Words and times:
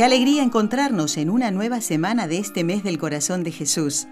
Qué 0.00 0.06
alegría 0.06 0.42
encontrarnos 0.42 1.18
en 1.18 1.28
una 1.28 1.50
nueva 1.50 1.82
semana 1.82 2.26
de 2.26 2.38
este 2.38 2.64
mes 2.64 2.82
del 2.82 2.96
corazón 2.96 3.44
de 3.44 3.52
Jesús. 3.52 4.06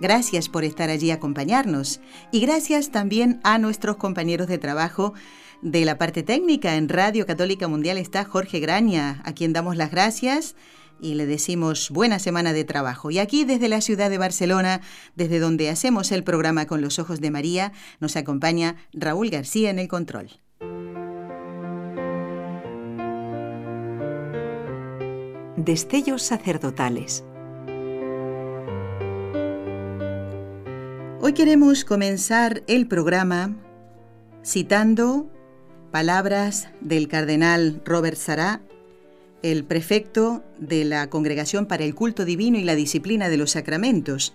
Gracias 0.00 0.48
por 0.48 0.64
estar 0.64 0.88
allí 0.88 1.10
acompañarnos 1.10 2.00
y 2.32 2.40
gracias 2.40 2.90
también 2.90 3.38
a 3.44 3.58
nuestros 3.58 3.98
compañeros 3.98 4.48
de 4.48 4.56
trabajo 4.56 5.12
de 5.60 5.84
la 5.84 5.98
parte 5.98 6.22
técnica 6.22 6.76
en 6.76 6.88
Radio 6.88 7.26
Católica 7.26 7.68
Mundial 7.68 7.98
está 7.98 8.24
Jorge 8.24 8.58
Graña, 8.58 9.20
a 9.22 9.34
quien 9.34 9.52
damos 9.52 9.76
las 9.76 9.90
gracias 9.90 10.56
y 10.98 11.12
le 11.12 11.26
decimos 11.26 11.90
buena 11.90 12.18
semana 12.20 12.54
de 12.54 12.64
trabajo. 12.64 13.10
Y 13.10 13.18
aquí 13.18 13.44
desde 13.44 13.68
la 13.68 13.82
ciudad 13.82 14.08
de 14.08 14.16
Barcelona, 14.16 14.80
desde 15.14 15.40
donde 15.40 15.68
hacemos 15.68 16.10
el 16.10 16.24
programa 16.24 16.64
con 16.64 16.80
los 16.80 16.98
ojos 16.98 17.20
de 17.20 17.30
María, 17.30 17.72
nos 18.00 18.16
acompaña 18.16 18.76
Raúl 18.94 19.28
García 19.28 19.68
en 19.68 19.78
el 19.78 19.88
control. 19.88 20.30
Destellos 25.64 26.22
sacerdotales. 26.22 27.24
Hoy 31.20 31.32
queremos 31.34 31.84
comenzar 31.84 32.62
el 32.68 32.86
programa 32.86 33.56
citando 34.44 35.28
palabras 35.90 36.68
del 36.80 37.08
cardenal 37.08 37.82
Robert 37.84 38.16
Sará, 38.16 38.60
el 39.42 39.64
prefecto 39.64 40.44
de 40.58 40.84
la 40.84 41.10
Congregación 41.10 41.66
para 41.66 41.82
el 41.82 41.96
Culto 41.96 42.24
Divino 42.24 42.56
y 42.56 42.62
la 42.62 42.76
Disciplina 42.76 43.28
de 43.28 43.38
los 43.38 43.50
Sacramentos. 43.50 44.34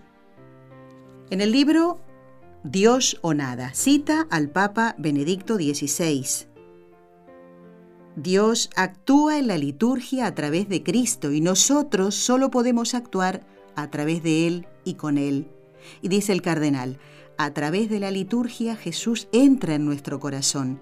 En 1.30 1.40
el 1.40 1.54
libro 1.54 2.02
Dios 2.66 3.18
o 3.22 3.34
nada, 3.34 3.74
cita 3.74 4.28
al 4.30 4.50
Papa 4.50 4.96
Benedicto 4.98 5.56
XVI. 5.56 6.53
Dios 8.16 8.70
actúa 8.76 9.40
en 9.40 9.48
la 9.48 9.58
liturgia 9.58 10.28
a 10.28 10.36
través 10.36 10.70
de 10.70 10.84
Cristo 10.84 11.32
y 11.32 11.42
nosotros 11.42 12.14
solo 12.14 12.52
podemos 12.52 12.94
actuar 12.94 13.46
a 13.76 13.90
través 13.90 14.22
de 14.22 14.46
Él 14.46 14.68
y 14.84 14.94
con 14.94 15.18
Él. 15.18 15.48
Y 16.02 16.10
dice 16.10 16.32
el 16.32 16.44
cardenal, 16.44 17.00
a 17.38 17.54
través 17.54 17.90
de 17.90 18.00
la 18.00 18.12
liturgia 18.12 18.76
Jesús 18.76 19.28
entra 19.32 19.76
en 19.76 19.86
nuestro 19.86 20.20
corazón. 20.20 20.80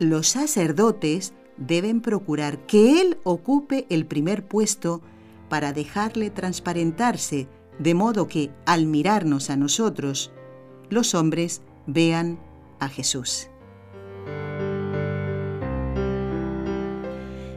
Los 0.00 0.28
sacerdotes 0.28 1.32
deben 1.56 2.00
procurar 2.00 2.66
que 2.66 3.00
Él 3.00 3.18
ocupe 3.22 3.86
el 3.88 4.06
primer 4.06 4.44
puesto 4.44 5.00
para 5.48 5.72
dejarle 5.72 6.30
transparentarse, 6.30 7.46
de 7.78 7.94
modo 7.94 8.26
que, 8.26 8.50
al 8.66 8.86
mirarnos 8.86 9.50
a 9.50 9.56
nosotros, 9.56 10.32
los 10.90 11.14
hombres 11.14 11.62
vean 11.86 12.40
a 12.80 12.88
Jesús. 12.88 13.48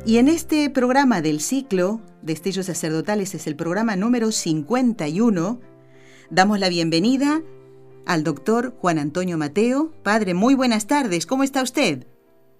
Y 0.08 0.20
en 0.20 0.30
este 0.30 0.70
programa 0.70 1.22
del 1.22 1.42
ciclo 1.42 2.00
Destellos 2.22 2.68
Sacerdotales 2.68 3.36
es 3.36 3.46
el 3.46 3.58
programa 3.58 3.98
número 3.98 4.32
51, 4.32 5.60
Damos 6.30 6.60
la 6.62 6.70
bienvenida 6.70 7.42
al 8.06 8.24
doctor 8.24 8.72
Juan 8.78 9.00
Antonio 9.00 9.38
Mateo. 9.38 9.92
Padre, 10.06 10.34
muy 10.34 10.56
buenas 10.56 10.88
tardes. 10.88 11.26
¿Cómo 11.26 11.44
está 11.44 11.62
usted? 11.62 12.08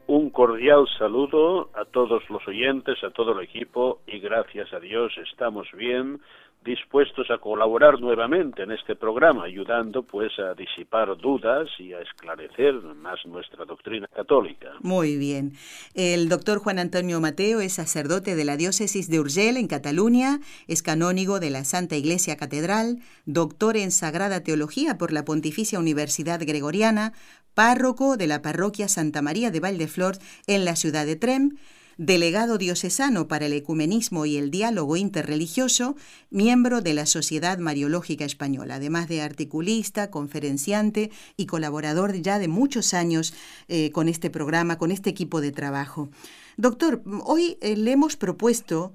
Un 0.08 0.30
cordial 0.30 0.90
saludo 1.00 1.70
a 1.74 1.86
todos 1.86 2.22
los 2.30 2.46
oyentes, 2.50 3.02
a 3.02 3.12
todo 3.12 3.32
el 3.40 3.46
equipo 3.46 4.02
y 4.06 4.20
gracias 4.20 4.74
a 4.74 4.82
Dios 4.82 5.14
estamos 5.32 5.68
bien 5.72 6.20
dispuestos 6.64 7.30
a 7.32 7.38
colaborar 7.38 8.00
nuevamente 8.00 8.64
en 8.64 8.72
este 8.72 8.96
programa, 8.96 9.46
ayudando 9.46 10.04
pues 10.04 10.38
a 10.38 10.54
disipar 10.54 11.16
dudas 11.18 11.70
y 11.80 11.94
a 11.94 12.02
esclarecer 12.02 12.74
más 12.96 13.26
nuestra 13.26 13.64
doctrina 13.66 14.08
católica. 14.08 14.74
Muy 14.82 15.18
bien. 15.18 15.54
El 15.94 16.28
doctor 16.30 16.60
Juan 16.60 16.80
Antonio 16.80 17.22
Mateo 17.22 17.62
es 17.62 17.74
sacerdote 17.74 18.36
de 18.36 18.46
la 18.46 18.58
diócesis 18.58 19.10
de 19.10 19.20
Urgel 19.20 19.58
en 19.58 19.68
Cataluña, 19.68 20.40
es 20.68 20.84
canónigo 20.84 21.40
de 21.40 21.50
la 21.50 21.64
Santa 21.64 21.96
Iglesia 21.96 22.36
Catedral, 22.36 23.00
doctor 23.26 23.78
en 23.78 23.92
Sagrada 23.92 24.44
Teología 24.44 24.98
por 24.98 25.14
la 25.14 25.24
Pontificia 25.24 25.80
Universidad 25.80 26.42
Gregoriana, 26.42 27.14
párroco 27.54 28.18
de 28.18 28.28
la 28.28 28.42
parroquia 28.42 28.88
Santa 28.88 29.22
María 29.22 29.52
de 29.52 29.60
Valdeflor 29.60 30.18
en 30.46 30.66
la 30.66 30.76
ciudad 30.76 31.06
de 31.06 31.16
Trem, 31.16 31.58
delegado 31.98 32.58
diocesano 32.58 33.28
para 33.28 33.48
el 33.48 33.54
ecumenismo 33.54 34.26
y 34.26 34.38
el 34.38 34.52
diálogo 34.52 34.98
interreligioso, 34.98 35.96
miembro 36.30 36.82
de 36.82 36.94
la 36.94 37.06
Sociedad 37.06 37.58
Mariológica 37.58 38.26
Española, 38.26 38.76
además 38.76 39.08
de 39.08 39.22
articulista, 39.22 40.12
conferenciante 40.12 41.12
y 41.36 41.46
colaborador 41.48 42.14
ya 42.16 42.40
de 42.40 42.48
muchos 42.48 42.94
años 42.94 43.34
eh, 43.68 43.92
con 43.92 44.10
este 44.10 44.30
programa, 44.30 44.78
con 44.78 44.92
este 44.92 45.10
equipo 45.10 45.42
de 45.42 45.52
trabajo. 45.52 46.10
Doctor, 46.58 47.04
hoy 47.24 47.58
eh, 47.62 47.76
le 47.76 47.92
hemos 47.92 48.16
propuesto 48.16 48.94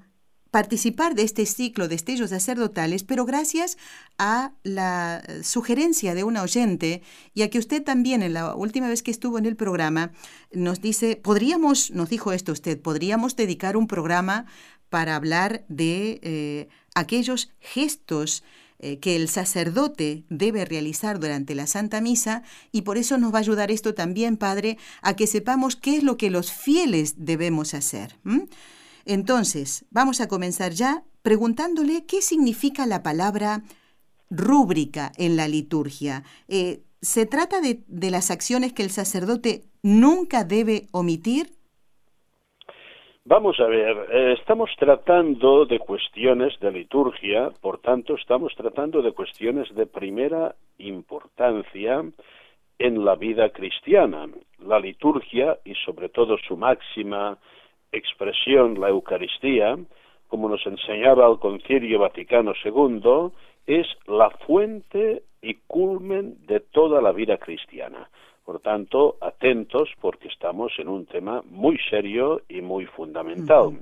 participar 0.53 1.15
de 1.15 1.23
este 1.23 1.47
ciclo 1.47 1.87
de 1.87 1.95
estellos 1.95 2.29
sacerdotales, 2.29 3.03
pero 3.03 3.25
gracias 3.25 3.75
a 4.19 4.53
la 4.61 5.23
sugerencia 5.41 6.13
de 6.13 6.23
una 6.23 6.43
oyente 6.43 7.01
y 7.33 7.41
a 7.41 7.49
que 7.49 7.57
usted 7.57 7.81
también 7.81 8.21
en 8.21 8.33
la 8.33 8.53
última 8.53 8.87
vez 8.87 9.01
que 9.01 9.09
estuvo 9.09 9.39
en 9.39 9.47
el 9.47 9.55
programa 9.55 10.11
nos 10.51 10.79
dice, 10.79 11.15
podríamos, 11.15 11.89
nos 11.89 12.07
dijo 12.07 12.33
esto 12.33 12.51
usted, 12.51 12.79
podríamos 12.79 13.35
dedicar 13.35 13.75
un 13.75 13.87
programa 13.87 14.45
para 14.89 15.15
hablar 15.15 15.65
de 15.69 16.19
eh, 16.21 16.67
aquellos 16.93 17.49
gestos 17.59 18.43
eh, 18.77 18.99
que 18.99 19.15
el 19.15 19.29
sacerdote 19.29 20.23
debe 20.29 20.65
realizar 20.65 21.19
durante 21.19 21.55
la 21.55 21.65
Santa 21.65 21.99
Misa 21.99 22.43
y 22.71 22.83
por 22.83 22.99
eso 22.99 23.17
nos 23.17 23.33
va 23.33 23.37
a 23.37 23.41
ayudar 23.41 23.71
esto 23.71 23.95
también, 23.95 24.37
Padre, 24.37 24.77
a 25.01 25.15
que 25.15 25.25
sepamos 25.25 25.75
qué 25.75 25.97
es 25.97 26.03
lo 26.03 26.15
que 26.15 26.29
los 26.29 26.51
fieles 26.51 27.15
debemos 27.17 27.73
hacer. 27.73 28.19
Entonces, 29.05 29.85
vamos 29.91 30.21
a 30.21 30.27
comenzar 30.27 30.71
ya 30.71 31.03
preguntándole 31.21 32.05
qué 32.05 32.21
significa 32.21 32.85
la 32.85 33.03
palabra 33.03 33.61
rúbrica 34.29 35.11
en 35.17 35.35
la 35.37 35.47
liturgia. 35.47 36.23
Eh, 36.47 36.79
¿Se 37.01 37.25
trata 37.25 37.57
de, 37.59 38.11
las 38.11 38.31
acciones 38.31 38.73
que 38.73 38.83
el 38.83 38.89
sacerdote 38.89 39.63
nunca 39.81 40.45
debe 40.45 40.87
omitir? 40.91 41.47
Vamos 43.25 43.59
a 43.59 43.65
ver, 43.65 44.07
eh, 44.11 44.35
estamos 44.39 44.69
tratando 44.77 45.65
de 45.65 45.79
cuestiones 45.79 46.57
de 46.59 46.71
liturgia, 46.71 47.51
por 47.61 47.79
tanto 47.79 48.15
estamos 48.15 48.53
tratando 48.55 49.01
de 49.01 49.13
cuestiones 49.13 49.73
de 49.75 49.85
primera 49.85 50.55
importancia 50.77 52.03
en 52.79 53.05
la 53.05 53.15
vida 53.15 53.49
cristiana. 53.49 54.27
La 54.59 54.79
liturgia 54.79 55.57
y 55.63 55.73
sobre 55.85 56.09
todo 56.09 56.37
su 56.37 56.57
máxima 56.57 57.37
expresión, 57.93 58.79
la 58.79 58.89
Eucaristía, 58.89 59.77
como 60.27 60.49
nos 60.49 60.65
enseñaba 60.65 61.29
el 61.29 61.39
Concilio 61.39 61.99
Vaticano 61.99 62.53
II, 62.65 63.31
es 63.65 63.87
la 64.07 64.29
fuente 64.29 65.23
y 65.41 65.55
culmen 65.67 66.45
de 66.45 66.59
toda 66.59 67.01
la 67.01 67.11
vida 67.11 67.37
cristiana. 67.37 68.09
Por 68.43 68.59
tanto, 68.59 69.17
atentos 69.21 69.89
porque 70.01 70.27
estamos 70.27 70.73
en 70.77 70.89
un 70.89 71.05
tema 71.05 71.41
muy 71.49 71.77
serio 71.89 72.41
y 72.49 72.61
muy 72.61 72.85
fundamental. 72.85 73.79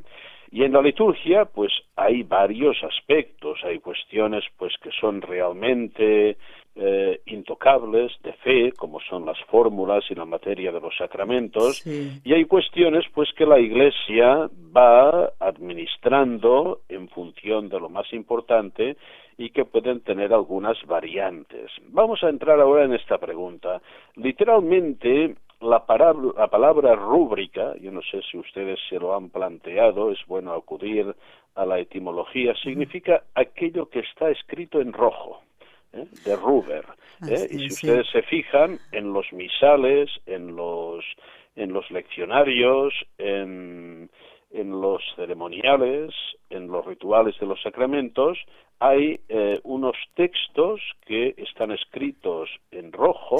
Y 0.51 0.63
en 0.65 0.73
la 0.73 0.81
liturgia, 0.81 1.45
pues 1.45 1.71
hay 1.95 2.23
varios 2.23 2.75
aspectos, 2.83 3.59
hay 3.63 3.79
cuestiones 3.79 4.43
pues 4.57 4.73
que 4.83 4.89
son 4.99 5.21
realmente 5.21 6.35
eh, 6.75 7.21
intocables 7.27 8.11
de 8.21 8.33
fe, 8.33 8.71
como 8.73 8.99
son 8.99 9.25
las 9.25 9.39
fórmulas 9.49 10.03
y 10.09 10.15
la 10.15 10.25
materia 10.25 10.73
de 10.73 10.81
los 10.81 10.95
sacramentos, 10.97 11.85
y 11.85 12.33
hay 12.33 12.45
cuestiones 12.45 13.05
pues 13.13 13.29
que 13.37 13.45
la 13.45 13.59
Iglesia 13.59 14.49
va 14.75 15.31
administrando 15.39 16.81
en 16.89 17.07
función 17.07 17.69
de 17.69 17.79
lo 17.79 17.87
más 17.87 18.11
importante 18.11 18.97
y 19.37 19.51
que 19.51 19.63
pueden 19.63 20.01
tener 20.01 20.33
algunas 20.33 20.77
variantes. 20.85 21.71
Vamos 21.89 22.23
a 22.23 22.29
entrar 22.29 22.59
ahora 22.59 22.83
en 22.83 22.93
esta 22.93 23.17
pregunta. 23.17 23.81
Literalmente, 24.15 25.35
la, 25.61 25.83
la 26.37 26.47
palabra 26.47 26.95
rúbrica, 26.95 27.75
yo 27.79 27.91
no 27.91 28.01
sé 28.01 28.21
si 28.29 28.37
ustedes 28.37 28.79
se 28.89 28.99
lo 28.99 29.15
han 29.15 29.29
planteado, 29.29 30.11
es 30.11 30.19
bueno 30.27 30.53
acudir 30.53 31.15
a 31.55 31.65
la 31.65 31.79
etimología, 31.79 32.53
significa 32.55 33.23
aquello 33.35 33.89
que 33.89 33.99
está 33.99 34.29
escrito 34.29 34.81
en 34.81 34.93
rojo, 34.93 35.41
¿eh? 35.93 36.05
de 36.25 36.35
Ruber. 36.35 36.85
¿eh? 37.27 37.47
y 37.51 37.69
si 37.69 37.85
ustedes 37.85 38.07
se 38.11 38.21
fijan 38.23 38.79
en 38.91 39.13
los 39.13 39.31
misales, 39.33 40.09
en 40.25 40.55
los, 40.55 41.05
en 41.55 41.73
los 41.73 41.89
leccionarios, 41.91 42.93
en, 43.17 44.09
en 44.51 44.81
los 44.81 45.01
ceremoniales, 45.15 46.13
en 46.49 46.67
los 46.67 46.85
rituales 46.85 47.37
de 47.39 47.45
los 47.45 47.61
sacramentos, 47.61 48.37
hay 48.81 49.19
eh, 49.29 49.59
unos 49.63 49.95
textos 50.15 50.81
que 51.05 51.35
están 51.37 51.71
escritos 51.71 52.49
en 52.71 52.91
rojo 52.91 53.37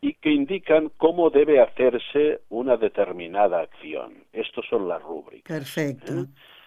y 0.00 0.05
que 0.26 0.32
indican 0.32 0.90
cómo 0.96 1.30
debe 1.30 1.60
hacerse 1.60 2.40
una 2.48 2.76
determinada 2.76 3.60
acción. 3.60 4.24
Estos 4.32 4.66
son 4.68 4.88
las 4.88 5.00
rúbricas. 5.00 5.56
Perfecto. 5.56 6.12
¿eh? 6.12 6.24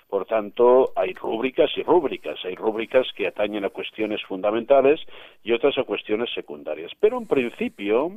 Por 0.07 0.25
tanto, 0.27 0.93
hay 0.95 1.11
rúbricas 1.11 1.69
y 1.75 1.83
rúbricas. 1.83 2.39
Hay 2.45 2.55
rúbricas 2.55 3.05
que 3.17 3.27
atañen 3.27 3.65
a 3.65 3.69
cuestiones 3.69 4.21
fundamentales 4.23 5.01
y 5.43 5.51
otras 5.51 5.77
a 5.77 5.83
cuestiones 5.83 6.29
secundarias. 6.33 6.89
Pero 7.01 7.17
en 7.17 7.27
principio, 7.27 8.13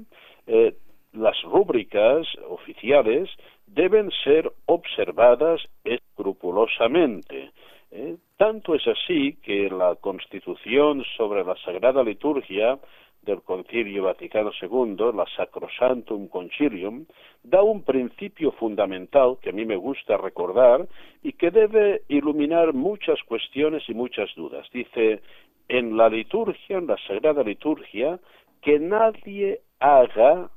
eh, 0.46 0.76
las 1.12 1.42
rúbricas 1.42 2.24
oficiales 2.48 3.28
deben 3.66 4.12
ser 4.22 4.48
observadas 4.66 5.60
escrupulosamente. 5.82 7.50
¿eh? 7.90 8.14
Tanto 8.36 8.76
es 8.76 8.86
así 8.86 9.38
que 9.42 9.68
la 9.70 9.96
Constitución 9.96 11.02
sobre 11.16 11.42
la 11.42 11.56
Sagrada 11.64 12.04
Liturgia 12.04 12.78
del 13.22 13.42
Concilio 13.42 14.04
Vaticano 14.04 14.50
II, 14.60 15.12
la 15.14 15.26
Sacrosantum 15.36 16.28
Concilium, 16.28 17.04
da 17.42 17.62
un 17.62 17.82
principio 17.82 18.52
fundamental 18.52 19.38
que 19.40 19.50
a 19.50 19.52
mí 19.52 19.64
me 19.64 19.76
gusta 19.76 20.16
recordar 20.16 20.86
y 21.22 21.32
que 21.32 21.50
debe 21.50 22.02
iluminar 22.08 22.72
muchas 22.72 23.22
cuestiones 23.22 23.82
y 23.88 23.94
muchas 23.94 24.34
dudas. 24.34 24.66
Dice, 24.72 25.22
en 25.68 25.96
la 25.96 26.08
liturgia, 26.08 26.78
en 26.78 26.86
la 26.86 26.96
Sagrada 27.06 27.42
Liturgia, 27.42 28.18
que 28.60 28.78
nadie 28.78 29.60
haga 29.80 30.50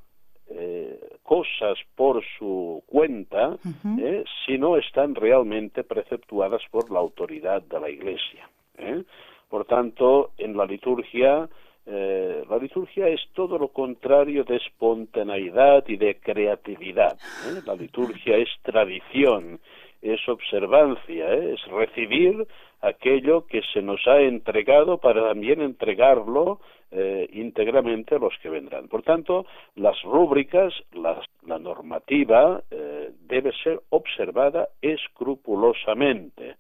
eh, 0.48 1.00
cosas 1.24 1.78
por 1.96 2.24
su 2.38 2.84
cuenta 2.86 3.58
eh, 4.00 4.24
si 4.46 4.60
no 4.60 4.78
están 4.78 5.16
realmente 5.16 5.84
preceptuadas 5.84 6.62
por 6.70 6.92
la 6.92 7.00
autoridad 7.00 7.64
de 7.64 7.80
la 7.80 7.90
Iglesia. 7.90 8.48
¿eh? 8.78 9.04
Por 9.50 9.66
tanto, 9.66 10.32
en 10.38 10.56
la 10.56 10.66
liturgia, 10.66 11.50
la 11.86 12.58
liturgia 12.58 13.08
es 13.08 13.22
todo 13.34 13.58
lo 13.58 13.68
contrario 13.70 14.44
de 14.44 14.58
espontaneidad 14.58 15.84
y 15.88 15.98
de 15.98 16.20
creatividad. 16.20 17.18
La 17.66 17.76
liturgia 17.76 18.38
es 18.38 18.50
tradición, 18.64 19.60
es 20.02 20.28
observancia, 20.28 21.34
es 21.34 21.64
recibir 21.68 22.48
aquello 22.82 23.46
que 23.48 23.62
se 23.74 23.82
nos 23.82 24.06
ha 24.08 24.20
entregado 24.22 25.00
para 25.00 25.28
también 25.28 25.62
entregarlo 25.62 26.60
eh, 26.92 27.28
íntegramente 27.34 28.16
a 28.16 28.20
los 28.20 28.34
que 28.42 28.50
vendrán. 28.50 28.88
Por 28.88 29.02
tanto, 29.02 29.46
las 29.76 30.00
rúbricas, 30.04 30.74
la 30.94 31.60
normativa 31.60 32.62
eh, 32.70 33.12
debe 33.28 33.52
ser 33.64 33.82
observada 33.90 34.70
escrupulosamente. 34.82 36.56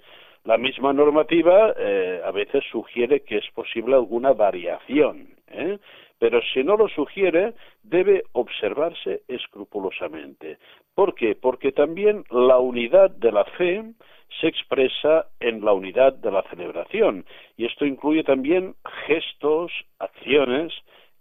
La 0.45 0.59
misma 0.59 0.94
normativa 0.94 1.74
eh, 1.75 2.21
a 2.24 2.30
veces 2.30 2.63
sugiere 2.71 3.21
que 3.21 3.38
es 3.38 3.50
posible 3.56 3.95
alguna 3.95 4.31
variación, 4.33 5.30
¿eh? 5.47 5.80
pero 6.19 6.39
si 6.53 6.63
no 6.63 6.77
lo 6.77 6.88
sugiere, 6.88 7.53
debe 7.81 8.24
observarse 8.33 9.24
escrupulosamente. 9.27 10.59
¿Por 10.94 11.15
qué? 11.15 11.36
Porque 11.36 11.71
también 11.71 12.25
la 12.30 12.59
unidad 12.59 13.09
de 13.09 13.31
la 13.31 13.44
fe 13.57 13.83
se 14.39 14.47
expresa 14.47 15.25
en 15.39 15.65
la 15.65 15.74
unidad 15.74 16.13
de 16.13 16.30
la 16.31 16.44
celebración 16.44 17.25
y 17.57 17.65
esto 17.65 17.83
incluye 17.83 18.24
también 18.24 18.75
gestos, 19.07 19.71
acciones 19.97 20.71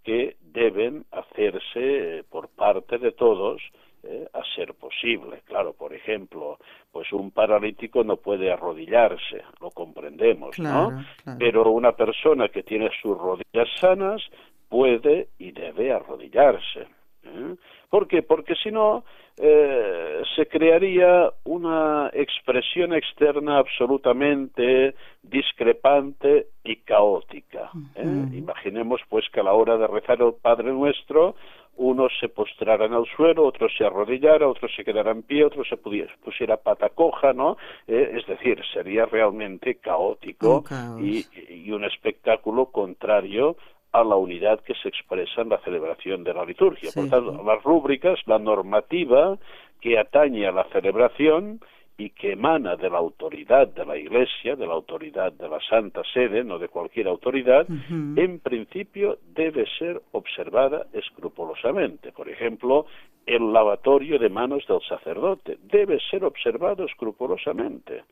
que 0.03 0.35
deben 0.39 1.05
hacerse 1.11 2.23
por 2.29 2.49
parte 2.49 2.99
de 2.99 3.11
todos 3.11 3.59
eh, 4.07 4.27
a 4.33 4.41
ser 4.55 4.73
posible. 4.75 5.41
Claro, 5.45 5.73
por 5.73 5.93
ejemplo, 5.93 6.59
pues 6.91 7.11
un 7.11 7.31
paralítico 7.31 8.03
no 8.03 8.17
puede 8.17 8.51
arrodillarse, 8.51 9.43
lo 9.59 9.71
comprendemos, 9.71 10.59
¿no? 10.59 11.03
Pero 11.39 11.69
una 11.71 11.93
persona 11.93 12.49
que 12.49 12.63
tiene 12.63 12.89
sus 13.01 13.17
rodillas 13.17 13.67
sanas 13.79 14.21
puede 14.69 15.29
y 15.39 15.51
debe 15.51 15.91
arrodillarse. 15.91 16.87
¿eh? 17.23 17.55
¿Por 17.89 18.07
qué? 18.07 18.21
Porque 18.23 18.55
si 18.55 18.71
no, 18.71 19.03
eh, 19.37 20.21
se 20.35 20.47
crearía 20.47 21.29
una 21.43 22.09
expresión 22.13 22.93
externa 22.93 23.57
absolutamente 23.57 24.95
discrepante 25.21 26.47
y 26.63 26.77
caótica. 26.77 27.71
¿eh? 27.95 28.27
Imaginemos 28.33 29.01
pues 29.09 29.25
que 29.31 29.39
a 29.39 29.43
la 29.43 29.53
hora 29.53 29.77
de 29.77 29.87
rezar 29.87 30.21
el 30.21 30.33
Padre 30.41 30.71
Nuestro, 30.71 31.35
unos 31.77 32.11
se 32.19 32.29
postraran 32.29 32.93
al 32.93 33.05
suelo, 33.15 33.45
otros 33.45 33.71
se 33.77 33.85
arrodillaran, 33.85 34.49
otros 34.49 34.71
se 34.75 34.83
quedaran 34.83 35.17
en 35.17 35.23
pie, 35.23 35.45
otros 35.45 35.67
se 35.67 35.77
pusiera 35.77 36.57
pata 36.57 36.89
coja, 36.89 37.33
¿no? 37.33 37.57
Eh, 37.87 38.13
es 38.15 38.25
decir, 38.27 38.61
sería 38.73 39.05
realmente 39.05 39.75
caótico 39.75 40.63
y, 40.99 41.25
y 41.49 41.71
un 41.71 41.83
espectáculo 41.83 42.67
contrario 42.67 43.57
a 43.91 44.03
la 44.03 44.15
unidad 44.15 44.59
que 44.59 44.73
se 44.75 44.89
expresa 44.89 45.41
en 45.41 45.49
la 45.49 45.59
celebración 45.59 46.23
de 46.23 46.33
la 46.33 46.43
liturgia. 46.43 46.89
Por 46.93 47.09
tanto, 47.09 47.43
las 47.43 47.63
rúbricas, 47.63 48.19
la 48.25 48.39
normativa 48.39 49.37
que 49.79 49.97
atañe 49.97 50.45
a 50.47 50.51
la 50.51 50.65
celebración 50.65 51.61
y 51.97 52.09
que 52.09 52.33
emana 52.33 52.75
de 52.75 52.89
la 52.89 52.97
autoridad 52.97 53.67
de 53.69 53.85
la 53.85 53.97
Iglesia, 53.97 54.55
de 54.55 54.67
la 54.67 54.73
autoridad 54.73 55.31
de 55.31 55.47
la 55.47 55.59
Santa 55.61 56.01
Sede, 56.13 56.43
no 56.43 56.59
de 56.59 56.67
cualquier 56.67 57.07
autoridad, 57.07 57.65
en 57.89 58.39
principio 58.39 59.17
debe 59.33 59.65
ser 59.79 60.01
observada 60.11 60.87
escrupulosamente. 60.91 62.11
Por 62.11 62.29
ejemplo, 62.29 62.85
el 63.25 63.53
lavatorio 63.53 64.19
de 64.19 64.29
manos 64.29 64.65
del 64.67 64.81
sacerdote 64.87 65.57
debe 65.63 65.99
ser 66.11 66.25
observado 66.25 66.85
escrupulosamente, 66.85 68.03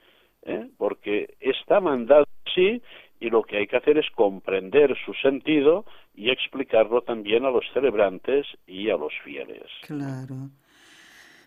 ¿eh? 0.44 0.70
porque 0.78 1.36
está 1.42 1.82
mandado 1.82 2.26
así 2.46 2.82
y 3.20 3.30
lo 3.30 3.44
que 3.44 3.58
hay 3.58 3.68
que 3.68 3.78
hacer 3.78 3.98
es 3.98 4.10
comprender 4.12 4.96
su 5.06 5.14
sentido 5.14 5.86
y 6.16 6.30
explicarlo 6.30 7.02
también 7.02 7.46
a 7.46 7.52
los 7.52 7.66
celebrantes 7.74 8.46
y 8.66 8.90
a 8.90 8.98
los 8.98 9.14
fieles. 9.24 9.64
Claro. 9.82 10.50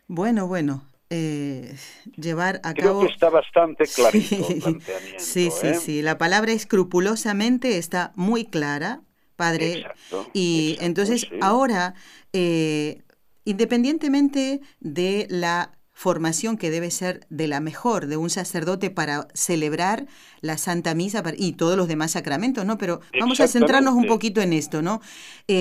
Bueno, 0.08 0.46
bueno, 0.46 0.82
eh, 1.08 1.76
llevar 2.16 2.60
a 2.64 2.74
Creo 2.74 2.94
cabo... 2.94 3.00
que 3.02 3.12
está 3.12 3.30
bastante 3.30 3.84
clarito 3.94 4.48
el 4.48 4.60
planteamiento. 4.60 5.18
Sí, 5.18 5.50
sí, 5.50 5.66
¿eh? 5.68 5.74
sí. 5.74 6.02
La 6.02 6.18
palabra 6.18 6.52
escrupulosamente 6.52 7.78
está 7.78 8.12
muy 8.16 8.44
clara, 8.44 9.02
padre. 9.36 9.78
Exacto, 9.78 10.28
y 10.32 10.76
entonces 10.80 11.28
ahora, 11.40 11.94
eh, 12.32 13.02
independientemente 13.44 14.60
de 14.80 15.26
la 15.30 15.72
formación 15.92 16.58
que 16.58 16.70
debe 16.70 16.90
ser 16.90 17.26
de 17.30 17.48
la 17.48 17.60
mejor 17.60 18.06
de 18.06 18.16
un 18.18 18.28
sacerdote 18.28 18.90
para 18.90 19.28
celebrar 19.32 20.06
la 20.40 20.58
Santa 20.58 20.94
Misa 20.94 21.22
y 21.38 21.52
todos 21.52 21.76
los 21.76 21.88
demás 21.88 22.10
sacramentos, 22.10 22.66
¿no? 22.66 22.76
Pero 22.76 23.00
vamos 23.18 23.40
a 23.40 23.48
centrarnos 23.48 23.94
un 23.94 24.06
poquito 24.06 24.42
en 24.42 24.52
esto, 24.52 24.82
¿no? 24.82 25.00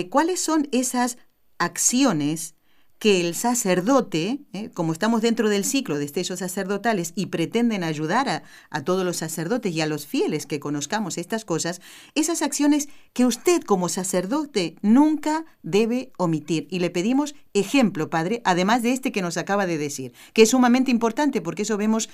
¿Cuáles 0.10 0.42
son 0.42 0.68
esas 0.74 1.18
acciones 1.58 2.56
que 3.00 3.22
el 3.22 3.36
sacerdote, 3.36 4.40
¿eh? 4.54 4.70
como 4.74 4.94
estamos 4.94 5.22
dentro 5.22 5.50
del 5.50 5.66
ciclo 5.66 5.98
de 5.98 6.06
estellos 6.06 6.40
sacerdotales 6.40 7.12
y 7.16 7.28
pretenden 7.28 7.84
ayudar 7.84 8.30
a, 8.30 8.44
a, 8.70 8.84
todos 8.84 9.06
los 9.06 9.18
sacerdotes 9.18 9.74
y 9.74 9.82
a 9.82 9.86
los 9.86 10.08
fieles 10.08 10.46
que 10.46 10.60
conozcamos 10.60 11.18
estas 11.18 11.46
cosas, 11.46 11.82
esas 12.16 12.42
acciones 12.42 12.88
que 13.14 13.26
usted 13.26 13.62
como 13.62 13.90
sacerdote 13.90 14.76
nunca 14.82 15.46
debe 15.62 16.12
omitir. 16.18 16.68
Y 16.70 16.80
le 16.80 16.90
pedimos 16.90 17.36
ejemplo, 17.54 18.10
Padre, 18.10 18.42
además 18.46 18.82
de 18.82 18.94
este 18.94 19.12
que 19.12 19.22
nos 19.22 19.38
acaba 19.38 19.66
de 19.66 19.78
decir, 19.78 20.14
que 20.34 20.44
es 20.44 20.50
sumamente 20.50 20.92
importante 20.92 21.42
porque 21.42 21.64
eso 21.64 21.78
vemos 21.78 22.10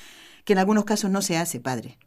que 0.46 0.54
en 0.54 0.60
algunos 0.60 0.86
casos 0.86 1.12
no 1.12 1.22
se 1.22 1.38
hace, 1.38 1.60
Padre. 1.60 1.98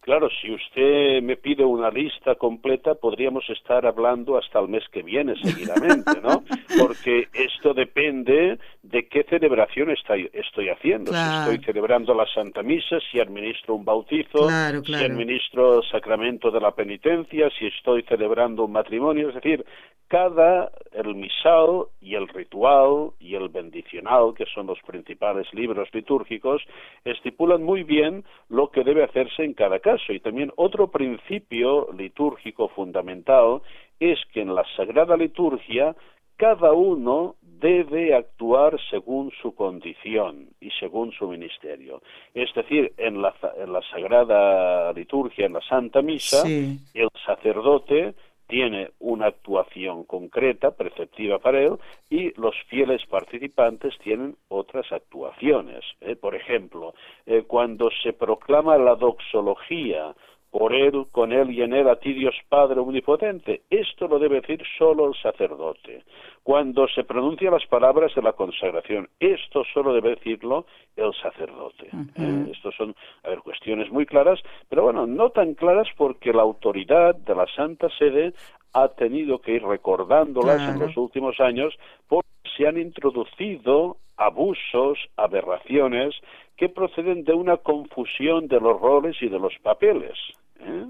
Claro, 0.00 0.30
si 0.40 0.50
usted 0.50 1.22
me 1.22 1.36
pide 1.36 1.62
una 1.62 1.90
lista 1.90 2.34
completa, 2.34 2.94
podríamos 2.94 3.44
estar 3.50 3.84
hablando 3.84 4.38
hasta 4.38 4.58
el 4.58 4.68
mes 4.68 4.82
que 4.90 5.02
viene 5.02 5.36
seguidamente, 5.36 6.20
¿no? 6.22 6.42
Porque 6.78 7.28
esto 7.34 7.74
depende 7.74 8.58
de 8.82 9.06
qué 9.08 9.24
celebración 9.24 9.90
estoy, 9.90 10.30
estoy 10.32 10.70
haciendo. 10.70 11.10
Claro. 11.10 11.50
Si 11.50 11.56
estoy 11.56 11.64
celebrando 11.66 12.14
la 12.14 12.26
Santa 12.32 12.62
Misa, 12.62 12.98
si 13.10 13.20
administro 13.20 13.74
un 13.74 13.84
bautizo, 13.84 14.46
claro, 14.46 14.82
claro. 14.82 15.04
si 15.04 15.10
administro 15.10 15.78
el 15.78 15.88
sacramento 15.90 16.50
de 16.50 16.60
la 16.60 16.70
penitencia, 16.72 17.50
si 17.58 17.66
estoy 17.66 18.02
celebrando 18.04 18.64
un 18.64 18.72
matrimonio, 18.72 19.28
es 19.28 19.34
decir, 19.34 19.64
cada 20.08 20.72
el 20.92 21.14
misal 21.14 21.86
y 22.00 22.14
el 22.16 22.26
ritual 22.26 23.12
y 23.20 23.36
el 23.36 23.48
bendicional, 23.48 24.34
que 24.34 24.46
son 24.46 24.66
los 24.66 24.80
principales 24.80 25.46
libros 25.52 25.88
litúrgicos, 25.92 26.62
estipulan 27.04 27.62
muy 27.62 27.84
bien 27.84 28.24
lo 28.48 28.70
que 28.70 28.82
debe 28.82 29.04
hacerse 29.04 29.44
en 29.44 29.54
cada 29.54 29.78
caso. 29.78 30.12
Y 30.12 30.20
también 30.20 30.52
otro 30.56 30.90
principio 30.90 31.92
litúrgico 31.92 32.68
fundamental 32.70 33.60
es 34.00 34.18
que 34.32 34.40
en 34.40 34.54
la 34.54 34.64
Sagrada 34.76 35.16
Liturgia 35.16 35.94
cada 36.40 36.72
uno 36.72 37.36
debe 37.60 38.14
actuar 38.14 38.78
según 38.90 39.30
su 39.42 39.54
condición 39.54 40.48
y 40.60 40.70
según 40.72 41.12
su 41.12 41.28
ministerio. 41.28 42.02
Es 42.34 42.52
decir, 42.54 42.92
en 42.96 43.20
la, 43.22 43.34
en 43.56 43.72
la 43.72 43.82
Sagrada 43.90 44.92
Liturgia, 44.92 45.46
en 45.46 45.52
la 45.52 45.60
Santa 45.62 46.02
Misa, 46.02 46.42
sí. 46.42 46.78
el 46.94 47.08
sacerdote 47.24 48.14
tiene 48.50 48.90
una 48.98 49.26
actuación 49.26 50.02
concreta, 50.04 50.72
perceptiva 50.72 51.38
para 51.38 51.62
él, 51.62 51.76
y 52.10 52.32
los 52.38 52.54
fieles 52.68 53.00
participantes 53.06 53.96
tienen 54.02 54.36
otras 54.48 54.90
actuaciones. 54.90 55.84
¿eh? 56.00 56.16
Por 56.16 56.34
ejemplo, 56.34 56.94
eh, 57.26 57.44
cuando 57.46 57.90
se 58.02 58.12
proclama 58.12 58.76
la 58.76 58.96
doxología 58.96 60.14
por 60.50 60.74
él, 60.74 61.06
con 61.12 61.32
él 61.32 61.50
y 61.52 61.62
en 61.62 61.72
él 61.72 61.88
a 61.88 61.96
ti 61.96 62.12
Dios 62.12 62.34
Padre 62.48 62.80
Omnipotente. 62.80 63.62
Esto 63.70 64.08
lo 64.08 64.18
debe 64.18 64.40
decir 64.40 64.62
solo 64.76 65.08
el 65.08 65.14
sacerdote. 65.14 66.04
Cuando 66.42 66.88
se 66.88 67.04
pronuncian 67.04 67.52
las 67.52 67.66
palabras 67.66 68.14
de 68.14 68.22
la 68.22 68.32
consagración, 68.32 69.08
esto 69.20 69.62
solo 69.72 69.92
debe 69.92 70.10
decirlo 70.10 70.66
el 70.96 71.12
sacerdote. 71.14 71.88
¿eh? 72.16 72.46
Estos 72.52 72.74
son, 72.74 72.96
a 73.22 73.28
ver, 73.28 73.40
cuestiones 73.40 73.90
muy 73.92 74.06
claras, 74.06 74.40
pero 74.68 74.82
bueno, 74.82 75.06
no 75.06 75.30
tan 75.30 75.54
claras 75.54 75.88
porque 75.96 76.32
la 76.32 76.42
autoridad 76.42 77.14
de 77.14 77.34
la 77.34 77.46
Santa 77.54 77.88
Sede 77.98 78.32
ha 78.72 78.88
tenido 78.88 79.40
que 79.40 79.52
ir 79.52 79.62
recordándolas 79.62 80.68
en 80.68 80.80
los 80.80 80.96
últimos 80.96 81.38
años 81.40 81.74
porque 82.08 82.28
se 82.56 82.66
han 82.66 82.78
introducido 82.78 83.96
abusos, 84.16 84.98
aberraciones 85.16 86.14
que 86.56 86.68
proceden 86.68 87.24
de 87.24 87.32
una 87.32 87.56
confusión 87.56 88.46
de 88.46 88.60
los 88.60 88.78
roles 88.80 89.16
y 89.22 89.28
de 89.28 89.38
los 89.38 89.54
papeles. 89.62 90.18
¿Eh? 90.60 90.86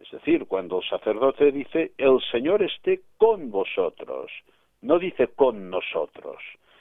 Es 0.00 0.10
decir, 0.10 0.46
cuando 0.46 0.78
el 0.78 0.88
sacerdote 0.88 1.52
dice, 1.52 1.92
el 1.98 2.20
Señor 2.30 2.62
esté 2.62 3.02
con 3.16 3.50
vosotros, 3.50 4.30
no 4.82 4.98
dice 4.98 5.28
con 5.28 5.68
nosotros, 5.68 6.36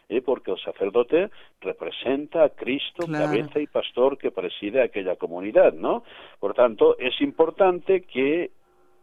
¿eh? 0.07 0.21
porque 0.21 0.51
el 0.51 0.59
sacerdote 0.59 1.29
representa 1.59 2.43
a 2.43 2.49
Cristo, 2.49 3.07
cabeza 3.11 3.59
y 3.59 3.67
pastor 3.67 4.17
que 4.17 4.31
preside 4.31 4.81
aquella 4.81 5.15
comunidad, 5.15 5.73
¿no? 5.73 6.03
Por 6.39 6.53
tanto, 6.53 6.97
es 6.97 7.19
importante 7.21 8.01
que 8.01 8.51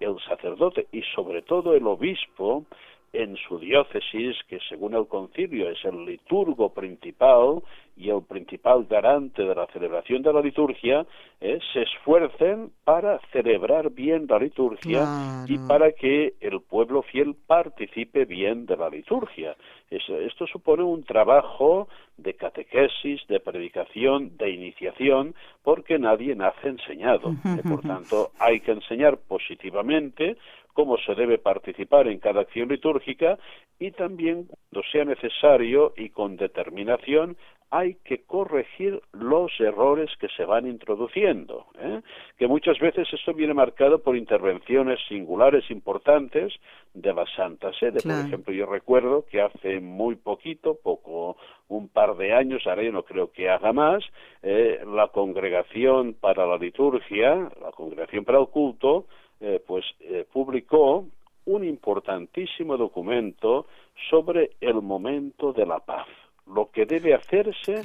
el 0.01 0.19
sacerdote 0.29 0.87
y 0.93 1.03
sobre 1.15 1.43
todo 1.43 1.75
el 1.75 1.87
obispo 1.87 2.65
en 3.13 3.37
su 3.37 3.59
diócesis, 3.59 4.37
que 4.49 4.59
según 4.69 4.95
el 4.95 5.07
concilio 5.07 5.71
es 5.71 5.83
el 5.85 6.05
liturgo 6.05 6.73
principal 6.73 7.63
y 7.97 8.11
el 8.11 8.23
principal 8.23 8.87
garante 8.89 9.43
de 9.43 9.55
la 9.55 9.67
celebración 9.69 10.23
de 10.23 10.33
la 10.33 10.43
liturgia, 10.43 11.07
eh, 11.41 11.59
se 11.73 11.83
esfuercen 11.83 12.71
para 12.85 13.19
celebrar 13.33 13.91
bien 13.91 14.27
la 14.29 14.39
liturgia 14.39 15.05
y 15.47 15.59
para 15.67 15.93
que 15.93 16.35
el 16.41 16.61
pueblo 16.61 17.03
fiel 17.03 17.35
participe 17.47 18.25
bien 18.27 18.67
de 18.67 18.77
la 18.77 18.91
liturgia. 18.91 19.57
esto 19.91 20.47
supone 20.47 20.83
un 20.83 21.05
trabajo 21.05 21.89
de 22.17 22.35
catequesis, 22.35 23.27
de 23.29 23.41
predicación, 23.41 24.37
de 24.37 24.51
iniciación, 24.51 25.35
porque 25.63 25.99
nadie 25.99 26.35
nace 26.35 26.69
enseñado. 26.69 27.35
Eh, 27.57 27.63
por 27.63 27.81
tanto, 27.81 28.33
hay 28.39 28.61
que 28.61 28.73
enseñar 28.73 29.17
positivamente 29.17 30.37
cómo 30.77 30.99
se 30.99 31.15
debe 31.15 31.39
participar 31.39 32.07
en 32.07 32.19
cada 32.19 32.43
acción 32.43 32.69
litúrgica 32.69 33.39
y 33.79 33.93
también 33.93 34.47
cuando 34.47 34.89
sea 34.93 35.05
necesario 35.07 35.95
y 35.97 36.11
con 36.11 36.37
determinación 36.37 37.39
hay 37.71 37.95
que 38.05 38.23
corregir 38.23 39.01
los 39.13 39.51
errores 39.59 40.11
que 40.21 40.29
se 40.37 40.45
van 40.45 40.67
introduciendo, 40.67 41.67
¿eh? 41.81 42.01
que 42.39 42.47
muchas 42.47 42.79
veces 42.79 43.09
esto 43.13 43.35
viene 43.35 43.55
marcado 43.55 43.99
por 44.01 44.17
intervenciones 44.17 45.01
singulares 45.09 45.69
importantes 45.71 46.53
de 46.95 47.13
la 47.13 47.27
Santa 47.35 47.73
Sede. 47.73 48.01
Por 48.03 48.27
ejemplo, 48.27 48.55
yo 48.55 48.67
recuerdo 48.67 49.27
que 49.27 49.43
hace 49.43 49.81
muy 49.81 50.15
poquito, 50.15 50.77
poco, 50.83 51.37
un 51.69 51.89
par 51.89 52.17
de 52.17 52.33
años, 52.33 52.63
ahora 52.67 52.85
yo 52.85 52.93
no 52.93 53.03
creo 53.03 53.33
que 53.33 53.51
haga 53.51 53.73
más, 53.73 54.05
eh, 54.43 54.81
la 54.87 55.09
congregación 55.09 56.15
para 56.15 56.47
la 56.47 56.57
liturgia, 56.57 57.35
la 57.61 57.73
congregación 57.73 58.25
para 58.25 58.39
el 58.39 58.47
culto, 58.47 59.07
eh, 59.41 59.61
pues 59.67 59.85
eh, 60.01 60.25
publicó 60.33 61.05
un 61.47 61.65
importantísimo 61.65 62.77
documento 62.77 63.67
sobre 64.11 64.53
el 64.61 64.83
momento 64.83 65.53
de 65.53 65.67
la 65.67 65.81
paz, 65.81 66.07
lo 66.47 66.71
que 66.71 66.87
debe 66.87 67.15
hacerse 67.15 67.83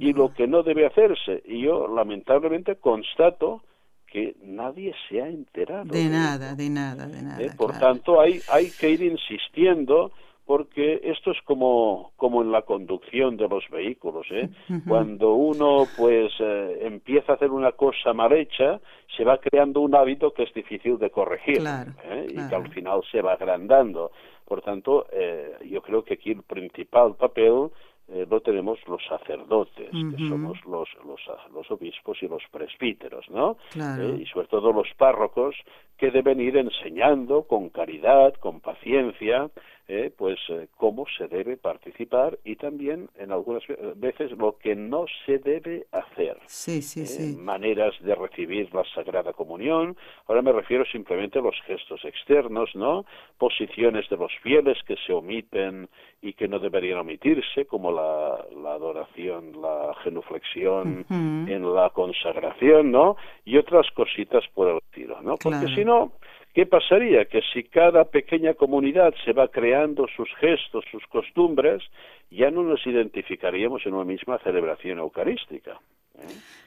y 0.00 0.12
lo 0.12 0.32
que 0.32 0.46
no 0.46 0.62
debe 0.62 0.86
hacerse. 0.86 1.42
Y 1.46 1.62
yo 1.62 1.88
lamentablemente 1.88 2.76
constato 2.76 3.62
que 4.06 4.36
nadie 4.42 4.94
se 5.08 5.20
ha 5.20 5.28
enterado. 5.28 5.92
De, 5.92 6.04
nada, 6.04 6.54
de 6.54 6.70
nada, 6.70 7.06
de 7.06 7.22
nada. 7.22 7.42
Eh, 7.42 7.50
por 7.56 7.72
tanto, 7.78 8.20
hay, 8.20 8.40
hay 8.48 8.70
que 8.70 8.90
ir 8.90 9.02
insistiendo 9.02 10.12
porque 10.46 11.00
esto 11.04 11.30
es 11.30 11.38
como, 11.44 12.12
como 12.16 12.42
en 12.42 12.52
la 12.52 12.62
conducción 12.62 13.36
de 13.36 13.48
los 13.48 13.64
vehículos, 13.70 14.26
¿eh? 14.30 14.50
Cuando 14.86 15.34
uno 15.34 15.84
pues 15.96 16.32
eh, 16.38 16.78
empieza 16.82 17.32
a 17.32 17.34
hacer 17.36 17.50
una 17.50 17.72
cosa 17.72 18.12
mal 18.12 18.32
hecha, 18.32 18.80
se 19.16 19.24
va 19.24 19.38
creando 19.38 19.80
un 19.80 19.94
hábito 19.94 20.32
que 20.32 20.42
es 20.42 20.52
difícil 20.52 20.98
de 20.98 21.10
corregir 21.10 21.62
¿eh? 22.04 22.26
y 22.28 22.48
que 22.48 22.54
al 22.54 22.68
final 22.70 23.00
se 23.10 23.22
va 23.22 23.32
agrandando. 23.32 24.12
Por 24.44 24.60
tanto, 24.60 25.06
eh, 25.10 25.56
yo 25.70 25.80
creo 25.80 26.04
que 26.04 26.14
aquí 26.14 26.32
el 26.32 26.42
principal 26.42 27.14
papel 27.14 27.70
eh, 28.08 28.26
lo 28.28 28.40
tenemos 28.40 28.78
los 28.86 29.02
sacerdotes, 29.06 29.90
que 29.90 30.28
somos 30.28 30.62
los, 30.66 30.88
los, 31.06 31.20
los, 31.54 31.70
obispos 31.70 32.22
y 32.22 32.28
los 32.28 32.42
presbíteros, 32.50 33.28
¿no? 33.30 33.56
Eh, 33.74 34.18
y 34.20 34.26
sobre 34.26 34.46
todo 34.48 34.72
los 34.72 34.88
párrocos 34.98 35.54
que 35.96 36.10
deben 36.10 36.38
ir 36.40 36.56
enseñando 36.58 37.44
con 37.44 37.70
caridad, 37.70 38.34
con 38.34 38.60
paciencia, 38.60 39.48
eh, 39.86 40.12
pues 40.16 40.38
eh, 40.48 40.68
cómo 40.76 41.04
se 41.18 41.28
debe 41.28 41.56
participar 41.56 42.38
y 42.44 42.56
también 42.56 43.10
en 43.18 43.32
algunas 43.32 43.62
veces 43.96 44.32
lo 44.32 44.56
que 44.56 44.74
no 44.74 45.04
se 45.26 45.38
debe 45.38 45.86
hacer. 45.92 46.38
Sí, 46.46 46.82
sí, 46.82 47.06
sí. 47.06 47.36
Maneras 47.36 47.94
de 48.00 48.14
recibir 48.14 48.72
la 48.74 48.84
Sagrada 48.94 49.32
Comunión. 49.32 49.96
Ahora 50.26 50.42
me 50.42 50.52
refiero 50.52 50.84
simplemente 50.86 51.38
a 51.38 51.42
los 51.42 51.56
gestos 51.66 52.04
externos, 52.04 52.70
¿no? 52.74 53.04
Posiciones 53.38 54.08
de 54.08 54.16
los 54.16 54.32
fieles 54.42 54.78
que 54.86 54.96
se 55.06 55.12
omiten 55.12 55.88
y 56.22 56.32
que 56.32 56.48
no 56.48 56.58
deberían 56.58 57.00
omitirse, 57.00 57.66
como 57.66 57.92
la, 57.92 58.72
adoración, 58.72 59.60
la 59.60 59.94
genuflexión 60.02 61.04
en 61.10 61.74
la 61.74 61.90
consagración, 61.90 62.90
¿no? 62.90 63.16
Y 63.44 63.58
otras 63.58 63.86
cositas 63.90 64.42
por 64.54 64.68
el 64.68 64.80
tiro, 64.94 65.20
¿no? 65.20 65.36
Porque 65.36 65.66
si 65.74 65.84
no, 65.84 66.12
¿qué 66.54 66.66
pasaría? 66.66 67.26
Que 67.26 67.42
si 67.52 67.64
cada 67.64 68.04
pequeña 68.04 68.54
comunidad 68.54 69.12
se 69.24 69.32
va 69.32 69.48
creando 69.48 70.06
sus 70.16 70.28
gestos, 70.40 70.84
sus 70.90 71.04
costumbres, 71.08 71.82
ya 72.30 72.50
no 72.50 72.62
nos 72.62 72.86
identificaríamos 72.86 73.84
en 73.84 73.94
una 73.94 74.04
misma 74.04 74.38
celebración 74.38 74.98
eucarística. 74.98 75.78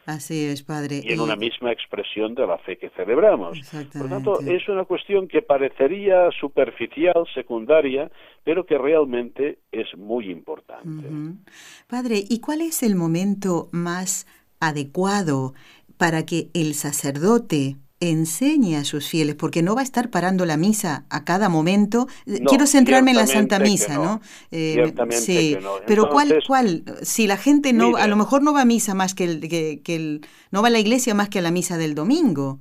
Así 0.05 0.45
es, 0.45 0.63
Padre. 0.63 1.01
Y 1.03 1.13
en 1.13 1.21
una 1.21 1.35
misma 1.35 1.71
expresión 1.71 2.35
de 2.35 2.45
la 2.45 2.57
fe 2.59 2.77
que 2.77 2.89
celebramos. 2.91 3.59
Por 3.97 4.09
tanto, 4.09 4.41
es 4.41 4.67
una 4.67 4.83
cuestión 4.85 5.27
que 5.27 5.41
parecería 5.41 6.29
superficial, 6.39 7.25
secundaria, 7.33 8.11
pero 8.43 8.65
que 8.65 8.77
realmente 8.77 9.59
es 9.71 9.87
muy 9.97 10.29
importante. 10.29 11.07
Padre, 11.87 12.23
¿y 12.29 12.39
cuál 12.39 12.61
es 12.61 12.83
el 12.83 12.95
momento 12.95 13.67
más 13.71 14.27
adecuado 14.59 15.53
para 15.97 16.25
que 16.25 16.49
el 16.53 16.73
sacerdote 16.73 17.75
enseñe 17.99 18.75
a 18.75 18.83
sus 18.83 19.07
fieles, 19.07 19.35
porque 19.35 19.61
no 19.61 19.75
va 19.75 19.81
a 19.81 19.83
estar 19.83 20.09
parando 20.09 20.45
la 20.45 20.57
misa 20.57 21.05
a 21.09 21.23
cada 21.23 21.49
momento. 21.49 22.07
Quiero 22.47 22.67
centrarme 22.67 23.11
en 23.11 23.17
la 23.17 23.27
Santa 23.27 23.59
Misa, 23.59 23.95
¿no? 23.95 24.21
Eh, 24.51 24.93
sí, 25.11 25.57
pero 25.85 26.09
¿cuál, 26.09 26.43
cuál? 26.45 26.83
Si 27.01 27.27
la 27.27 27.37
gente 27.37 27.73
no, 27.73 27.97
a 27.97 28.07
lo 28.07 28.15
mejor 28.15 28.43
no 28.43 28.53
va 28.53 28.61
a 28.61 28.65
misa 28.65 28.93
más 28.93 29.13
que 29.13 29.23
el, 29.23 29.49
que, 29.49 29.81
que 29.83 29.95
el, 29.95 30.21
no 30.51 30.61
va 30.61 30.67
a 30.67 30.71
la 30.71 30.79
iglesia 30.79 31.13
más 31.13 31.29
que 31.29 31.39
a 31.39 31.41
la 31.41 31.51
misa 31.51 31.77
del 31.77 31.95
domingo 31.95 32.59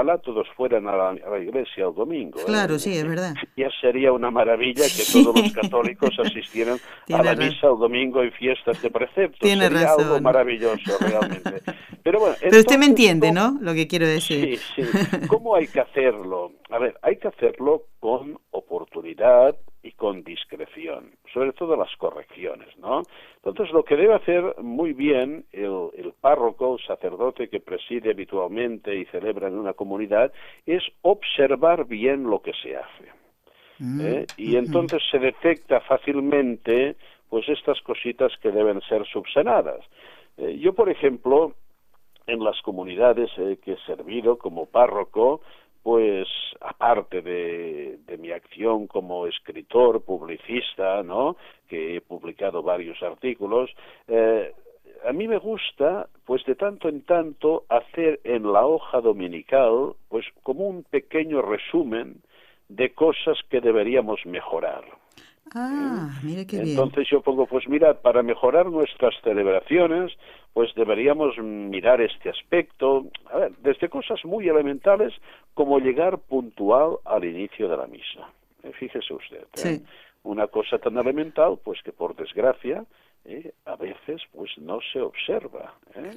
ojalá 0.00 0.18
todos 0.18 0.46
fueran 0.56 0.88
a 0.88 0.96
la, 0.96 1.38
iglesia 1.38 1.86
el 1.86 1.94
domingo. 1.94 2.40
¿eh? 2.40 2.44
Claro, 2.46 2.78
sí, 2.78 2.96
es 2.96 3.06
verdad. 3.06 3.34
Ya 3.56 3.68
sería 3.80 4.12
una 4.12 4.30
maravilla 4.30 4.84
que 4.84 5.04
todos 5.12 5.34
los 5.36 5.52
católicos 5.52 6.10
asistieran 6.18 6.78
a 7.12 7.22
la 7.22 7.34
misa 7.34 7.68
el 7.68 7.78
domingo 7.78 8.24
y 8.24 8.30
fiestas 8.30 8.80
de 8.82 8.90
preceptos. 8.90 9.40
Tiene 9.40 9.68
sería 9.68 9.86
razón. 9.86 10.04
algo 10.04 10.20
maravilloso, 10.20 10.98
realmente. 11.00 11.62
Pero, 12.02 12.20
bueno, 12.20 12.34
Pero 12.40 12.58
usted 12.58 12.78
me 12.78 12.86
entiende, 12.86 13.30
¿no? 13.30 13.58
Lo 13.60 13.74
que 13.74 13.86
quiero 13.86 14.06
decir. 14.06 14.58
Sí, 14.58 14.82
sí. 14.82 15.26
¿Cómo 15.28 15.54
hay 15.54 15.66
que 15.66 15.80
hacerlo? 15.80 16.52
A 16.70 16.78
ver, 16.78 16.96
hay 17.02 17.16
que 17.16 17.28
hacerlo 17.28 17.82
con 17.98 18.38
oportunidad 18.52 19.56
y 19.82 19.92
con 19.92 20.22
discreción, 20.22 21.12
sobre 21.32 21.52
todo 21.52 21.74
las 21.74 21.94
correcciones, 21.96 22.68
¿no? 22.78 23.02
Entonces, 23.44 23.72
lo 23.72 23.82
que 23.82 23.96
debe 23.96 24.14
hacer 24.14 24.54
muy 24.62 24.92
bien 24.92 25.46
el, 25.52 26.12
párroco, 26.20 26.76
el 26.76 26.86
sacerdote 26.86 27.48
que 27.48 27.60
preside 27.60 28.10
habitualmente 28.10 28.94
y 28.94 29.04
celebra 29.06 29.48
en 29.48 29.58
una 29.58 29.72
comunidad, 29.72 30.32
es 30.64 30.82
observar 31.02 31.86
bien 31.86 32.24
lo 32.24 32.40
que 32.40 32.52
se 32.62 32.76
hace. 32.76 33.04
Mm, 33.78 34.00
¿eh? 34.02 34.26
Y 34.36 34.56
entonces 34.56 35.02
se 35.10 35.18
detecta 35.18 35.80
fácilmente, 35.80 36.96
pues, 37.28 37.48
estas 37.48 37.80
cositas 37.80 38.32
que 38.42 38.52
deben 38.52 38.80
ser 38.82 39.06
subsanadas. 39.06 39.80
Eh, 40.36 40.58
yo, 40.58 40.74
por 40.74 40.88
ejemplo, 40.88 41.54
en 42.26 42.44
las 42.44 42.60
comunidades 42.62 43.30
eh, 43.38 43.58
que 43.64 43.72
he 43.72 43.78
servido 43.86 44.38
como 44.38 44.66
párroco, 44.66 45.40
pues 45.82 46.28
aparte 46.60 47.22
de, 47.22 47.98
mi 48.18 48.30
acción 48.32 48.86
como 48.86 49.26
escritor, 49.26 50.04
publicista, 50.04 51.02
¿no? 51.02 51.36
que 51.68 51.96
he 51.96 52.00
publicado 52.00 52.62
varios 52.62 53.02
artículos, 53.02 53.70
eh, 54.08 54.52
a 55.06 55.12
mí 55.12 55.26
me 55.26 55.38
gusta, 55.38 56.08
pues 56.26 56.44
de 56.44 56.54
tanto 56.54 56.88
en 56.88 57.02
tanto, 57.02 57.64
hacer 57.68 58.20
en 58.24 58.52
la 58.52 58.66
hoja 58.66 59.00
dominical, 59.00 59.94
pues 60.08 60.26
como 60.42 60.66
un 60.68 60.82
pequeño 60.84 61.40
resumen 61.40 62.22
de 62.68 62.92
cosas 62.92 63.38
que 63.48 63.60
deberíamos 63.60 64.24
mejorar. 64.26 64.84
Ah, 65.54 66.10
mire 66.22 66.46
qué 66.46 66.60
bien. 66.60 66.70
Entonces 66.70 67.08
yo 67.10 67.22
pongo, 67.22 67.46
pues 67.46 67.68
mira, 67.68 67.94
para 67.94 68.22
mejorar 68.22 68.66
nuestras 68.66 69.14
celebraciones, 69.22 70.12
pues 70.52 70.74
deberíamos 70.74 71.36
mirar 71.38 72.00
este 72.00 72.30
aspecto, 72.30 73.06
a 73.32 73.38
ver, 73.38 73.52
desde 73.62 73.88
cosas 73.88 74.24
muy 74.24 74.48
elementales 74.48 75.12
como 75.54 75.78
llegar 75.78 76.18
puntual 76.18 76.98
al 77.04 77.24
inicio 77.24 77.68
de 77.68 77.76
la 77.76 77.86
misa. 77.86 78.28
Eh, 78.62 78.72
fíjese 78.78 79.14
usted, 79.14 79.46
¿eh? 79.64 79.80
una 80.22 80.46
cosa 80.46 80.78
tan 80.78 80.96
elemental, 80.98 81.58
pues 81.62 81.82
que 81.82 81.92
por 81.92 82.14
desgracia 82.14 82.84
¿eh? 83.24 83.52
a 83.64 83.76
veces 83.76 84.22
pues 84.32 84.50
no 84.58 84.78
se 84.92 85.00
observa. 85.00 85.74
¿eh? 85.94 86.10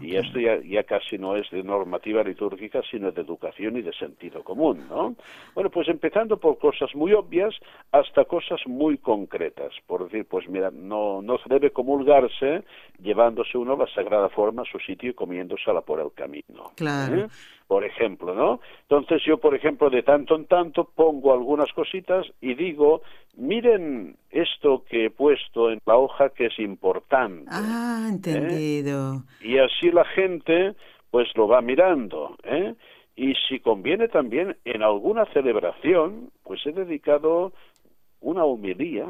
y 0.00 0.16
esto 0.16 0.38
ya, 0.38 0.60
ya, 0.62 0.84
casi 0.84 1.18
no 1.18 1.36
es 1.36 1.50
de 1.50 1.62
normativa 1.62 2.22
litúrgica, 2.22 2.80
sino 2.90 3.10
de 3.10 3.20
educación 3.20 3.76
y 3.76 3.82
de 3.82 3.92
sentido 3.92 4.42
común. 4.42 4.86
¿no? 4.88 5.14
Bueno, 5.54 5.70
pues 5.70 5.88
empezando 5.88 6.38
por 6.38 6.58
cosas 6.58 6.94
muy 6.94 7.12
obvias 7.12 7.54
hasta 7.92 8.24
cosas 8.24 8.60
muy 8.66 8.98
concretas. 8.98 9.72
Por 9.86 10.04
decir, 10.04 10.26
pues 10.26 10.48
mira, 10.48 10.70
no, 10.70 11.22
no 11.22 11.38
se 11.38 11.48
debe 11.48 11.70
comulgarse 11.70 12.64
llevándose 13.00 13.58
uno 13.58 13.76
la 13.76 13.86
sagrada 13.94 14.28
forma 14.28 14.62
a 14.62 14.64
su 14.70 14.78
sitio 14.78 15.10
y 15.10 15.14
comiéndosela 15.14 15.80
por 15.82 16.00
el 16.00 16.12
camino. 16.12 16.72
Claro. 16.76 17.28
¿Eh? 17.64 17.68
por 17.68 17.84
ejemplo, 17.84 18.34
¿no? 18.34 18.60
Entonces 18.82 19.22
yo, 19.26 19.38
por 19.38 19.54
ejemplo, 19.54 19.90
de 19.90 20.02
tanto 20.02 20.36
en 20.36 20.46
tanto 20.46 20.84
pongo 20.84 21.32
algunas 21.32 21.72
cositas 21.72 22.26
y 22.40 22.54
digo, 22.54 23.02
miren 23.36 24.16
esto 24.30 24.84
que 24.88 25.06
he 25.06 25.10
puesto 25.10 25.70
en 25.70 25.80
la 25.86 25.96
hoja 25.96 26.30
que 26.30 26.46
es 26.46 26.58
importante. 26.58 27.50
Ah, 27.50 28.06
entendido. 28.08 29.22
Y 29.40 29.58
así 29.58 29.90
la 29.90 30.04
gente, 30.04 30.74
pues 31.10 31.28
lo 31.34 31.48
va 31.48 31.60
mirando, 31.60 32.36
¿eh? 32.44 32.74
Y 33.16 33.34
si 33.48 33.60
conviene 33.60 34.08
también 34.08 34.56
en 34.64 34.82
alguna 34.82 35.24
celebración, 35.26 36.30
pues 36.42 36.60
he 36.66 36.72
dedicado 36.72 37.52
una 38.20 38.44
homilía 38.44 39.06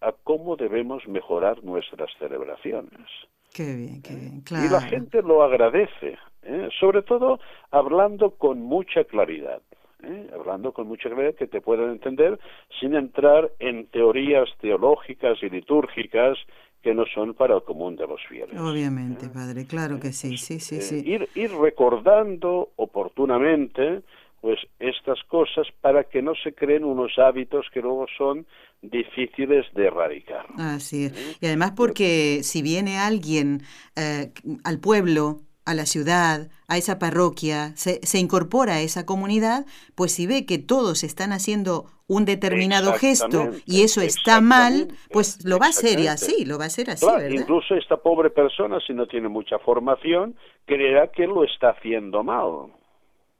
a 0.00 0.12
cómo 0.22 0.56
debemos 0.56 1.06
mejorar 1.08 1.62
nuestras 1.64 2.10
celebraciones. 2.18 3.08
Qué 3.52 3.74
bien, 3.74 4.02
qué 4.02 4.14
bien, 4.14 4.40
claro. 4.42 4.66
Y 4.66 4.68
la 4.68 4.80
gente 4.82 5.22
lo 5.22 5.42
agradece, 5.42 6.16
¿eh? 6.42 6.68
sobre 6.78 7.02
todo 7.02 7.40
hablando 7.70 8.30
con 8.30 8.60
mucha 8.60 9.04
claridad. 9.04 9.60
¿eh? 10.02 10.30
hablando 10.32 10.72
con 10.72 10.86
mucha 10.88 11.08
claridad 11.08 11.34
que 11.34 11.46
te 11.46 11.60
puedan 11.60 11.90
entender 11.90 12.38
sin 12.80 12.94
entrar 12.94 13.50
en 13.58 13.86
teorías 13.86 14.48
teológicas 14.60 15.42
y 15.42 15.50
litúrgicas 15.50 16.38
que 16.82 16.94
no 16.94 17.04
son 17.14 17.34
para 17.34 17.56
el 17.56 17.62
común 17.62 17.96
de 17.96 18.06
los 18.06 18.20
fieles. 18.26 18.58
Obviamente, 18.58 19.26
¿eh? 19.26 19.30
padre, 19.32 19.66
claro 19.66 20.00
que 20.00 20.12
sí, 20.12 20.38
sí, 20.38 20.60
sí, 20.60 20.80
sí. 20.80 21.02
Ir, 21.04 21.28
ir 21.34 21.52
recordando 21.52 22.70
oportunamente 22.76 24.02
pues 24.40 24.58
estas 24.78 25.22
cosas 25.24 25.66
para 25.82 26.04
que 26.04 26.22
no 26.22 26.32
se 26.34 26.54
creen 26.54 26.84
unos 26.84 27.18
hábitos 27.18 27.66
que 27.74 27.82
luego 27.82 28.06
son 28.16 28.46
difíciles 28.80 29.66
de 29.74 29.86
erradicar. 29.88 30.46
Así 30.56 31.04
es. 31.04 31.38
Y 31.42 31.46
además 31.46 31.72
porque 31.76 32.42
si 32.42 32.62
viene 32.62 32.96
alguien 32.96 33.60
eh, 33.96 34.32
al 34.64 34.80
pueblo, 34.80 35.40
a 35.64 35.74
la 35.74 35.86
ciudad, 35.86 36.48
a 36.68 36.76
esa 36.76 36.98
parroquia, 36.98 37.72
se, 37.76 38.00
se, 38.02 38.18
incorpora 38.18 38.74
a 38.74 38.80
esa 38.80 39.06
comunidad, 39.06 39.66
pues 39.94 40.12
si 40.12 40.26
ve 40.26 40.46
que 40.46 40.58
todos 40.58 41.04
están 41.04 41.32
haciendo 41.32 41.86
un 42.10 42.24
determinado 42.24 42.92
gesto 42.94 43.50
y 43.66 43.82
eso 43.82 44.00
está 44.00 44.40
mal, 44.40 44.88
pues 45.12 45.44
lo 45.44 45.58
va 45.58 45.66
a 45.66 45.68
hacer 45.68 46.00
y 46.00 46.08
así, 46.08 46.44
lo 46.44 46.58
va 46.58 46.64
a 46.64 46.66
hacer 46.66 46.90
así, 46.90 47.06
claro, 47.06 47.22
¿verdad? 47.22 47.40
Incluso 47.40 47.76
esta 47.76 47.98
pobre 47.98 48.30
persona, 48.30 48.80
si 48.84 48.92
no 48.92 49.06
tiene 49.06 49.28
mucha 49.28 49.60
formación, 49.60 50.34
creerá 50.64 51.06
que 51.12 51.28
lo 51.28 51.44
está 51.44 51.70
haciendo 51.70 52.24
mal. 52.24 52.72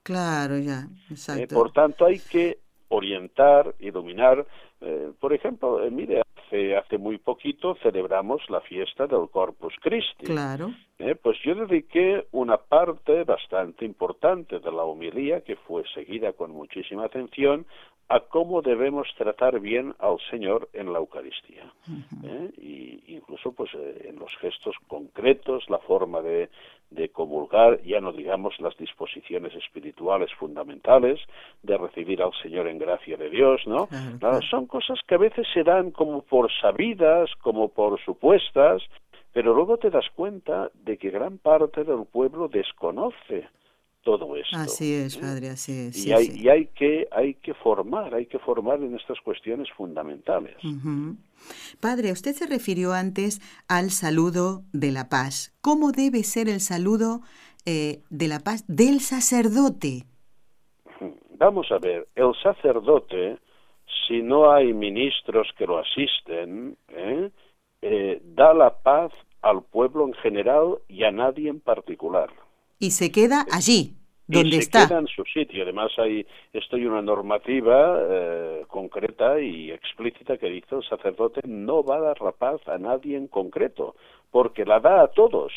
Claro, 0.05 0.57
ya, 0.59 0.87
exacto. 1.11 1.43
Eh, 1.43 1.49
por 1.49 1.73
tanto, 1.73 2.07
hay 2.07 2.21
que 2.21 2.59
orientar, 2.91 3.75
iluminar. 3.81 4.47
Eh, 4.81 5.11
por 5.19 5.33
ejemplo, 5.33 5.85
eh, 5.85 5.91
mire, 5.91 6.23
hace, 6.51 6.77
hace 6.77 6.99
muy 6.99 7.19
poquito 7.19 7.77
celebramos 7.83 8.43
la 8.49 8.61
fiesta 8.61 9.07
del 9.07 9.29
Corpus 9.31 9.75
Christi. 9.81 10.27
Claro. 10.27 10.73
Eh, 10.99 11.15
pues 11.15 11.39
yo 11.45 11.55
dediqué 11.55 12.27
una 12.33 12.57
parte 12.57 13.25
bastante 13.25 13.85
importante 13.85 14.59
de 14.59 14.73
la 14.73 14.83
homilía, 14.83 15.43
que 15.43 15.57
fue 15.57 15.85
seguida 15.95 16.33
con 16.33 16.51
muchísima 16.51 17.05
atención, 17.05 17.67
a 18.11 18.19
cómo 18.19 18.61
debemos 18.61 19.07
tratar 19.17 19.61
bien 19.61 19.95
al 20.01 20.19
Señor 20.31 20.69
en 20.73 20.93
la 20.93 20.99
Eucaristía. 20.99 21.73
¿eh? 22.25 22.51
Y 22.59 23.15
incluso 23.15 23.53
pues 23.53 23.71
eh, 23.75 24.09
en 24.09 24.19
los 24.19 24.37
gestos 24.39 24.75
concretos, 24.89 25.71
la 25.71 25.79
forma 25.79 26.21
de, 26.21 26.51
de 26.91 27.11
comulgar, 27.11 27.81
ya 27.83 28.01
no 28.01 28.13
digamos 28.13 28.59
las 28.59 28.77
disposiciones 28.77 29.55
espirituales 29.55 30.29
fundamentales, 30.35 31.21
de 31.63 31.79
recibir 31.79 32.21
al 32.21 32.33
Señor 32.43 32.67
en 32.67 32.79
gracia 32.79 33.17
de 33.17 33.31
Dios, 33.31 33.61
¿no? 33.67 33.87
Claro, 33.87 34.19
Claro, 34.19 34.43
son 34.43 34.67
cosas 34.67 34.99
que 35.07 35.15
a 35.15 35.19
veces 35.19 35.47
se 35.55 35.63
dan 35.63 35.93
como 35.93 36.23
por 36.23 36.51
sabidas, 36.61 37.31
como 37.43 37.69
por 37.69 38.01
supuestas, 38.01 38.83
pero 39.33 39.55
luego 39.55 39.77
te 39.77 39.89
das 39.89 40.11
cuenta 40.17 40.69
de 40.75 40.99
que 40.99 41.11
gran 41.11 41.39
parte 41.39 41.85
del 41.85 42.07
pueblo 42.11 42.49
desconoce 42.49 43.47
todo 44.03 44.37
esto. 44.37 44.57
Así 44.57 44.95
es, 44.95 45.17
padre, 45.17 45.51
así 45.51 45.73
es. 45.73 46.07
Y, 46.07 46.13
hay, 46.13 46.27
sí. 46.27 46.41
y 46.43 46.49
hay 46.49 46.67
que 46.67 47.09
hay 47.11 47.35
que 47.35 47.55
formar, 47.55 48.15
hay 48.15 48.27
que 48.27 48.39
formar 48.39 48.81
en 48.83 48.97
estas 48.97 49.21
cuestiones 49.21 49.69
fundamentales. 49.77 50.57
Padre, 51.81 52.13
usted 52.13 52.33
se 52.33 52.47
refirió 52.47 52.93
antes 52.93 53.41
al 53.69 53.91
saludo 53.91 54.63
de 54.73 54.93
la 54.93 55.09
paz. 55.09 55.57
¿Cómo 55.61 55.93
debe 55.93 56.23
ser 56.23 56.49
el 56.49 56.61
saludo 56.61 57.21
eh, 57.67 58.03
de 58.11 58.29
la 58.29 58.41
paz 58.41 58.65
del 58.69 59.01
sacerdote? 59.01 60.05
Vamos 61.39 61.71
a 61.71 61.79
ver, 61.79 62.09
el 62.15 62.33
sacerdote, 62.43 63.39
si 64.07 64.23
no 64.23 64.53
hay 64.53 64.73
ministros 64.73 65.49
que 65.57 65.67
lo 65.67 65.79
asisten, 65.79 66.77
¿eh? 66.89 67.31
Eh, 67.83 68.21
da 68.23 68.53
la 68.53 68.83
paz 68.83 69.11
al 69.41 69.63
pueblo 69.63 70.07
en 70.07 70.13
general 70.15 70.79
y 70.87 71.05
a 71.05 71.11
nadie 71.11 71.49
en 71.49 71.61
particular. 71.61 72.31
Y 72.81 72.93
se 72.93 73.13
queda 73.13 73.45
allí, 73.53 73.93
donde 74.27 74.49
y 74.49 74.53
se 74.53 74.59
está. 74.61 74.89
queda 74.89 75.01
en 75.01 75.07
su 75.07 75.23
sitio. 75.25 75.65
Además, 75.65 75.93
hay 75.99 76.27
esto 76.55 76.77
hay 76.77 76.87
una 76.87 77.03
normativa 77.03 77.99
eh, 78.01 78.65
concreta 78.69 79.39
y 79.39 79.71
explícita 79.71 80.39
que 80.39 80.49
dice 80.49 80.77
el 80.77 80.83
sacerdote 80.85 81.43
no 81.45 81.85
va 81.85 81.97
a 81.97 82.01
dar 82.01 82.23
la 82.23 82.33
paz 82.33 82.67
a 82.67 82.79
nadie 82.79 83.19
en 83.19 83.29
concreto, 83.29 83.97
porque 84.31 84.65
la 84.65 84.81
da 84.81 85.03
a 85.03 85.09
todos. 85.09 85.53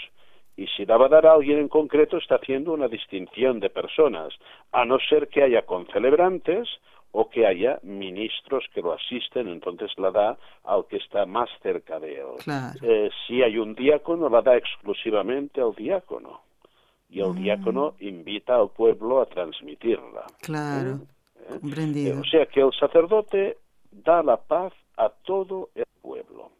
Y 0.58 0.68
si 0.68 0.86
la 0.86 0.98
va 0.98 1.06
a 1.06 1.10
dar 1.10 1.26
a 1.26 1.34
alguien 1.34 1.60
en 1.60 1.70
concreto, 1.70 2.18
está 2.18 2.36
haciendo 2.36 2.74
una 2.74 2.90
distinción 2.90 3.62
de 3.62 3.70
personas, 3.70 4.34
a 4.74 4.84
no 4.84 5.00
ser 5.00 5.30
que 5.30 5.44
haya 5.44 5.62
concelebrantes 5.66 6.68
o 7.14 7.30
que 7.30 7.48
haya 7.48 7.80
ministros 7.84 8.66
que 8.74 8.82
lo 8.82 8.92
asisten, 8.92 9.48
entonces 9.48 9.92
la 9.98 10.12
da 10.12 10.38
al 10.66 10.86
que 10.88 10.98
está 10.98 11.26
más 11.26 11.50
cerca 11.62 12.02
de 12.02 12.16
él. 12.16 12.28
Claro. 12.44 12.78
Eh, 12.82 13.10
si 13.26 13.42
hay 13.42 13.58
un 13.58 13.76
diácono, 13.76 14.28
la 14.28 14.42
da 14.42 14.58
exclusivamente 14.58 15.62
al 15.62 15.74
diácono 15.74 16.42
y 17.13 17.21
el 17.21 17.36
diácono 17.36 17.93
invita 17.99 18.56
al 18.56 18.69
pueblo 18.69 19.21
a 19.21 19.28
transmitirla. 19.28 20.26
Claro, 20.41 20.99
¿Eh? 21.38 21.60
comprendido. 21.60 22.15
Eh, 22.15 22.19
O 22.19 22.23
sea 22.23 22.47
que 22.47 22.62
el 22.62 22.71
sacerdote 22.73 23.58
da 23.91 24.23
la 24.23 24.38
paz 24.38 24.73
a 24.97 25.10
todo 25.10 25.69
el 25.76 25.86
pueblo. 26.02 26.52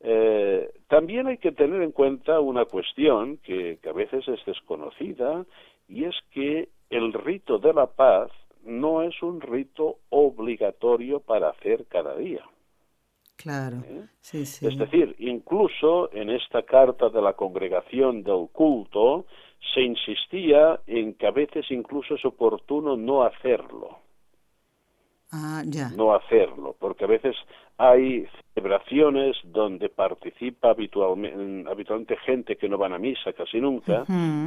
Eh, 0.00 0.68
también 0.88 1.28
hay 1.28 1.38
que 1.38 1.52
tener 1.52 1.82
en 1.82 1.92
cuenta 1.92 2.40
una 2.40 2.64
cuestión 2.64 3.36
que, 3.38 3.78
que 3.80 3.88
a 3.88 3.92
veces 3.92 4.26
es 4.26 4.44
desconocida 4.44 5.44
y 5.88 6.04
es 6.04 6.16
que 6.32 6.68
el 6.88 7.12
rito 7.12 7.58
de 7.58 7.72
la 7.72 7.86
paz 7.86 8.30
no 8.64 9.02
es 9.02 9.22
un 9.22 9.40
rito 9.40 9.98
obligatorio 10.08 11.20
para 11.20 11.50
hacer 11.50 11.86
cada 11.86 12.16
día. 12.16 12.42
Claro, 13.42 13.78
¿eh? 13.86 14.06
sí, 14.20 14.44
sí. 14.44 14.66
Es 14.66 14.76
decir, 14.76 15.14
incluso 15.18 16.12
en 16.12 16.30
esta 16.30 16.62
carta 16.62 17.08
de 17.08 17.22
la 17.22 17.32
congregación 17.32 18.22
del 18.22 18.48
culto 18.52 19.26
se 19.74 19.80
insistía 19.80 20.80
en 20.86 21.14
que 21.14 21.26
a 21.26 21.30
veces 21.30 21.64
incluso 21.70 22.14
es 22.14 22.24
oportuno 22.24 22.96
no 22.96 23.22
hacerlo, 23.22 23.98
Ah, 25.32 25.62
ya. 25.64 25.90
no 25.90 26.12
hacerlo, 26.14 26.74
porque 26.78 27.04
a 27.04 27.06
veces 27.06 27.36
hay 27.78 28.26
celebraciones 28.52 29.36
donde 29.44 29.88
participa 29.88 30.70
habitualmente, 30.70 31.70
habitualmente 31.70 32.16
gente 32.18 32.56
que 32.56 32.68
no 32.68 32.76
van 32.76 32.92
a 32.92 32.98
misa 32.98 33.32
casi 33.32 33.60
nunca 33.60 34.04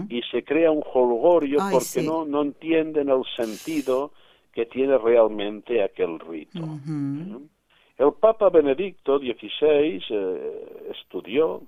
y 0.10 0.22
se 0.24 0.44
crea 0.44 0.72
un 0.72 0.84
holgorio 0.94 1.60
Ay, 1.62 1.72
porque 1.72 2.02
sí. 2.02 2.06
no, 2.06 2.26
no 2.26 2.42
entienden 2.42 3.10
el 3.10 3.24
sentido 3.36 4.12
que 4.52 4.66
tiene 4.66 4.98
realmente 4.98 5.82
aquel 5.82 6.20
rito. 6.20 6.60
Ujú. 6.60 7.48
El 7.98 8.14
Papa 8.14 8.50
Benedicto 8.50 9.20
XVI 9.20 10.04
eh, 10.10 10.92
estudió 10.92 11.62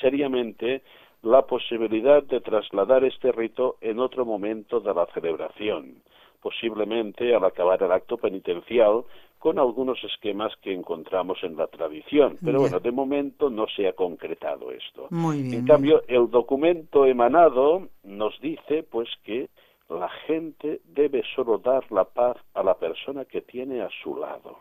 seriamente 0.00 0.82
la 1.22 1.42
posibilidad 1.42 2.22
de 2.22 2.40
trasladar 2.40 3.04
este 3.04 3.30
rito 3.30 3.76
en 3.80 3.98
otro 3.98 4.24
momento 4.24 4.80
de 4.80 4.92
la 4.92 5.06
celebración, 5.14 6.02
posiblemente 6.42 7.34
al 7.34 7.44
acabar 7.44 7.82
el 7.82 7.92
acto 7.92 8.16
penitencial, 8.16 9.04
con 9.38 9.58
algunos 9.58 10.02
esquemas 10.02 10.52
que 10.62 10.72
encontramos 10.72 11.38
en 11.42 11.56
la 11.56 11.66
tradición. 11.66 12.38
Pero 12.44 12.60
bueno, 12.60 12.80
de 12.80 12.90
momento 12.90 13.48
no 13.48 13.66
se 13.68 13.86
ha 13.86 13.92
concretado 13.92 14.70
esto. 14.70 15.06
Muy 15.10 15.42
bien. 15.42 15.54
En 15.54 15.66
cambio, 15.66 16.02
el 16.08 16.30
documento 16.30 17.06
emanado 17.06 17.88
nos 18.02 18.38
dice 18.40 18.82
pues 18.82 19.08
que 19.22 19.50
la 19.88 20.08
gente 20.26 20.80
debe 20.86 21.22
solo 21.36 21.58
dar 21.58 21.84
la 21.92 22.04
paz 22.04 22.38
a 22.54 22.62
la 22.62 22.74
persona 22.74 23.24
que 23.24 23.42
tiene 23.42 23.82
a 23.82 23.88
su 24.02 24.16
lado. 24.16 24.58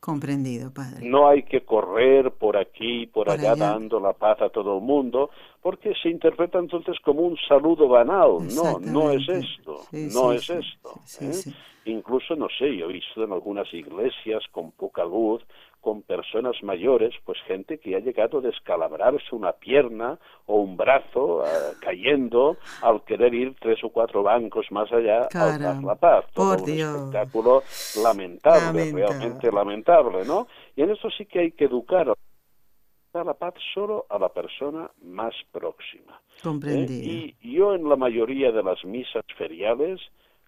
Comprendido, 0.00 0.72
padre. 0.72 1.06
No 1.06 1.28
hay 1.28 1.42
que 1.42 1.60
correr 1.60 2.30
por 2.30 2.56
aquí, 2.56 3.06
por, 3.06 3.28
allá, 3.28 3.54
dando 3.54 4.00
la 4.00 4.14
paz 4.14 4.40
a 4.40 4.48
todo 4.48 4.78
el 4.78 4.82
mundo, 4.82 5.28
porque 5.60 5.92
se 6.02 6.08
interpreta 6.08 6.58
entonces 6.58 6.96
como 7.04 7.20
un 7.20 7.36
saludo 7.46 7.86
banal. 7.86 8.38
No, 8.54 8.80
no 8.80 9.10
es 9.10 9.28
esto, 9.28 9.84
no 9.92 10.32
es 10.32 10.48
esto. 10.48 10.94
¿eh? 11.20 11.52
Incluso, 11.84 12.34
no 12.34 12.48
sé, 12.58 12.74
yo 12.76 12.88
he 12.88 12.94
visto 12.94 13.22
en 13.22 13.32
algunas 13.32 13.72
iglesias 13.74 14.42
con 14.52 14.70
poca 14.72 15.04
luz, 15.04 15.42
con 15.80 16.02
personas 16.02 16.62
mayores, 16.62 17.14
pues 17.24 17.38
gente 17.46 17.78
que 17.78 17.96
ha 17.96 18.00
llegado 18.00 18.38
a 18.38 18.42
descalabrarse 18.42 19.34
una 19.34 19.52
pierna 19.52 20.18
o 20.46 20.56
un 20.56 20.76
brazo 20.76 21.44
eh, 21.44 21.48
cayendo 21.80 22.56
al 22.82 23.02
querer 23.04 23.32
ir 23.34 23.54
tres 23.60 23.82
o 23.82 23.90
cuatro 23.90 24.22
bancos 24.22 24.66
más 24.70 24.92
allá 24.92 25.28
a 25.32 25.58
dar 25.58 25.82
la 25.82 25.94
paz. 25.94 26.26
Todo 26.34 26.62
un 26.62 26.70
espectáculo 26.70 27.62
lamentable, 28.02 28.92
realmente 28.92 29.50
lamentable, 29.50 30.24
¿no? 30.24 30.46
Y 30.76 30.82
en 30.82 30.90
eso 30.90 31.08
sí 31.10 31.26
que 31.26 31.40
hay 31.40 31.52
que 31.52 31.64
educar 31.64 32.12
dar 33.12 33.26
la 33.26 33.34
paz 33.34 33.54
solo 33.74 34.06
a 34.08 34.18
la 34.18 34.28
persona 34.28 34.90
más 35.02 35.34
próxima. 35.50 36.20
¿eh? 36.44 37.34
Y 37.42 37.54
yo 37.54 37.74
en 37.74 37.88
la 37.88 37.96
mayoría 37.96 38.52
de 38.52 38.62
las 38.62 38.84
misas 38.84 39.24
feriales 39.36 40.00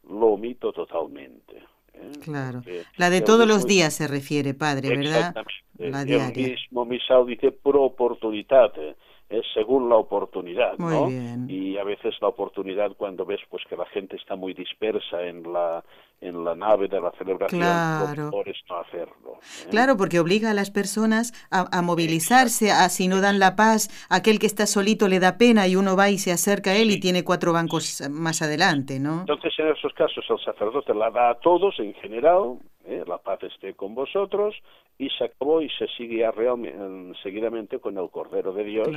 lo 0.09 0.29
omito 0.29 0.73
totalmente. 0.73 1.62
¿Eh? 2.03 2.19
Claro. 2.23 2.62
la 2.97 3.11
de 3.11 3.21
todos 3.21 3.47
los 3.47 3.67
días 3.67 3.95
se 3.95 4.07
refiere, 4.07 4.55
padre, 4.55 4.97
¿verdad? 4.97 5.35
La 5.79 6.05
diaria. 6.05 6.47
El 6.47 6.53
mismo 6.53 6.85
misal 6.85 7.27
dice 7.27 7.51
pro 7.53 7.83
oportunitate 7.83 8.97
es 9.33 9.45
según 9.55 9.88
la 9.88 9.97
oportunidad, 9.97 10.77
¿no? 10.79 11.11
Y 11.49 11.79
a 11.79 11.85
veces 11.85 12.14
la 12.21 12.29
oportunidad 12.29 12.92
cuando 12.97 13.25
ves 13.25 13.40
pues 13.51 13.64
que 13.68 13.77
la 13.77 13.87
gente 13.87 14.16
está 14.16 14.37
muy 14.37 14.55
dispersa 14.55 15.23
en 15.23 15.53
la 15.53 15.83
en 16.23 16.45
la 16.45 16.55
nave 16.55 16.87
de 16.87 17.01
la 17.01 17.11
celebración, 17.18 17.61
claro. 17.61 18.31
por 18.31 18.47
no 18.47 18.77
hacerlo. 18.77 19.38
¿eh? 19.42 19.68
Claro, 19.71 19.97
porque 19.97 20.21
obliga 20.21 20.53
a 20.53 20.55
las 20.55 20.71
personas 20.71 21.33
a, 21.51 21.83
movilizarse, 21.83 22.71
a 22.71 22.88
si 22.88 23.09
no 23.09 23.21
dan 23.21 23.40
la 23.40 23.57
paz, 23.57 23.88
aquel 24.09 24.38
que 24.38 24.47
está 24.47 24.66
solito 24.66 25.09
le 25.09 25.18
da 25.18 25.37
pena 25.37 25.66
y 25.66 25.75
uno 25.75 25.97
va 25.97 26.11
y 26.11 26.18
se 26.18 26.31
acerca 26.31 26.71
a 26.71 26.77
él 26.77 26.92
y 26.92 27.01
tiene 27.01 27.25
cuatro 27.25 27.53
bancos 27.53 28.09
más 28.09 28.40
adelante, 28.40 29.01
¿no? 29.01 29.21
Entonces 29.21 29.53
en 29.59 29.68
esos 29.68 29.92
casos 29.95 30.25
el 30.31 30.38
sacerdote 30.45 30.95
la 30.95 31.11
da 31.11 31.31
a 31.31 31.35
todos 31.40 31.79
en 31.81 31.92
general, 31.95 32.59
¿eh? 32.87 33.05
la 33.07 33.18
paz 33.18 33.42
esté 33.42 33.75
con 33.75 33.95
vosotros, 33.95 34.55
y 34.99 35.09
se 35.11 35.25
acabó 35.25 35.61
y 35.61 35.68
se 35.71 35.88
sigue 35.97 36.31
realmente, 36.31 37.18
seguidamente 37.23 37.79
con 37.81 37.99
el 37.99 38.09
Cordero 38.11 38.53
de 38.53 38.62
Dios 38.62 38.88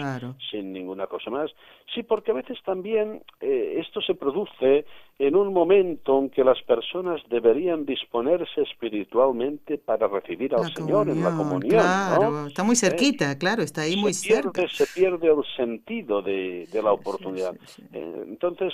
sin 0.52 0.72
ninguna 0.72 1.08
cosa 1.08 1.32
más. 1.32 1.52
Sí, 1.94 2.04
porque 2.04 2.32
a 2.32 2.36
veces 2.36 2.58
también 2.64 3.24
eh, 3.42 3.78
esto 3.80 4.02
se 4.02 4.14
produce 4.14 4.86
en 5.18 5.36
un 5.36 5.52
momento 5.54 6.20
en 6.20 6.30
que 6.30 6.44
las 6.44 6.62
personas 6.64 7.22
deberían 7.30 7.86
disponerse 7.86 8.62
espiritualmente 8.62 9.78
para 9.78 10.08
recibir 10.08 10.54
al 10.54 10.72
Señor 10.74 11.10
en 11.10 11.24
la 11.24 11.36
comunión. 11.36 11.82
Claro, 11.82 12.48
está 12.48 12.64
muy 12.64 12.74
¿Eh? 12.74 12.78
cerquita, 12.78 13.38
claro, 13.38 13.64
está 13.64 13.82
ahí 13.82 13.96
muy 13.96 14.14
cerca. 14.14 14.68
Se 14.68 14.86
pierde 14.94 15.30
el 15.30 15.44
sentido 15.56 16.22
de, 16.22 16.68
la 16.84 16.92
oportunidad. 16.92 17.56
Eh, 17.94 18.24
entonces, 18.28 18.74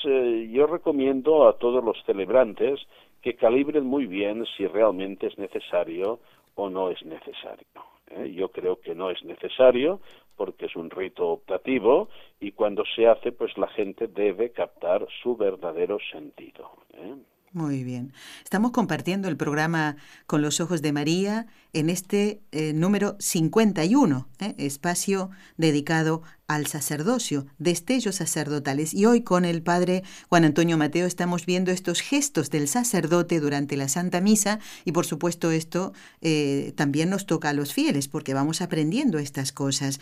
yo 0.52 0.68
recomiendo 0.68 1.48
a 1.48 1.58
todos 1.58 1.82
los 1.84 1.96
celebrantes 2.06 2.80
que 3.22 3.36
calibren 3.36 3.86
muy 3.86 4.06
bien 4.08 4.46
si 4.58 4.68
realmente 4.68 5.28
es 5.28 5.38
necesario 5.38 6.20
o 6.56 6.70
no 6.70 6.90
es 6.90 7.04
necesario. 7.06 7.68
¿eh? 8.10 8.32
Yo 8.34 8.50
creo 8.50 8.80
que 8.80 8.96
no 8.96 9.10
es 9.10 9.24
necesario 9.24 10.00
porque 10.36 10.66
es 10.66 10.76
un 10.76 10.90
rito 10.90 11.28
optativo 11.30 12.10
y 12.40 12.52
cuando 12.52 12.84
se 12.96 13.08
hace, 13.08 13.32
pues 13.32 13.58
la 13.58 13.68
gente 13.68 14.08
debe 14.08 14.52
captar 14.52 15.06
su 15.22 15.36
verdadero 15.36 15.98
sentido. 16.12 16.72
¿eh? 16.94 17.16
Muy 17.54 17.84
bien. 17.84 18.14
Estamos 18.46 18.72
compartiendo 18.72 19.28
el 19.28 19.36
programa 19.36 19.98
Con 20.26 20.42
los 20.42 20.62
Ojos 20.62 20.82
de 20.82 20.94
María 20.94 21.48
en 21.74 21.90
este 21.90 22.42
eh, 22.54 22.72
número 22.72 23.18
51, 23.20 24.30
¿eh? 24.40 24.56
espacio 24.58 25.32
dedicado 25.58 26.22
al 26.48 26.68
sacerdocio, 26.68 27.48
destellos 27.58 28.16
sacerdotales. 28.16 28.94
Y 28.94 29.06
hoy 29.06 29.24
con 29.24 29.44
el 29.44 29.62
padre 29.64 30.04
Juan 30.30 30.46
Antonio 30.46 30.78
Mateo 30.78 31.06
estamos 31.06 31.46
viendo 31.46 31.72
estos 31.72 32.00
gestos 32.00 32.52
del 32.52 32.70
sacerdote 32.70 33.42
durante 33.42 33.76
la 33.76 33.90
Santa 33.90 34.22
Misa 34.22 34.60
y 34.86 34.94
por 34.94 35.06
supuesto 35.06 35.52
esto 35.52 35.92
eh, 36.22 36.72
también 36.78 37.10
nos 37.10 37.26
toca 37.26 37.50
a 37.50 37.54
los 37.54 37.74
fieles 37.74 38.08
porque 38.08 38.34
vamos 38.34 38.62
aprendiendo 38.62 39.20
estas 39.20 39.52
cosas. 39.52 40.00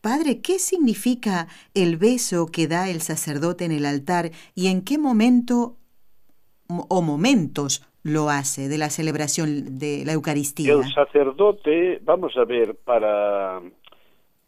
padre, 0.00 0.40
¿qué 0.40 0.58
significa 0.58 1.46
el 1.74 1.96
beso 1.96 2.46
que 2.46 2.66
da 2.66 2.88
el 2.90 3.00
sacerdote 3.00 3.64
en 3.64 3.70
el 3.70 3.86
altar 3.86 4.32
y 4.56 4.66
en 4.66 4.82
qué 4.82 4.98
momento 4.98 5.78
o 6.68 7.02
momentos 7.02 7.82
lo 8.02 8.28
hace 8.30 8.68
de 8.68 8.78
la 8.78 8.90
celebración 8.90 9.78
de 9.78 10.04
la 10.04 10.12
Eucaristía? 10.12 10.74
El 10.74 10.92
sacerdote, 10.92 11.98
vamos 12.02 12.36
a 12.36 12.44
ver, 12.44 12.76
para, 12.84 13.60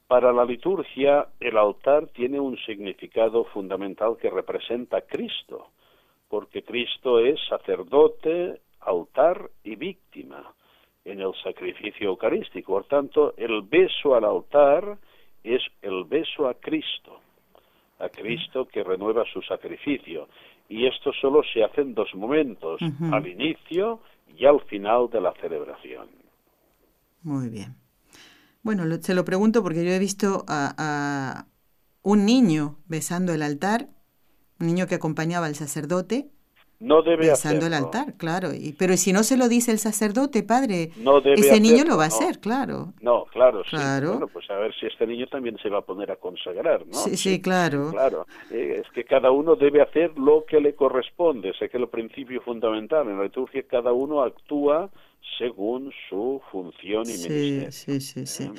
para 0.07 0.33
la 0.33 0.45
liturgia 0.45 1.27
el 1.41 1.57
altar 1.57 2.07
tiene 2.09 2.39
un 2.39 2.57
significado 2.59 3.45
fundamental 3.45 4.17
que 4.21 4.31
representa 4.31 4.99
a 4.99 5.03
Cristo, 5.03 5.69
porque 6.29 6.63
Cristo 6.63 7.19
es 7.19 7.41
sacerdote, 7.49 8.61
altar 8.81 9.51
y 9.65 9.77
víctima 9.77 10.55
en 11.05 11.21
el 11.21 11.33
sacrificio 11.43 12.09
eucarístico. 12.11 12.73
Por 12.73 12.85
tanto, 12.85 13.35
el 13.37 13.63
beso 13.63 14.15
al 14.15 14.25
altar 14.25 14.99
es 15.43 15.63
el 15.83 16.05
beso 16.05 16.49
a 16.49 16.55
Cristo, 16.55 17.21
a 17.99 18.09
Cristo 18.09 18.67
que 18.67 18.85
renueva 18.85 19.25
su 19.33 19.43
sacrificio 19.43 20.29
y 20.69 20.87
esto 20.87 21.13
solo 21.21 21.43
se 21.53 21.65
hace 21.65 21.81
en 21.81 21.95
dos 21.95 22.15
momentos, 22.15 22.81
al 23.11 23.27
inicio 23.27 24.01
y 24.37 24.45
al 24.45 24.61
final 24.63 25.09
de 25.11 25.21
la 25.21 25.33
celebración. 25.41 26.09
Muy 27.23 27.49
bien. 27.49 27.77
Bueno, 28.63 28.85
se 29.01 29.15
lo 29.15 29.25
pregunto 29.25 29.63
porque 29.63 29.85
yo 29.85 29.91
he 29.91 29.99
visto 29.99 30.45
a, 30.47 31.47
un 32.03 32.27
niño 32.27 32.77
besando 32.87 33.33
el 33.33 33.43
altar, 33.43 33.89
un 34.61 34.67
niño 34.67 34.87
que 34.87 34.95
acompañaba 34.95 35.47
al 35.47 35.55
sacerdote, 35.55 36.31
no 36.81 37.03
debe 37.03 37.29
besando 37.29 37.67
el 37.67 37.75
altar, 37.75 38.15
claro. 38.17 38.55
Y, 38.55 38.73
pero 38.73 38.97
si 38.97 39.13
no 39.13 39.25
se 39.25 39.37
lo 39.37 39.49
dice 39.49 39.73
el 39.73 39.79
sacerdote, 39.79 40.43
padre, 40.43 40.91
ese 41.35 41.61
niño 41.61 41.85
lo 41.85 41.97
va 41.97 42.05
a 42.05 42.09
hacer, 42.09 42.39
claro. 42.39 42.93
No, 43.01 43.25
claro, 43.27 43.63
claro. 43.69 44.13
Bueno, 44.13 44.29
pues 44.29 44.49
a 44.51 44.55
ver 44.55 44.73
si 44.79 44.87
este 44.87 45.07
niño 45.07 45.27
también 45.27 45.59
se 45.63 45.69
va 45.69 45.79
a 45.79 45.83
poner 45.83 46.11
a 46.13 46.17
consagrar, 46.17 46.87
¿no? 46.87 46.95
Sí, 46.95 47.17
sí, 47.17 47.41
claro. 47.41 47.91
Claro. 47.91 48.27
Eh, 48.51 48.83
es 48.85 48.93
que 48.93 49.05
cada 49.05 49.31
uno 49.31 49.57
debe 49.57 49.83
hacer 49.83 50.17
lo 50.17 50.45
que 50.45 50.61
le 50.61 50.75
corresponde. 50.75 51.53
Sé 51.59 51.69
que 51.69 51.79
el 51.79 51.89
principio 51.89 52.41
fundamental 52.43 53.09
en 53.09 53.19
la 53.19 53.25
liturgia 53.25 53.65
cada 53.69 53.93
uno 53.93 54.23
actúa 54.23 54.91
según 55.37 55.93
su 56.09 56.41
función 56.51 57.03
y 57.03 57.17
sí, 57.17 57.67
Sí, 57.71 58.01
sí, 58.01 58.27
sí. 58.27 58.45
Eh, 58.45 58.53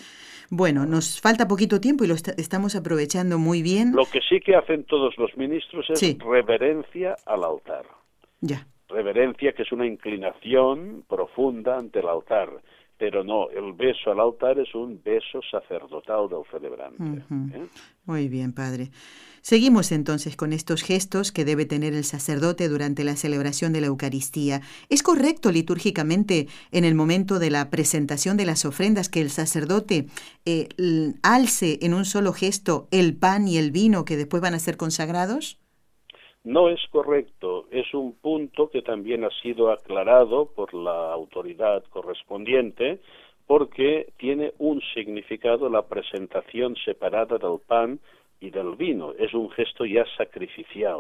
bueno, 0.50 0.86
nos 0.86 1.22
falta 1.22 1.48
poquito 1.48 1.80
tiempo 1.80 2.04
y 2.04 2.08
lo 2.08 2.16
estamos 2.16 2.76
aprovechando 2.76 3.38
muy 3.38 3.62
bien. 3.62 3.94
Lo 3.94 4.06
que 4.06 4.20
sí 4.28 4.40
que 4.40 4.56
hacen 4.56 4.84
todos 4.84 5.18
los 5.18 5.36
ministros 5.38 5.90
es 5.90 6.18
reverencia 6.20 7.16
al 7.26 7.44
altar. 7.44 7.86
Ya. 8.42 8.68
Reverencia, 8.88 9.54
que 9.54 9.64
es 9.64 9.72
una 9.72 9.86
inclinación 9.86 11.04
profunda 11.08 11.78
ante 11.78 12.00
el 12.00 12.08
altar. 12.08 12.50
Pero 12.98 13.24
no, 13.24 13.50
el 13.50 13.74
beso 13.74 14.12
al 14.12 14.20
altar 14.20 14.60
es 14.60 14.76
un 14.76 15.02
beso 15.02 15.40
sacerdotal 15.50 16.28
del 16.28 16.44
celebrante. 16.52 17.24
¿eh? 17.56 17.66
Muy 18.06 18.28
bien, 18.28 18.52
padre. 18.52 18.90
Seguimos 19.42 19.94
entonces 19.94 20.36
con 20.36 20.52
estos 20.52 20.84
gestos 20.84 21.32
que 21.32 21.46
debe 21.46 21.66
tener 21.66 21.94
el 21.94 22.04
sacerdote 22.04 22.68
durante 22.68 23.06
la 23.06 23.16
celebración 23.16 23.72
de 23.72 23.82
la 23.82 23.88
Eucaristía. 23.88 24.62
¿Es 24.90 25.02
correcto 25.02 25.52
litúrgicamente 25.52 26.48
en 26.72 26.84
el 26.84 26.94
momento 26.94 27.40
de 27.40 27.50
la 27.50 27.70
presentación 27.70 28.36
de 28.36 28.46
las 28.46 28.66
ofrendas 28.66 29.08
que 29.08 29.22
el 29.22 29.30
sacerdote 29.30 30.08
eh, 30.46 30.68
alce 31.24 31.80
en 31.82 31.94
un 31.94 32.04
solo 32.04 32.34
gesto 32.34 32.90
el 32.92 33.16
pan 33.16 33.48
y 33.48 33.58
el 33.58 33.72
vino 33.72 34.04
que 34.04 34.18
después 34.18 34.42
van 34.42 34.56
a 34.56 34.60
ser 34.60 34.76
consagrados? 34.76 35.58
No 36.44 36.70
es 36.70 36.80
correcto, 36.90 37.68
es 37.70 37.94
un 37.94 38.14
punto 38.14 38.70
que 38.70 38.82
también 38.82 39.26
ha 39.26 39.30
sido 39.42 39.72
aclarado 39.72 40.46
por 40.46 40.74
la 40.74 41.12
autoridad 41.12 41.84
correspondiente 41.90 43.00
porque 43.46 44.14
tiene 44.18 44.54
un 44.58 44.82
significado 44.94 45.70
la 45.70 45.82
presentación 45.82 46.76
separada 46.86 47.38
del 47.38 47.60
pan 47.66 48.00
y 48.40 48.52
del 48.52 48.76
vino. 48.76 49.14
Es 49.18 49.34
un 49.34 49.50
gesto 49.50 49.86
ya 49.86 50.06
sacrificial, 50.18 51.00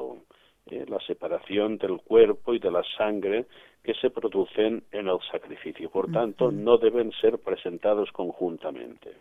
¿eh? 0.65 0.86
la 0.89 0.99
separación 1.02 1.78
del 1.78 2.02
cuerpo 2.02 2.54
y 2.54 2.60
de 2.60 2.71
la 2.71 2.84
sangre 2.97 3.45
que 3.84 3.93
se 3.93 4.10
producen 4.10 4.84
en 4.91 5.08
el 5.08 5.19
sacrificio. 5.32 5.89
Por 5.89 6.12
tanto, 6.12 6.52
no 6.52 6.78
deben 6.78 7.12
ser 7.13 7.39
presentados 7.39 8.12
conjuntamente. 8.12 9.15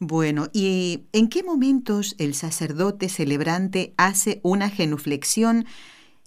Bueno, 0.00 0.44
¿y 0.54 1.06
en 1.12 1.28
qué 1.28 1.42
momentos 1.42 2.14
el 2.20 2.34
sacerdote 2.34 3.08
celebrante 3.08 3.94
hace 3.98 4.40
una 4.44 4.70
genuflexión 4.70 5.64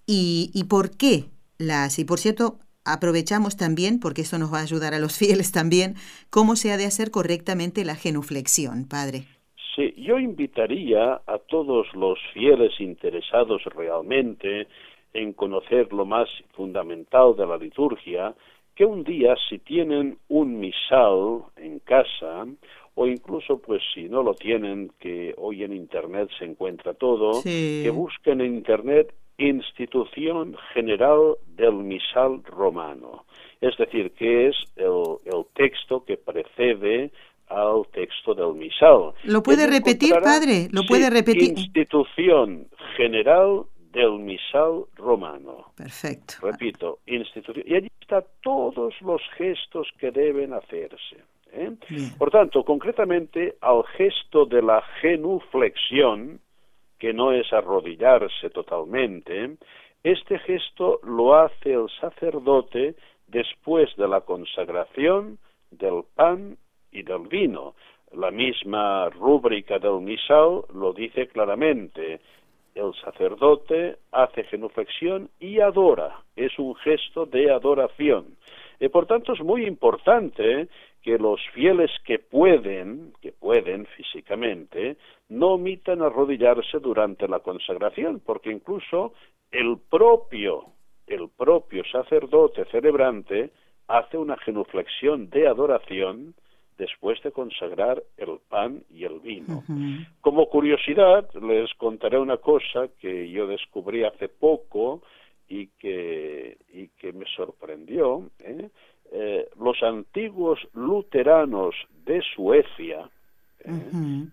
y, 0.06 0.52
por 0.70 0.98
qué 0.98 1.26
la 1.58 1.86
hace? 1.86 2.02
Y 2.02 2.06
por 2.06 2.20
cierto, 2.20 2.60
aprovechamos 2.84 3.56
también, 3.56 4.02
porque 4.02 4.24
eso 4.24 4.38
nos 4.38 4.54
va 4.54 4.60
a 4.60 4.64
ayudar 4.64 4.94
a 4.94 5.00
los 5.00 5.18
fieles 5.20 5.54
también, 5.54 5.96
cómo 6.30 6.58
se 6.58 6.74
ha 6.74 6.78
de 6.78 6.86
hacer 6.86 7.12
correctamente 7.12 7.86
la 7.86 7.96
genuflexión, 7.96 8.90
padre. 8.90 9.24
Sí, 9.74 9.94
yo 9.96 10.20
invitaría 10.20 11.22
a 11.26 11.38
todos 11.38 11.88
los 11.94 12.20
fieles 12.34 12.74
interesados 12.82 13.64
realmente 13.74 14.68
en 15.14 15.32
conocer 15.32 15.94
lo 15.94 16.06
más 16.06 16.28
fundamental 16.56 17.38
de 17.38 17.48
la 17.48 17.56
liturgia, 17.56 18.36
que 18.76 18.84
un 18.84 19.06
día 19.06 19.36
si 19.48 19.60
tienen 19.60 20.18
un 20.28 20.60
misal 20.60 21.44
en 21.56 21.80
casa, 21.80 22.46
o 22.96 23.08
incluso 23.08 23.60
pues 23.60 23.82
si 23.94 24.10
no 24.10 24.24
lo 24.24 24.34
tienen, 24.34 24.92
que 25.00 25.34
hoy 25.38 25.64
en 25.64 25.74
Internet 25.74 26.30
se 26.38 26.46
encuentra 26.46 26.94
todo, 26.94 27.42
que 27.44 27.90
busquen 27.94 28.42
en 28.42 28.56
Internet 28.56 29.14
Institución 29.38 30.56
General 30.74 31.36
del 31.48 31.74
Misal 31.74 32.44
Romano, 32.44 33.26
es 33.60 33.76
decir, 33.78 34.12
que 34.12 34.50
es 34.50 34.56
el, 34.76 35.18
el 35.26 35.46
texto 35.56 36.06
que 36.06 36.18
precede 36.18 37.12
al 37.48 37.86
texto 37.92 38.34
del 38.34 38.54
misal. 38.54 39.14
¿Lo 39.24 39.44
puede 39.44 39.68
repetir, 39.68 40.14
padre? 40.24 40.70
¿Lo 40.72 40.84
puede 40.84 41.10
repetir? 41.10 41.58
Institución 41.58 42.68
General 42.96 43.64
del 43.92 44.20
misal 44.20 44.86
romano. 44.96 45.74
Perfecto. 45.76 46.36
Repito, 46.42 47.00
institución. 47.06 47.66
Y 47.68 47.76
allí 47.76 47.92
están 48.00 48.24
todos 48.42 48.94
los 49.02 49.22
gestos 49.38 49.90
que 50.00 50.12
deben 50.12 50.54
hacerse. 50.54 51.18
¿Eh? 51.54 51.72
Por 52.18 52.32
tanto, 52.32 52.64
concretamente 52.64 53.56
al 53.62 53.84
gesto 53.98 54.46
de 54.46 54.62
la 54.62 54.82
genuflexión, 55.02 56.40
que 57.00 57.14
no 57.14 57.32
es 57.32 57.52
arrodillarse 57.52 58.50
totalmente, 58.50 59.58
este 60.04 60.40
gesto 60.40 61.00
lo 61.04 61.36
hace 61.36 61.74
el 61.74 61.88
sacerdote 62.00 62.96
después 63.28 63.96
de 63.96 64.08
la 64.08 64.22
consagración 64.22 65.38
del 65.72 66.04
pan 66.16 66.58
y 66.92 67.04
del 67.04 67.28
vino. 67.28 67.76
La 68.14 68.30
misma 68.30 69.10
rúbrica 69.10 69.80
del 69.80 70.02
misal 70.02 70.64
lo 70.74 70.94
dice 70.94 71.28
claramente 71.28 72.20
el 72.76 72.94
sacerdote 73.04 73.98
hace 74.12 74.44
genuflexión 74.46 75.30
y 75.40 75.60
adora, 75.60 76.22
es 76.36 76.58
un 76.58 76.76
gesto 76.76 77.26
de 77.26 77.52
adoración. 77.52 78.38
Y 78.80 78.88
por 78.90 79.06
tanto 79.06 79.34
es 79.34 79.42
muy 79.42 79.66
importante 79.66 80.68
que 81.02 81.18
los 81.18 81.40
fieles 81.54 81.92
que 82.06 82.20
pueden, 82.20 83.14
que 83.22 83.32
pueden 83.32 83.86
físicamente, 83.88 84.98
no 85.30 85.54
omitan 85.54 86.02
arrodillarse 86.02 86.80
durante 86.80 87.28
la 87.28 87.40
consagración, 87.40 88.22
porque 88.26 88.52
incluso 88.52 89.14
el 89.52 89.78
propio, 89.90 90.66
el 91.08 91.30
propio 91.30 91.84
sacerdote 91.92 92.66
celebrante 92.66 93.52
hace 93.88 94.18
una 94.18 94.38
genuflexión 94.38 95.30
de 95.30 95.48
adoración 95.48 96.36
después 96.78 97.22
de 97.22 97.32
consagrar 97.32 98.02
el 98.18 98.40
pan 98.50 98.84
y 98.90 99.04
el 99.04 99.20
vino. 99.20 99.64
Como 100.22 100.48
curiosidad, 100.50 101.30
les 101.36 101.72
contaré 101.76 102.18
una 102.18 102.38
cosa 102.38 102.88
que 103.00 103.30
yo 103.30 103.46
descubrí 103.46 104.04
hace 104.04 104.30
poco 104.30 105.02
y 105.48 105.68
que, 105.68 106.58
y 106.74 106.88
que 106.88 107.14
me 107.14 107.26
sorprendió. 107.36 108.30
¿eh? 108.40 108.70
Eh, 109.12 109.50
los 109.60 109.82
antiguos 109.84 110.60
luteranos 110.74 111.76
de 112.06 112.22
Suecia, 112.36 113.10
¿eh? 113.60 114.28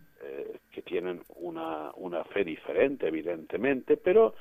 que 0.71 0.83
tienen 0.83 1.21
una, 1.37 1.91
una 1.97 2.25
fe 2.25 2.45
diferente, 2.45 3.09
evidentemente, 3.09 3.97
pero 3.97 4.35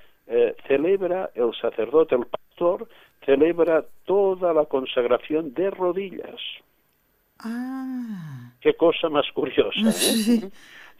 celebra 0.67 1.31
el 1.33 1.53
sacerdote, 1.59 2.15
el 2.15 2.25
pastor, 2.25 2.87
celebra 3.25 3.85
toda 4.05 4.53
la 4.53 4.65
consagración 4.65 5.53
de 5.53 5.69
rodillas. 5.71 6.41
Ah. 7.39 8.51
Qué 8.61 8.73
cosa 8.73 9.09
más 9.09 9.25
curiosa. 9.33 9.79
¿eh? 9.79 10.49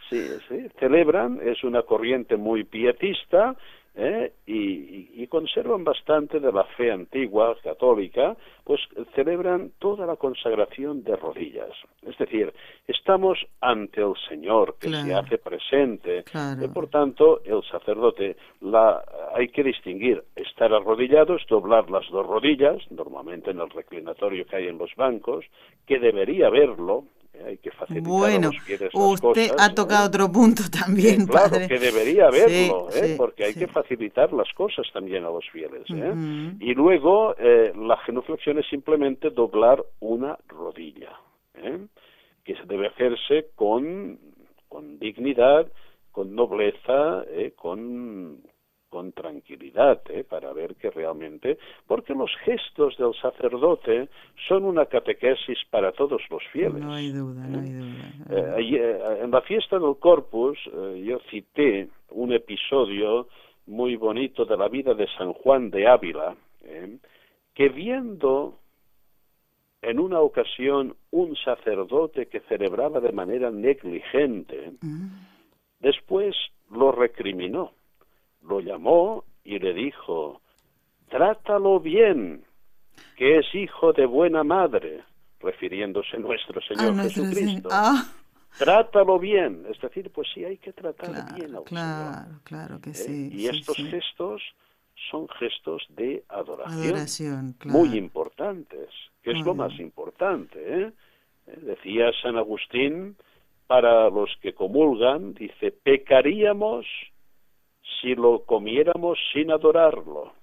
Sí, 0.10 0.26
sí. 0.47 0.67
Celebran, 0.80 1.41
es 1.43 1.65
una 1.65 1.82
corriente 1.82 2.38
muy 2.38 2.63
pietista 2.63 3.58
¿eh? 3.98 4.32
y, 4.46 5.28
conservan 5.28 5.84
bastante 5.84 6.40
de 6.40 6.54
la 6.54 6.64
fe 6.64 6.90
antigua 6.90 7.54
católica, 7.62 8.38
pues 8.64 8.80
celebran 9.14 9.74
toda 9.78 10.06
la 10.06 10.16
consagración 10.16 11.04
de 11.04 11.18
rodillas. 11.18 11.72
Es 12.02 12.18
decir, 12.18 12.54
estamos 12.88 13.38
ante 13.60 14.00
el 14.02 14.14
Señor 14.30 14.78
que 14.80 14.90
se 14.90 15.14
hace 15.14 15.38
presente. 15.38 16.24
Y 16.62 16.68
por 16.70 16.88
tanto, 16.88 17.42
el 17.44 17.62
sacerdote, 17.64 18.38
la, 18.62 19.04
hay 19.36 19.50
que 19.50 19.64
distinguir, 19.64 20.24
estar 20.34 20.74
arrodillado 20.74 21.36
es 21.36 21.46
doblar 21.48 21.90
las 21.92 22.10
dos 22.10 22.26
rodillas, 22.26 22.78
normalmente 22.90 23.52
en 23.52 23.60
el 23.60 23.70
reclinatorio 23.70 24.46
que 24.46 24.56
hay 24.56 24.68
en 24.68 24.78
los 24.78 24.96
bancos, 24.96 25.44
que 25.86 26.00
debería 26.00 26.50
verlo, 26.50 27.04
hay 27.45 27.58
que 27.58 27.71
facilitar 27.71 28.10
bueno, 28.10 28.50
usted 28.93 29.52
ha 29.58 29.73
tocado 29.73 30.08
otro 30.08 30.32
punto 30.32 30.63
también, 30.71 31.26
claro, 31.28 31.50
padre. 31.50 31.67
que 31.67 31.80
debería 31.80 32.28
haberlo, 32.28 32.89
¿eh? 32.93 33.15
porque 33.17 33.45
hay 33.45 33.54
que 33.54 33.67
facilitar 33.67 34.34
las 34.34 34.52
cosas 34.54 34.86
también 34.93 35.23
a 35.26 35.30
los 35.30 35.47
fieles. 35.50 35.84
¿eh? 35.89 36.13
Y 36.60 36.73
luego 36.73 37.36
eh, 37.38 37.73
la 37.76 37.97
genuflexión 37.97 38.60
es 38.60 38.67
simplemente 38.67 39.30
doblar 39.30 39.84
una 40.00 40.38
rodilla, 40.47 41.19
¿eh? 41.56 41.80
que 42.43 42.56
se 42.56 42.63
debe 42.63 42.88
hacerse 42.88 43.47
con, 43.56 44.19
con 44.69 45.00
dignidad, 45.00 45.67
con 46.12 46.34
nobleza, 46.34 47.23
¿eh? 47.30 47.54
con, 47.56 48.41
con 48.89 49.12
tranquilidad 49.12 50.02
¿eh? 50.10 50.23
para 50.23 50.54
ver 50.54 50.76
que 50.76 50.89
realmente, 50.89 51.58
porque 51.86 52.13
los 52.13 52.32
gestos 52.43 52.97
del 52.97 53.13
sacerdote 53.21 54.10
son 54.47 54.63
una 54.65 54.86
catequesis 54.86 55.58
para 55.69 55.91
todos 55.91 56.21
los 56.30 56.43
fieles. 56.52 56.82
No 56.82 56.93
hay 56.93 57.12
duda, 57.12 57.47
no 57.47 57.60
hay 57.60 57.71
duda. 57.71 58.60
Eh, 58.60 58.76
eh, 58.76 59.19
en 59.23 59.32
la 59.32 59.41
fiesta 59.41 59.78
del 59.80 59.97
Corpus 60.00 60.58
yo 61.04 61.19
cité 61.30 61.89
un 62.12 62.34
episodio 62.34 63.28
muy 63.65 63.95
bonito 63.95 64.45
de 64.45 64.58
la 64.58 64.69
vida 64.69 64.93
de 64.93 65.08
San 65.17 65.34
Juan 65.34 65.69
de 65.69 65.88
Ávila, 65.88 66.36
que 67.54 67.69
viendo 67.69 68.60
en 69.82 70.00
una 70.00 70.19
ocasión 70.21 70.95
un 71.12 71.36
sacerdote 71.36 72.28
que 72.28 72.39
celebraba 72.41 73.00
de 73.00 73.12
manera 73.12 73.52
negligente, 73.52 74.71
mm. 74.82 75.08
después 75.80 76.36
lo 76.71 76.91
recriminó 76.91 77.71
lo 78.41 78.60
llamó 78.60 79.23
y 79.43 79.60
le 79.60 79.73
dijo, 79.73 80.41
trátalo 81.10 81.80
bien, 81.80 82.43
que 83.15 83.39
es 83.39 83.45
hijo 83.54 83.93
de 83.93 84.06
buena 84.06 84.43
madre, 84.43 85.04
refiriéndose 85.39 86.17
a 86.17 86.19
nuestro 86.19 86.62
Señor 86.62 86.95
Jesucristo. 87.04 87.69
Ah. 87.71 88.06
Trátalo 88.58 89.19
bien, 89.19 89.65
es 89.69 89.80
decir, 89.80 90.12
pues 90.12 90.28
sí 90.34 90.43
hay 90.43 90.58
que 90.58 90.73
tratar 90.73 91.36
bien 91.36 91.56
al 91.56 91.63
claro, 91.63 92.39
Claro, 92.43 92.82
que 92.82 92.89
¿Eh? 92.89 92.95
sí. 92.95 93.30
Y 93.32 93.47
estos 93.47 93.78
gestos 93.78 94.41
son 95.12 95.28
gestos 95.39 95.86
de 95.89 96.23
adoración, 96.28 97.56
muy 97.65 97.97
importantes, 97.97 98.89
que 99.21 99.32
es 99.32 99.45
lo 99.45 99.54
más 99.54 99.80
importante. 99.80 100.58
¿eh? 100.60 100.91
¿Eh? 101.45 101.60
Decía 101.62 102.12
San 102.21 102.36
Agustín, 102.36 103.15
para 103.67 104.10
los 104.10 104.30
que 104.41 104.54
comulgan, 104.54 105.34
dice, 105.34 105.71
pecaríamos 105.71 106.86
si 108.02 108.16
lo 108.16 108.44
comiéramos 108.44 109.18
sin 109.34 109.52
adorarlo. 109.52 110.34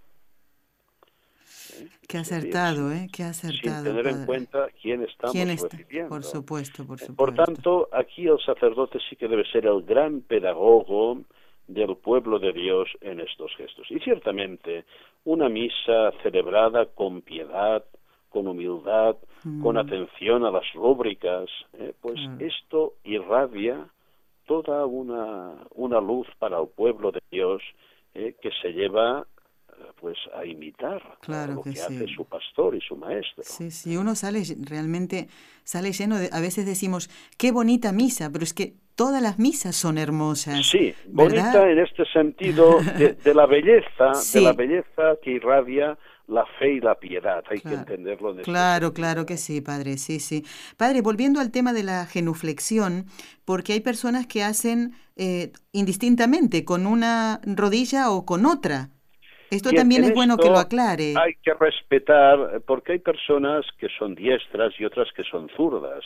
¿Eh? 1.74 1.88
Qué 2.08 2.18
acertado, 2.18 2.92
¿eh? 2.92 3.08
Qué 3.12 3.24
acertado. 3.24 3.84
Sin 3.84 3.84
tener 3.84 4.06
en 4.06 4.26
cuenta 4.26 4.68
quién 4.80 5.02
estamos 5.02 5.34
recibiendo. 5.34 6.08
Por 6.08 6.24
supuesto, 6.24 6.86
por 6.86 6.98
supuesto. 6.98 7.16
Por 7.16 7.34
tanto, 7.34 7.88
aquí 7.92 8.26
el 8.26 8.38
sacerdote 8.40 8.98
sí 9.08 9.16
que 9.16 9.28
debe 9.28 9.44
ser 9.50 9.66
el 9.66 9.82
gran 9.82 10.20
pedagogo 10.20 11.22
del 11.66 11.96
pueblo 11.96 12.38
de 12.38 12.52
Dios 12.52 12.88
en 13.00 13.20
estos 13.20 13.54
gestos. 13.56 13.90
Y 13.90 13.98
ciertamente, 14.00 14.84
una 15.24 15.48
misa 15.48 16.12
celebrada 16.22 16.86
con 16.86 17.22
piedad, 17.22 17.84
con 18.28 18.46
humildad, 18.48 19.16
con 19.62 19.76
mm. 19.76 19.78
atención 19.78 20.44
a 20.44 20.50
las 20.50 20.70
rúbricas, 20.74 21.48
¿eh? 21.74 21.92
pues 22.00 22.18
esto 22.40 22.94
irradia 23.04 23.86
toda 24.46 24.86
una, 24.86 25.54
una 25.74 26.00
luz 26.00 26.26
para 26.38 26.60
el 26.60 26.68
pueblo 26.68 27.12
de 27.12 27.22
Dios 27.30 27.62
eh, 28.14 28.36
que 28.40 28.50
se 28.62 28.72
lleva 28.72 29.26
pues 30.00 30.16
a 30.34 30.44
imitar 30.44 31.02
claro 31.20 31.54
lo 31.54 31.62
que, 31.62 31.70
hace 31.70 32.06
su 32.08 32.24
pastor 32.26 32.74
y 32.74 32.80
su 32.80 32.96
maestro. 32.96 33.42
Sí, 33.42 33.70
sí, 33.70 33.96
uno 33.96 34.14
sale 34.14 34.42
realmente, 34.62 35.28
sale 35.62 35.92
lleno 35.92 36.18
de, 36.18 36.28
a 36.32 36.40
veces 36.40 36.66
decimos, 36.66 37.10
qué 37.38 37.52
bonita 37.52 37.92
misa, 37.92 38.30
pero 38.32 38.44
es 38.44 38.54
que 38.54 38.74
todas 38.94 39.22
las 39.22 39.38
misas 39.38 39.76
son 39.76 39.98
hermosas. 39.98 40.66
Sí, 40.66 40.94
bonita 41.08 41.70
en 41.70 41.78
este 41.78 42.04
sentido 42.06 42.80
de, 42.82 43.34
la 43.34 43.46
belleza, 43.46 44.12
de 44.32 44.40
la 44.40 44.52
belleza 44.56 45.16
que 45.22 45.32
irradia 45.32 45.98
la 46.26 46.46
fe 46.58 46.74
y 46.74 46.80
la 46.80 46.94
piedad, 46.94 47.44
hay 47.50 47.60
que 47.60 47.74
entenderlo. 47.74 48.30
En 48.30 48.40
este 48.40 48.50
claro, 48.50 48.92
claro 48.92 49.26
que 49.26 49.36
sí, 49.36 49.60
padre, 49.60 49.98
sí, 49.98 50.20
sí. 50.20 50.44
Padre, 50.76 51.02
volviendo 51.02 51.40
al 51.40 51.50
tema 51.50 51.72
de 51.72 51.82
la 51.82 52.06
genuflexión, 52.06 53.06
porque 53.44 53.74
hay 53.74 53.80
personas 53.80 54.26
que 54.26 54.42
hacen 54.42 54.92
eh, 55.16 55.52
indistintamente 55.72 56.64
con 56.64 56.86
una 56.86 57.40
rodilla 57.44 58.10
o 58.10 58.24
con 58.24 58.46
otra. 58.46 58.88
Esto 59.50 59.70
también 59.70 60.02
es 60.04 60.14
bueno 60.14 60.36
que 60.36 60.48
lo 60.48 60.58
aclare. 60.58 61.14
Hay 61.16 61.34
que 61.42 61.54
respetar, 61.54 62.62
porque 62.66 62.92
hay 62.92 62.98
personas 62.98 63.64
que 63.78 63.88
son 63.98 64.14
diestras 64.14 64.72
y 64.78 64.84
otras 64.84 65.08
que 65.14 65.22
son 65.24 65.48
zurdas. 65.56 66.04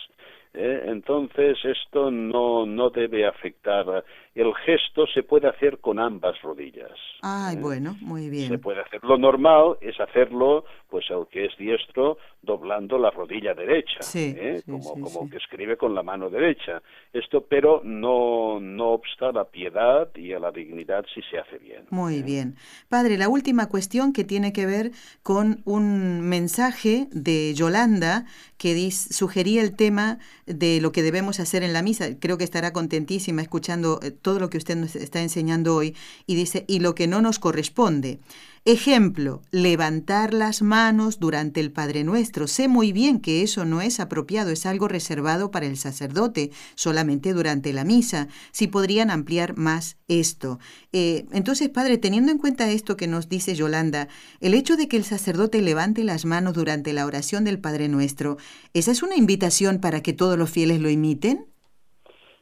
¿Eh? 0.55 0.83
entonces 0.87 1.59
esto 1.65 2.11
no, 2.11 2.67
no 2.67 2.91
debe 2.91 3.27
afectar. 3.27 4.05
El 4.35 4.55
gesto 4.55 5.07
se 5.13 5.23
puede 5.23 5.49
hacer 5.49 5.79
con 5.79 5.99
ambas 5.99 6.41
rodillas. 6.43 6.97
Ay, 7.23 7.57
¿eh? 7.57 7.61
bueno, 7.61 7.97
muy 8.01 8.31
bien. 8.31 8.49
Se 8.49 8.59
puede 8.59 8.81
hacer. 8.81 9.03
Lo 9.03 9.19
normal 9.19 9.79
es 9.81 9.99
hacerlo, 9.99 10.65
pues 10.89 11.07
el 11.11 11.27
que 11.31 11.47
es 11.47 11.57
diestro, 11.59 12.19
doblando 12.41 12.99
la 12.99 13.11
rodilla 13.11 13.55
derecha, 13.55 14.01
Sí, 14.01 14.35
¿eh? 14.37 14.59
sí, 14.65 14.71
como, 14.71 14.95
sí, 14.95 15.01
como 15.01 15.29
que 15.29 15.39
escribe 15.39 15.77
con 15.77 15.95
la 15.95 16.03
mano 16.03 16.31
derecha. 16.31 16.83
Esto, 17.13 17.45
pero 17.49 17.81
no, 17.83 18.61
no 18.61 18.91
obsta 18.91 19.31
a 19.31 19.33
la 19.33 19.45
piedad 19.45 20.09
y 20.15 20.33
a 20.33 20.39
la 20.39 20.53
dignidad 20.53 21.05
si 21.13 21.21
se 21.23 21.39
hace 21.39 21.59
bien. 21.59 21.87
Muy 21.91 22.23
bien. 22.23 22.55
Padre, 22.89 23.19
la 23.19 23.29
última 23.29 23.69
cuestión 23.69 24.13
que 24.13 24.25
tiene 24.25 24.53
que 24.53 24.67
ver 24.67 24.91
con 25.23 25.63
un 25.65 26.21
mensaje 26.21 27.09
de 27.11 27.55
Yolanda 27.55 28.25
que 28.57 28.91
sugería 28.91 29.63
el 29.63 29.77
tema 29.77 30.19
de 30.49 30.81
lo 30.81 30.93
que 30.93 31.03
debemos 31.03 31.41
hacer 31.41 31.63
en 31.63 31.73
la 31.73 31.83
misa. 31.83 32.19
Creo 32.19 32.39
que 32.39 32.45
estará 32.45 32.73
contentísima 32.73 33.43
escuchando 33.43 34.01
eh, 34.03 34.11
todo 34.11 34.41
lo 34.41 34.51
que 34.51 34.59
usted 34.59 34.77
nos 34.77 34.97
está 34.97 35.21
enseñando 35.21 35.75
hoy. 35.75 35.95
Y 36.27 36.35
dice, 36.35 36.65
y 36.67 36.81
lo 36.81 36.95
que 36.95 37.07
no 37.07 37.23
nos 37.23 37.39
corresponde. 37.39 38.19
Ejemplo, 38.65 39.43
levantar 39.51 40.35
las 40.35 40.63
manos 40.63 41.19
durante 41.19 41.61
el 41.61 41.73
Padre 41.73 42.05
Nuestro. 42.05 42.47
Sé 42.47 42.69
muy 42.69 42.93
bien 42.93 43.21
que 43.21 43.43
eso 43.43 43.65
no 43.65 43.81
es 43.81 44.01
apropiado, 44.01 44.51
es 44.51 44.67
algo 44.67 44.89
reservado 44.89 45.51
para 45.51 45.67
el 45.67 45.77
sacerdote, 45.77 46.51
solamente 46.75 47.33
durante 47.33 47.73
la 47.73 47.85
misa. 47.85 48.29
Si 48.51 48.67
podrían 48.67 49.11
ampliar 49.11 49.57
más 49.57 49.99
esto. 50.09 50.59
Eh, 50.93 51.27
entonces, 51.33 51.69
Padre, 51.69 51.99
teniendo 51.99 52.33
en 52.33 52.39
cuenta 52.39 52.71
esto 52.71 52.97
que 52.97 53.07
nos 53.07 53.29
dice 53.29 53.55
Yolanda, 53.55 54.09
el 54.41 54.55
hecho 54.55 54.77
de 54.77 54.89
que 54.89 54.97
el 54.97 55.05
sacerdote 55.05 55.63
levante 55.63 56.05
las 56.05 56.25
manos 56.25 56.55
durante 56.55 56.93
la 56.93 57.07
oración 57.07 57.45
del 57.45 57.61
Padre 57.61 57.89
Nuestro, 57.89 58.37
¿esa 58.75 58.91
es 58.91 59.03
una 59.03 59.17
invitación 59.17 59.81
para 59.81 60.03
que 60.03 60.13
todos 60.13 60.39
los 60.39 60.51
fieles 60.51 60.81
lo 60.81 60.91
imiten? 60.91 61.47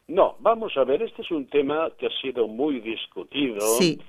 No, 0.07 0.37
vamos 0.39 0.71
a 0.77 0.85
ver, 0.85 1.01
este 1.01 1.21
es 1.21 1.31
un 1.31 1.47
tema 1.47 1.91
que 1.97 2.07
ha 2.07 2.21
sido 2.21 2.47
muy 2.47 2.79
discutido. 2.79 3.59
Sí. 3.59 3.99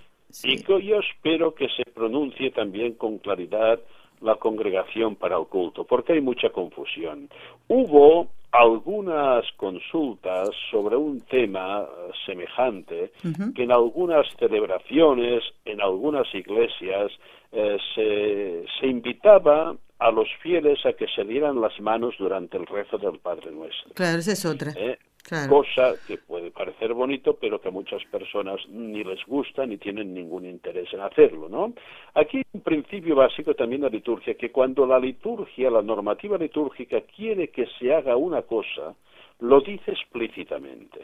Y 0.43 0.63
que 0.63 0.83
yo 0.83 1.01
espero 1.01 1.55
que 1.55 1.69
se 1.69 1.85
pronuncie 1.91 2.51
también 2.51 2.95
con 2.95 3.19
claridad 3.19 3.81
la 4.21 4.35
congregación 4.37 5.17
para 5.17 5.37
el 5.39 5.47
culto, 5.47 5.85
porque 5.85 6.15
hay 6.15 6.21
mucha 6.21 6.51
confusión. 6.51 7.29
Hubo 7.69 8.29
algunas 8.51 9.45
consultas 9.57 10.51
sobre 10.71 10.97
un 10.97 11.21
tema 11.21 11.83
eh, 11.83 12.11
semejante 12.25 13.13
que 13.55 13.63
en 13.63 13.73
algunas 13.73 14.27
celebraciones, 14.39 15.43
en 15.65 15.81
algunas 15.81 16.27
iglesias, 16.35 17.13
eh, 17.53 17.77
se, 17.95 18.65
se 18.81 18.87
invitaba 18.87 19.77
a 19.99 20.11
los 20.11 20.29
fieles 20.43 20.85
a 20.87 20.93
que 20.93 21.07
se 21.09 21.25
dieran 21.25 21.61
las 21.61 21.79
manos 21.81 22.15
durante 22.19 22.57
el 22.57 22.67
rezo 22.67 22.99
del 22.99 23.19
Padre 23.19 23.51
Nuestro. 23.51 23.93
Claro, 23.95 24.19
esa 24.19 24.33
es 24.33 24.45
otra. 24.45 24.73
¿eh? 24.77 24.99
Claro. 25.29 25.49
cosa 25.49 25.95
que 26.07 26.17
puede 26.17 26.51
parecer 26.51 26.95
bonito, 26.95 27.37
pero 27.39 27.61
que 27.61 27.69
a 27.69 27.71
muchas 27.71 28.03
personas 28.07 28.67
ni 28.69 29.05
les 29.05 29.23
gusta 29.27 29.67
ni 29.67 29.77
tienen 29.77 30.15
ningún 30.15 30.47
interés 30.47 30.93
en 30.95 31.01
hacerlo, 31.01 31.49
¿no? 31.49 31.75
Aquí 32.15 32.39
hay 32.39 32.45
un 32.53 32.63
principio 32.63 33.15
básico 33.15 33.55
también 33.55 33.83
de 33.83 33.91
la 33.91 33.95
liturgia, 33.95 34.35
que 34.35 34.51
cuando 34.51 34.87
la 34.87 34.99
liturgia, 34.99 35.71
la 35.71 35.83
normativa 35.83 36.39
litúrgica 36.39 37.03
quiere 37.03 37.49
que 37.49 37.67
se 37.79 37.95
haga 37.95 38.17
una 38.17 38.43
cosa, 38.43 38.95
lo 39.41 39.61
dice 39.61 39.93
explícitamente. 39.93 41.01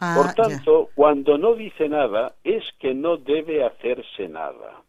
Ah, 0.00 0.14
Por 0.16 0.34
tanto, 0.34 0.88
cuando 0.94 1.38
no 1.38 1.54
dice 1.54 1.88
nada, 1.88 2.34
es 2.42 2.64
que 2.78 2.94
no 2.94 3.16
debe 3.16 3.64
hacerse 3.64 4.28
nada. 4.28 4.82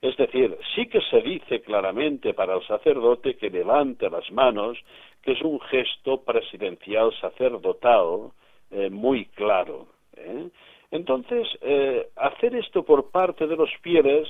Es 0.00 0.16
decir, 0.16 0.56
sí 0.74 0.86
que 0.86 1.00
se 1.10 1.22
dice 1.22 1.62
claramente 1.62 2.34
para 2.34 2.56
el 2.56 2.66
sacerdote 2.66 3.36
que 3.36 3.50
levante 3.50 4.10
las 4.10 4.30
manos, 4.32 4.78
que 5.24 5.32
es 5.32 5.42
un 5.42 5.58
gesto 5.60 6.20
presidencial 6.20 7.10
sacerdotal 7.18 8.30
eh, 8.70 8.90
muy 8.90 9.24
claro. 9.26 9.86
¿eh? 10.16 10.50
Entonces, 10.90 11.48
eh, 11.62 12.08
hacer 12.16 12.54
esto 12.54 12.84
por 12.84 13.10
parte 13.10 13.46
de 13.46 13.56
los 13.56 13.70
fieles, 13.82 14.28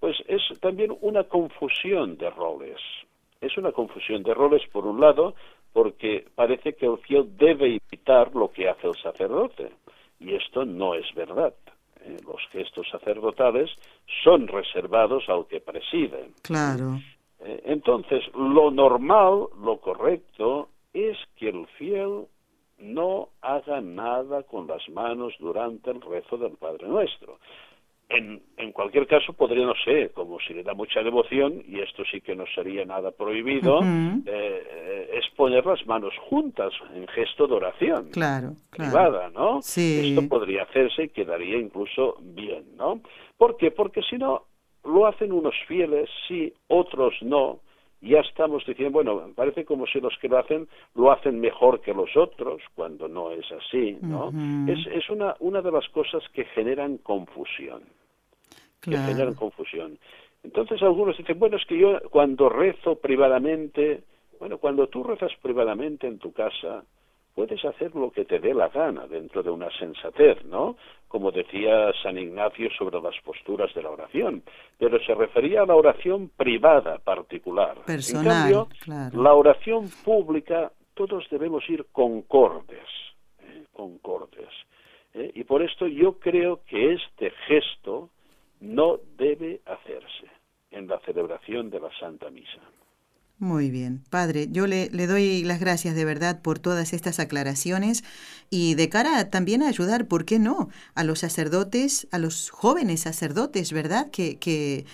pues 0.00 0.16
es 0.28 0.42
también 0.60 0.94
una 1.00 1.24
confusión 1.24 2.18
de 2.18 2.28
roles. 2.28 2.78
Es 3.40 3.56
una 3.56 3.72
confusión 3.72 4.22
de 4.22 4.34
roles, 4.34 4.62
por 4.70 4.86
un 4.86 5.00
lado, 5.00 5.34
porque 5.72 6.26
parece 6.34 6.74
que 6.74 6.86
el 6.86 6.98
fiel 6.98 7.36
debe 7.36 7.80
imitar 7.80 8.34
lo 8.34 8.50
que 8.50 8.68
hace 8.68 8.86
el 8.86 8.96
sacerdote. 8.96 9.70
Y 10.20 10.34
esto 10.34 10.64
no 10.64 10.94
es 10.94 11.06
verdad. 11.14 11.54
Los 12.26 12.46
gestos 12.52 12.86
sacerdotales 12.90 13.70
son 14.22 14.46
reservados 14.46 15.24
al 15.28 15.46
que 15.46 15.60
preside. 15.60 16.30
Claro. 16.42 16.98
Eh, 17.44 17.62
Entonces, 17.66 18.22
lo 18.34 18.70
normal, 18.70 19.46
lo 19.62 19.78
correcto, 19.78 20.68
es 20.92 21.16
que 21.36 21.48
el 21.50 21.66
fiel 21.78 22.24
no 22.78 23.28
haga 23.40 23.80
nada 23.80 24.42
con 24.42 24.66
las 24.66 24.86
manos 24.88 25.32
durante 25.38 25.90
el 25.90 26.00
rezo 26.00 26.36
del 26.36 26.52
Padre 26.56 26.88
Nuestro. 26.88 27.38
En, 28.08 28.42
en 28.58 28.72
cualquier 28.72 29.06
caso, 29.06 29.32
podría, 29.32 29.64
no 29.64 29.72
sé, 29.84 30.10
como 30.10 30.38
si 30.40 30.52
le 30.52 30.62
da 30.62 30.74
mucha 30.74 31.02
devoción, 31.02 31.62
y 31.66 31.80
esto 31.80 32.02
sí 32.10 32.20
que 32.20 32.36
no 32.36 32.44
sería 32.54 32.84
nada 32.84 33.10
prohibido, 33.12 33.80
eh, 34.26 35.10
es 35.14 35.24
poner 35.36 35.64
las 35.64 35.84
manos 35.86 36.12
juntas 36.28 36.72
en 36.94 37.06
gesto 37.08 37.46
de 37.46 37.54
oración 37.54 38.10
Claro, 38.10 38.52
claro. 38.70 38.90
privada, 38.92 39.30
¿no? 39.30 39.62
Sí. 39.62 40.10
Esto 40.10 40.28
podría 40.28 40.64
hacerse 40.64 41.04
y 41.04 41.08
quedaría 41.08 41.56
incluso 41.58 42.16
bien, 42.20 42.76
¿no? 42.76 43.00
¿Por 43.38 43.56
qué? 43.56 43.70
Porque 43.70 44.02
si 44.02 44.16
no, 44.18 44.44
lo 44.84 45.06
hacen 45.06 45.32
unos 45.32 45.54
fieles, 45.66 46.08
sí, 46.28 46.52
otros 46.68 47.14
no, 47.22 47.60
ya 48.00 48.20
estamos 48.20 48.64
diciendo, 48.66 48.92
bueno, 48.92 49.30
parece 49.34 49.64
como 49.64 49.86
si 49.86 50.00
los 50.00 50.16
que 50.18 50.28
lo 50.28 50.38
hacen 50.38 50.68
lo 50.94 51.10
hacen 51.10 51.40
mejor 51.40 51.80
que 51.80 51.94
los 51.94 52.16
otros, 52.16 52.60
cuando 52.74 53.08
no 53.08 53.30
es 53.30 53.46
así, 53.50 53.96
¿no? 54.02 54.30
Es, 54.70 54.86
es 54.86 55.08
una, 55.08 55.34
una 55.40 55.62
de 55.62 55.72
las 55.72 55.88
cosas 55.88 56.22
que 56.32 56.44
generan 56.44 56.98
confusión 56.98 57.82
que 58.90 58.98
generan 58.98 59.34
confusión. 59.34 59.98
Entonces 60.42 60.82
algunos 60.82 61.16
dicen, 61.16 61.38
bueno, 61.38 61.56
es 61.56 61.64
que 61.66 61.78
yo 61.78 61.98
cuando 62.10 62.48
rezo 62.48 62.96
privadamente, 62.96 64.02
bueno, 64.38 64.58
cuando 64.58 64.88
tú 64.88 65.02
rezas 65.02 65.32
privadamente 65.40 66.06
en 66.06 66.18
tu 66.18 66.32
casa, 66.32 66.84
puedes 67.34 67.64
hacer 67.64 67.94
lo 67.94 68.10
que 68.10 68.24
te 68.24 68.38
dé 68.38 68.54
la 68.54 68.68
gana 68.68 69.06
dentro 69.06 69.42
de 69.42 69.50
una 69.50 69.68
sensatez, 69.78 70.44
¿no? 70.44 70.76
Como 71.08 71.30
decía 71.30 71.92
San 72.02 72.18
Ignacio 72.18 72.70
sobre 72.78 73.00
las 73.00 73.14
posturas 73.24 73.72
de 73.74 73.82
la 73.82 73.90
oración, 73.90 74.42
pero 74.78 74.98
se 75.04 75.14
refería 75.14 75.62
a 75.62 75.66
la 75.66 75.74
oración 75.74 76.30
privada 76.36 76.98
particular. 76.98 77.78
Personal, 77.86 78.26
en 78.26 78.32
cambio, 78.32 78.68
claro. 78.84 79.22
la 79.22 79.34
oración 79.34 79.88
pública 80.04 80.72
todos 80.94 81.28
debemos 81.30 81.68
ir 81.68 81.86
concordes, 81.92 82.88
¿eh? 83.40 83.64
concordes. 83.72 84.48
¿eh? 85.12 85.30
Y 85.34 85.44
por 85.44 85.62
esto 85.62 85.86
yo 85.86 86.18
creo 86.18 86.60
que 86.64 86.94
este 86.94 87.30
gesto 87.46 88.10
no 88.60 88.98
debe 89.16 89.60
hacerse 89.66 90.30
en 90.70 90.86
la 90.86 90.98
celebración 91.00 91.70
de 91.70 91.80
la 91.80 91.90
Santa 91.98 92.30
Misa. 92.30 92.60
Muy 93.40 93.70
bien, 93.70 94.00
padre, 94.10 94.46
yo 94.50 94.66
le, 94.68 94.88
le 94.90 95.06
doy 95.08 95.42
las 95.42 95.58
gracias 95.58 95.96
de 95.96 96.04
verdad 96.04 96.40
por 96.40 96.60
todas 96.60 96.92
estas 96.92 97.18
aclaraciones 97.18 98.04
y 98.48 98.74
de 98.76 98.88
cara 98.88 99.18
a 99.18 99.28
también 99.30 99.62
a 99.62 99.68
ayudar, 99.68 100.06
¿por 100.06 100.24
qué 100.24 100.38
no?, 100.38 100.68
a 100.94 101.02
los 101.02 101.18
sacerdotes, 101.18 102.06
a 102.12 102.18
los 102.18 102.50
jóvenes 102.50 103.00
sacerdotes, 103.00 103.72
¿verdad?, 103.72 104.08
que, 104.12 104.38
que 104.38 104.84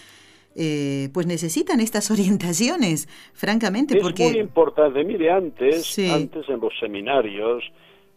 eh, 0.56 1.10
pues 1.12 1.26
necesitan 1.26 1.80
estas 1.80 2.10
orientaciones, 2.16 3.08
francamente, 3.34 3.98
Es 3.98 4.02
porque... 4.02 4.30
muy 4.30 4.38
importante. 4.40 5.04
Mire, 5.04 5.30
antes, 5.30 5.84
Sí. 5.86 6.08
antes 6.10 6.48
en 6.48 6.60
los 6.60 6.72
seminarios, 6.80 7.62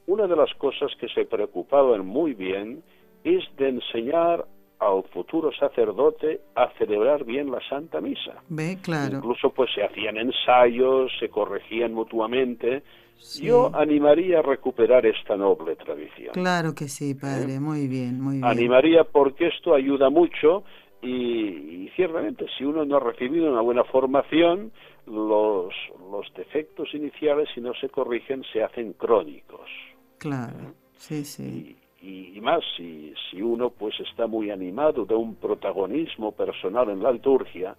una 0.08 0.26
de 0.26 0.38
las 0.38 0.54
cosas 0.56 0.90
que 1.00 1.10
se 1.10 1.26
preocupaban 1.26 2.06
muy 2.08 2.34
bien 2.34 2.82
es 3.26 3.44
de 3.58 3.70
enseñar 3.70 4.46
al 4.88 5.04
futuro 5.04 5.52
sacerdote 5.52 6.42
a 6.56 6.70
celebrar 6.78 7.24
bien 7.24 7.52
la 7.52 7.60
Santa 7.68 8.02
Misa. 8.02 8.42
Ve, 8.50 8.78
claro. 8.82 9.18
Incluso 9.18 9.52
pues 9.52 9.70
se 9.74 9.84
hacían 9.84 10.18
ensayos, 10.18 11.12
se 11.20 11.30
corregían 11.30 11.94
mutuamente. 11.94 12.84
Sí. 13.18 13.46
Yo 13.46 13.72
animaría 13.74 14.40
a 14.40 14.42
recuperar 14.42 15.06
esta 15.06 15.38
noble 15.38 15.76
tradición. 15.76 16.34
Claro 16.34 16.74
que 16.76 16.88
sí, 16.90 17.16
padre, 17.16 17.60
muy 17.60 17.88
bien, 17.88 18.20
muy 18.20 18.36
bien. 18.36 18.46
Animaría 18.46 19.04
porque 19.06 19.48
esto 19.48 19.74
ayuda 19.74 20.10
mucho 20.10 20.64
y, 21.02 21.86
y 21.86 21.90
ciertamente 21.96 22.46
si 22.58 22.66
uno 22.66 22.84
no 22.86 22.98
ha 22.98 23.00
recibido 23.00 23.52
una 23.52 23.62
buena 23.62 23.84
formación, 23.86 24.72
los, 25.06 25.74
los 26.12 26.34
defectos 26.36 26.94
iniciales 26.94 27.50
si 27.54 27.62
no 27.62 27.74
se 27.74 27.90
corrigen 27.90 28.44
se 28.52 28.64
hacen 28.64 28.94
crónicos. 28.94 29.70
Claro, 30.18 30.74
sí, 30.96 31.26
sí. 31.26 31.44
Y, 31.44 31.83
y- 32.04 32.38
y 32.38 32.42
más 32.42 32.62
si, 32.78 33.14
si 33.32 33.42
uno 33.42 33.70
pues 33.70 34.00
está 34.02 34.28
muy 34.28 34.52
animado 34.52 35.06
de 35.06 35.16
un 35.16 35.36
protagonismo 35.36 36.32
personal 36.34 36.90
en 36.90 37.02
la 37.02 37.12
liturgia, 37.12 37.76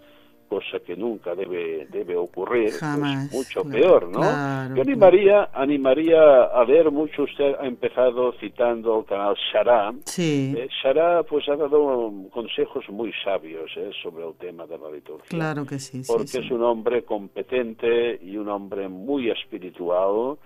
cosa 0.49 0.79
que 0.87 0.95
nunca 0.97 1.35
debe, 1.35 1.87
debe 1.91 2.17
ocurrir, 2.17 2.71
pues, 2.79 3.33
mucho 3.33 3.63
claro, 3.63 3.71
peor, 3.79 4.09
¿no? 4.09 4.21
claro, 4.21 4.77
Yo 4.77 4.83
animaría, 4.83 5.49
animaría 5.53 6.45
a 6.45 6.65
leer 6.65 6.91
mucho, 6.91 7.23
usted 7.25 7.55
ha 7.59 7.67
empezado 7.67 8.33
citando 8.35 8.99
el 9.01 9.05
canal 9.07 9.35
Shará, 9.53 9.93
Sí, 10.05 10.55
eh, 10.57 10.69
Shará 10.83 11.23
pues 11.25 11.49
ha 11.49 11.57
dado 11.57 12.13
consejos 12.31 12.85
muy 12.91 13.11
sabios 13.25 13.71
eh, 13.77 13.91
sobre 14.03 14.27
el 14.27 14.35
tema 14.35 14.67
de 14.67 14.79
la 14.79 14.91
liturgia. 14.91 15.27
claro 15.29 15.65
que 15.67 15.79
sí, 15.79 16.03
Porque 16.07 16.27
sí. 16.29 16.39
es 16.39 16.51
un 16.51 16.63
hombre 16.63 17.05
competente 17.05 18.19
y 18.23 18.37
un 18.37 18.49
hombre 18.49 18.87
muy 18.89 19.31
espiritual 19.31 20.37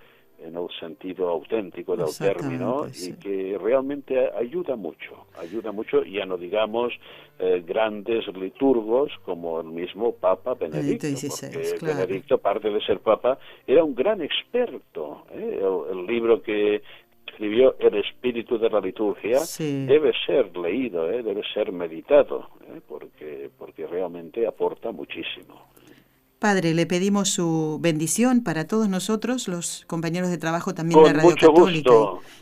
en 0.43 0.55
el 0.55 0.67
sentido 0.79 1.29
auténtico 1.29 1.95
del 1.95 2.07
término 2.17 2.87
y 2.87 3.13
que 3.13 3.57
realmente 3.61 4.29
ayuda 4.37 4.75
mucho, 4.75 5.25
ayuda 5.37 5.71
mucho, 5.71 6.03
ya 6.03 6.25
no 6.25 6.37
digamos 6.37 6.93
eh, 7.39 7.63
grandes 7.65 8.27
liturgos 8.35 9.11
como 9.23 9.61
el 9.61 9.67
mismo 9.67 10.13
Papa 10.13 10.55
Benedicto, 10.55 11.07
porque 11.07 11.85
Benedicto, 11.85 12.35
aparte 12.35 12.69
de 12.69 12.81
ser 12.81 12.99
Papa, 12.99 13.37
era 13.65 13.83
un 13.83 13.95
gran 13.95 14.21
experto. 14.21 15.23
¿eh? 15.31 15.61
El, 15.91 16.05
libro 16.05 16.41
que 16.41 16.81
escribió 17.27 17.75
El 17.79 17.95
espíritu 17.95 18.57
de 18.57 18.69
la 18.69 18.81
liturgia 18.81 19.39
debe 19.57 20.11
ser 20.25 20.55
leído, 20.57 21.09
¿eh? 21.09 21.23
debe 21.23 21.43
ser 21.53 21.71
meditado, 21.71 22.49
porque, 22.87 23.49
porque 23.57 23.87
realmente 23.87 24.45
aporta 24.45 24.91
muchísimo. 24.91 25.68
Padre, 26.39 26.73
le 26.73 26.85
pedimos 26.85 27.29
su 27.31 27.79
bendición 27.81 28.43
para 28.45 28.65
todos 28.65 28.87
nosotros, 28.87 29.49
los 29.49 29.83
compañeros 29.87 30.29
de 30.29 30.37
trabajo 30.37 30.73
también 30.73 31.03
de 31.03 31.11
Radio 31.11 31.35
Católica 31.35 31.91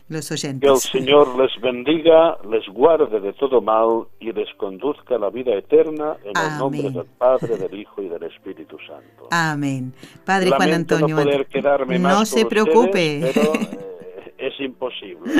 y 0.08 0.12
los 0.12 0.30
oyentes. 0.30 0.70
Que 0.70 0.72
el 0.72 1.04
Señor 1.04 1.36
les 1.36 1.50
bendiga, 1.60 2.38
les 2.48 2.64
guarde 2.68 3.18
de 3.18 3.32
todo 3.32 3.60
mal 3.60 4.06
y 4.20 4.30
les 4.30 4.48
conduzca 4.54 5.16
a 5.16 5.18
la 5.18 5.30
vida 5.30 5.52
eterna 5.52 6.16
en 6.22 6.30
el 6.36 6.58
nombre 6.58 6.90
del 6.90 7.06
Padre, 7.18 7.56
del 7.56 7.74
Hijo 7.76 8.00
y 8.00 8.08
del 8.08 8.22
Espíritu 8.22 8.76
Santo. 8.86 9.28
Amén. 9.32 9.92
Padre 10.24 10.52
Juan 10.52 10.74
Antonio, 10.74 11.16
no, 11.16 11.24
poder 11.24 11.46
quedarme 11.46 11.98
no 11.98 12.24
se 12.24 12.46
preocupe. 12.46 13.32
pero, 13.34 13.52
es 14.38 14.58
imposible. 14.60 15.32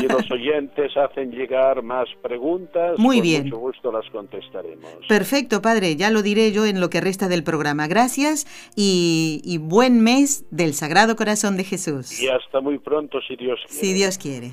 Si 0.00 0.06
los 0.06 0.30
oyentes 0.30 0.96
hacen 0.96 1.30
llegar 1.32 1.82
más 1.82 2.06
preguntas, 2.22 2.98
Muy 2.98 3.16
con 3.16 3.22
bien. 3.22 3.44
mucho 3.44 3.58
gusto 3.58 3.92
las 3.92 4.08
contestaremos. 4.10 4.90
Perfecto, 5.08 5.60
padre, 5.60 5.96
ya 5.96 6.10
lo 6.10 6.22
diré 6.22 6.52
yo 6.52 6.64
en 6.66 6.80
lo 6.80 6.88
que 6.90 7.00
resta 7.00 7.28
del 7.28 7.44
programa. 7.44 7.86
Gracias 7.88 8.46
y, 8.76 9.40
y 9.44 9.58
buen 9.58 10.00
mes 10.00 10.44
del 10.50 10.74
Sagrado 10.74 11.16
Corazón 11.16 11.56
de 11.56 11.64
Jesús. 11.64 12.20
Y 12.20 12.28
hasta 12.28 12.60
muy 12.60 12.78
pronto, 12.78 13.20
si 13.26 13.36
Dios 13.36 13.60
quiere. 13.66 13.86
Si 13.86 13.92
Dios 13.92 14.18
quiere. 14.18 14.52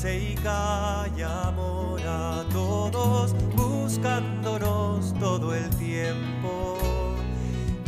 1205-271-2976. 0.00 0.04
y 0.04 0.34
calla 0.36 1.48
amor 1.48 2.00
a 2.06 2.44
todos, 2.50 3.34
buscándonos 3.54 5.12
todo 5.18 5.54
el 5.54 5.68
tiempo, 5.76 6.78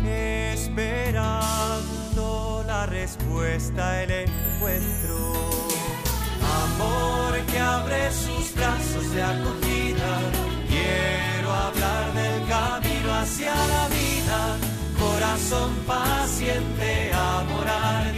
esperando 0.05 1.43
la 2.67 2.85
respuesta, 2.87 4.03
el 4.03 4.11
encuentro. 4.11 5.33
Amor 6.65 7.41
que 7.47 7.59
abre 7.59 8.13
sus 8.13 8.55
brazos 8.55 9.11
de 9.15 9.23
acogida, 9.23 10.21
quiero 10.69 11.51
hablar 11.51 12.13
del 12.13 12.47
camino 12.47 13.15
hacia 13.15 13.55
la 13.55 13.89
vida, 13.89 14.59
corazón 15.01 15.75
paciente, 15.87 17.11
amor 17.15 17.67
ardiente, 17.69 18.12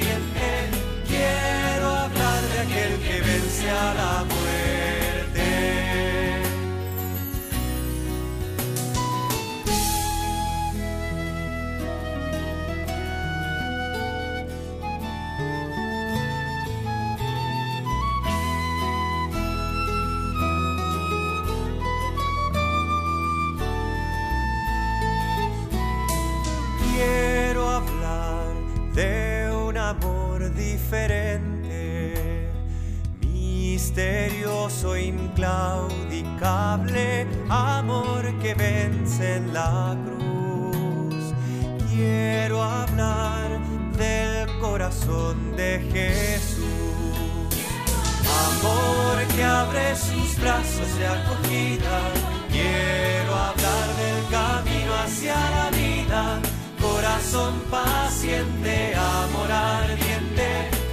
la 3.66 4.24
muerte. 4.24 4.34
Quiero 26.92 27.68
hablar 27.70 28.54
de 28.94 29.50
un 29.52 29.76
amor 29.76 30.54
diferente, 30.54 31.53
misterioso, 33.94 34.96
inclaudicable, 34.96 37.28
amor 37.48 38.36
que 38.40 38.54
vence 38.54 39.36
en 39.36 39.54
la 39.54 39.96
cruz. 40.04 41.32
Quiero 41.92 42.60
hablar 42.60 43.60
del 43.96 44.48
corazón 44.58 45.54
de 45.54 45.78
Jesús, 45.92 46.64
amor 48.48 49.22
que 49.36 49.44
abre 49.44 49.94
sus 49.94 50.40
brazos 50.40 50.98
de 50.98 51.06
acogida. 51.06 52.00
Quiero 52.50 53.32
hablar 53.32 53.94
del 54.02 54.26
camino 54.28 54.92
hacia 55.04 55.36
la 55.36 55.70
vida 55.70 56.40
corazón 56.80 57.62
paciente, 57.70 58.92
amor 58.96 59.52
ardiente. 59.52 60.83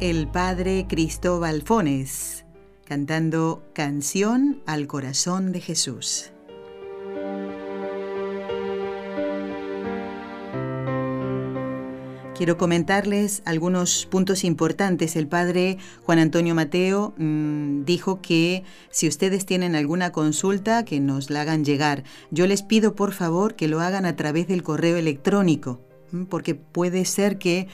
El 0.00 0.28
padre 0.28 0.86
Cristóbal 0.88 1.60
Fones 1.60 2.46
cantando 2.86 3.62
Canción 3.74 4.62
al 4.64 4.86
Corazón 4.86 5.52
de 5.52 5.60
Jesús. 5.60 6.32
Quiero 12.34 12.56
comentarles 12.56 13.42
algunos 13.44 14.06
puntos 14.06 14.44
importantes. 14.44 15.16
El 15.16 15.28
padre 15.28 15.76
Juan 16.04 16.18
Antonio 16.18 16.54
Mateo 16.54 17.12
mm, 17.18 17.84
dijo 17.84 18.22
que 18.22 18.64
si 18.88 19.06
ustedes 19.06 19.44
tienen 19.44 19.76
alguna 19.76 20.12
consulta, 20.12 20.86
que 20.86 20.98
nos 20.98 21.28
la 21.28 21.42
hagan 21.42 21.62
llegar. 21.62 22.04
Yo 22.30 22.46
les 22.46 22.62
pido 22.62 22.94
por 22.94 23.12
favor 23.12 23.54
que 23.54 23.68
lo 23.68 23.80
hagan 23.80 24.06
a 24.06 24.16
través 24.16 24.48
del 24.48 24.62
correo 24.62 24.96
electrónico, 24.96 25.82
porque 26.30 26.54
puede 26.54 27.04
ser 27.04 27.36
que 27.36 27.68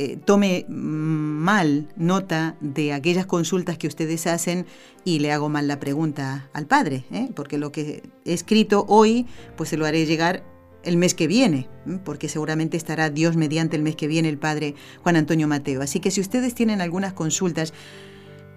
eh, 0.00 0.16
tome 0.24 0.64
mal 0.68 1.88
nota 1.96 2.56
de 2.60 2.92
aquellas 2.92 3.26
consultas 3.26 3.78
que 3.78 3.88
ustedes 3.88 4.28
hacen 4.28 4.64
y 5.04 5.18
le 5.18 5.32
hago 5.32 5.48
mal 5.48 5.66
la 5.66 5.80
pregunta 5.80 6.48
al 6.52 6.68
padre, 6.68 7.04
¿eh? 7.10 7.30
porque 7.34 7.58
lo 7.58 7.72
que 7.72 8.04
he 8.24 8.32
escrito 8.32 8.86
hoy, 8.86 9.26
pues 9.56 9.70
se 9.70 9.76
lo 9.76 9.86
haré 9.86 10.06
llegar 10.06 10.44
el 10.84 10.98
mes 10.98 11.14
que 11.14 11.26
viene, 11.26 11.68
porque 12.04 12.28
seguramente 12.28 12.76
estará 12.76 13.10
Dios 13.10 13.36
mediante 13.36 13.74
el 13.74 13.82
mes 13.82 13.96
que 13.96 14.06
viene 14.06 14.28
el 14.28 14.38
padre 14.38 14.76
Juan 15.02 15.16
Antonio 15.16 15.48
Mateo. 15.48 15.82
Así 15.82 15.98
que 15.98 16.12
si 16.12 16.20
ustedes 16.20 16.54
tienen 16.54 16.80
algunas 16.80 17.12
consultas, 17.12 17.74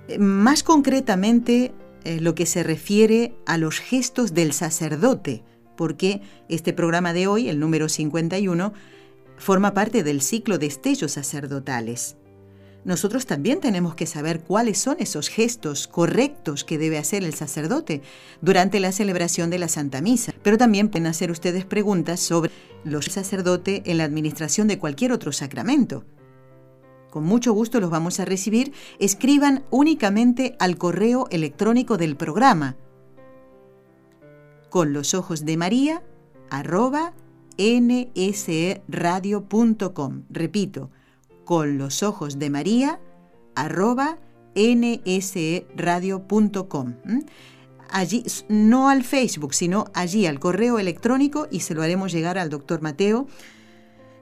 eh, 0.09 0.19
más 0.19 0.61
concretamente 0.61 1.73
lo 2.19 2.35
que 2.35 2.45
se 2.45 2.61
refiere 2.61 3.33
a 3.47 3.57
los 3.57 3.79
gestos 3.79 4.35
del 4.35 4.53
sacerdote, 4.53 5.43
porque 5.75 6.21
este 6.49 6.73
programa 6.73 7.13
de 7.13 7.25
hoy, 7.25 7.49
el 7.49 7.59
número 7.59 7.89
51, 7.89 8.73
forma 9.41 9.73
parte 9.73 10.03
del 10.03 10.21
ciclo 10.21 10.57
de 10.57 10.67
estellos 10.67 11.13
sacerdotales. 11.13 12.15
Nosotros 12.83 13.25
también 13.25 13.59
tenemos 13.59 13.93
que 13.93 14.07
saber 14.07 14.41
cuáles 14.41 14.77
son 14.77 14.97
esos 14.99 15.29
gestos 15.29 15.87
correctos 15.87 16.63
que 16.63 16.77
debe 16.77 16.97
hacer 16.97 17.23
el 17.23 17.33
sacerdote 17.33 18.01
durante 18.41 18.79
la 18.79 18.91
celebración 18.91 19.49
de 19.49 19.59
la 19.59 19.67
Santa 19.67 20.01
Misa. 20.01 20.33
Pero 20.41 20.57
también 20.57 20.89
pueden 20.89 21.07
hacer 21.07 21.29
ustedes 21.29 21.65
preguntas 21.65 22.19
sobre 22.19 22.51
los 22.83 23.05
sacerdotes 23.05 23.81
en 23.85 23.97
la 23.97 24.03
administración 24.03 24.67
de 24.67 24.79
cualquier 24.79 25.11
otro 25.11 25.31
sacramento. 25.31 26.05
Con 27.11 27.23
mucho 27.23 27.53
gusto 27.53 27.79
los 27.79 27.91
vamos 27.91 28.19
a 28.19 28.25
recibir. 28.25 28.73
Escriban 28.97 29.63
únicamente 29.69 30.55
al 30.59 30.77
correo 30.77 31.27
electrónico 31.29 31.97
del 31.97 32.15
programa 32.15 32.77
con 34.69 34.93
los 34.93 35.13
ojos 35.13 35.45
de 35.45 35.57
María 35.57 36.01
arroba 36.49 37.13
nsradio.com. 38.87 40.23
Repito, 40.29 40.89
con 41.45 41.77
los 41.77 42.01
ojos 42.03 42.39
de 42.39 42.49
María, 42.49 42.99
arroba 43.55 44.17
nsradio.com. 44.55 45.35
Allí, 47.89 48.23
no 48.47 48.89
al 48.89 49.03
Facebook, 49.03 49.53
sino 49.53 49.85
allí 49.93 50.25
al 50.25 50.39
correo 50.39 50.79
electrónico 50.79 51.47
y 51.51 51.59
se 51.59 51.75
lo 51.75 51.83
haremos 51.83 52.11
llegar 52.11 52.37
al 52.37 52.49
doctor 52.49 52.81
Mateo 52.81 53.27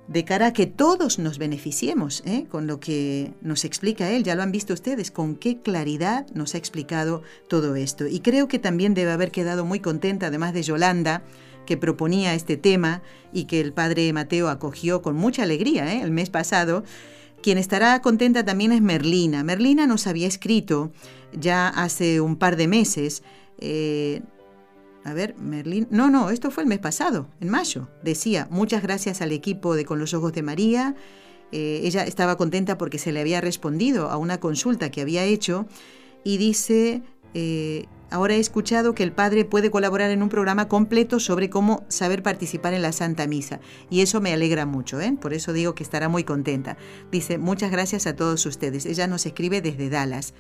de 0.10 0.26
cara 0.26 0.48
a 0.48 0.54
que 0.54 0.66
todos 0.66 1.20
nos 1.20 1.38
beneficiemos 1.38 2.24
¿eh? 2.26 2.48
con 2.50 2.66
lo 2.66 2.80
que 2.80 3.32
nos 3.42 3.64
explica 3.64 4.10
él. 4.10 4.24
Ya 4.24 4.34
lo 4.34 4.42
han 4.42 4.52
visto 4.52 4.74
ustedes, 4.74 5.12
con 5.12 5.36
qué 5.36 5.62
claridad 5.62 6.26
nos 6.34 6.56
ha 6.56 6.58
explicado 6.58 7.22
todo 7.48 7.76
esto. 7.76 8.08
Y 8.08 8.20
creo 8.22 8.48
que 8.48 8.58
también 8.58 8.96
debe 8.96 9.12
haber 9.12 9.30
quedado 9.30 9.66
muy 9.66 9.80
contenta, 9.80 10.28
además 10.28 10.54
de 10.54 10.64
Yolanda, 10.64 11.22
que 11.70 11.78
proponía 11.78 12.34
este 12.34 12.57
tema 12.57 13.03
y 13.32 13.43
que 13.43 13.61
el 13.61 13.74
padre 13.74 14.11
Mateo 14.11 14.49
acogió 14.49 15.03
con 15.03 15.15
mucha 15.15 15.43
alegría 15.43 15.93
¿eh? 15.93 16.01
el 16.01 16.09
mes 16.09 16.32
pasado. 16.32 16.84
Quien 17.43 17.59
estará 17.59 18.01
contenta 18.01 18.43
también 18.43 18.72
es 18.72 18.82
Merlina. 18.82 19.43
Merlina 19.43 19.86
nos 19.86 20.07
había 20.07 20.26
escrito 20.26 20.91
ya 21.32 21.67
hace 21.67 22.22
un 22.22 22.38
par 22.38 22.55
de 22.55 22.67
meses. 22.67 23.22
Eh, 23.59 24.24
a 25.03 25.13
ver, 25.13 25.36
Merlina. 25.38 25.86
No, 25.91 26.09
no, 26.09 26.32
esto 26.32 26.49
fue 26.49 26.63
el 26.63 26.70
mes 26.70 26.80
pasado, 26.80 27.28
en 27.39 27.49
mayo. 27.49 27.88
Decía, 28.01 28.47
muchas 28.49 28.82
gracias 28.82 29.22
al 29.22 29.32
equipo 29.32 29.76
de 29.76 29.86
Con 29.86 29.99
los 29.99 30.15
Ojos 30.15 30.34
de 30.34 30.41
María. 30.41 30.95
Eh, 31.51 31.82
ella 31.84 32.03
estaba 32.03 32.36
contenta 32.36 32.80
porque 32.80 32.97
se 32.97 33.11
le 33.11 33.20
había 33.20 33.41
respondido 33.41 34.09
a 34.09 34.17
una 34.17 34.39
consulta 34.39 34.89
que 34.89 35.01
había 35.01 35.24
hecho 35.24 35.67
y 36.24 36.38
dice, 36.38 37.03
Ahora 38.12 38.34
he 38.34 38.39
escuchado 38.39 38.95
que 38.95 39.03
el 39.03 39.12
padre 39.12 39.45
puede 39.45 39.70
colaborar 39.70 40.10
en 40.10 40.24
un 40.24 40.30
programa 40.30 40.68
completo 40.68 41.20
sobre 41.20 41.49
cómo 41.49 41.84
saber 41.89 42.24
participar 42.24 42.74
en 42.74 42.82
la 42.82 42.91
Santa 42.91 43.28
Misa. 43.28 43.60
Y 43.89 44.01
eso 44.01 44.20
me 44.20 44.34
alegra 44.34 44.66
mucho, 44.66 44.99
¿eh? 44.99 45.16
por 45.20 45.34
eso 45.34 45.53
digo 45.53 45.76
que 45.76 45.84
estará 45.84 46.10
muy 46.10 46.24
contenta. 46.24 46.78
Dice, 47.12 47.38
muchas 47.38 47.72
gracias 47.72 48.07
a 48.07 48.16
todos 48.16 48.45
ustedes. 48.47 48.88
Ella 48.88 49.05
nos 49.05 49.26
escribe 49.28 49.62
desde 49.62 49.89
Dallas. 49.89 50.34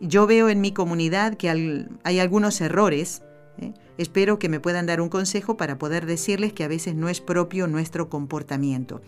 Yo 0.00 0.26
veo 0.26 0.48
en 0.48 0.62
mi 0.62 0.72
comunidad 0.72 1.34
que 1.34 1.50
hay 1.50 2.18
algunos 2.18 2.58
errores. 2.62 3.22
¿eh? 3.58 3.74
Espero 3.98 4.38
que 4.38 4.48
me 4.48 4.60
puedan 4.60 4.86
dar 4.86 5.02
un 5.02 5.10
consejo 5.10 5.58
para 5.58 5.76
poder 5.76 6.06
decirles 6.06 6.54
que 6.54 6.64
a 6.64 6.68
veces 6.68 6.94
no 6.94 7.10
es 7.10 7.20
propio 7.20 7.66
nuestro 7.66 8.08
comportamiento. 8.08 9.02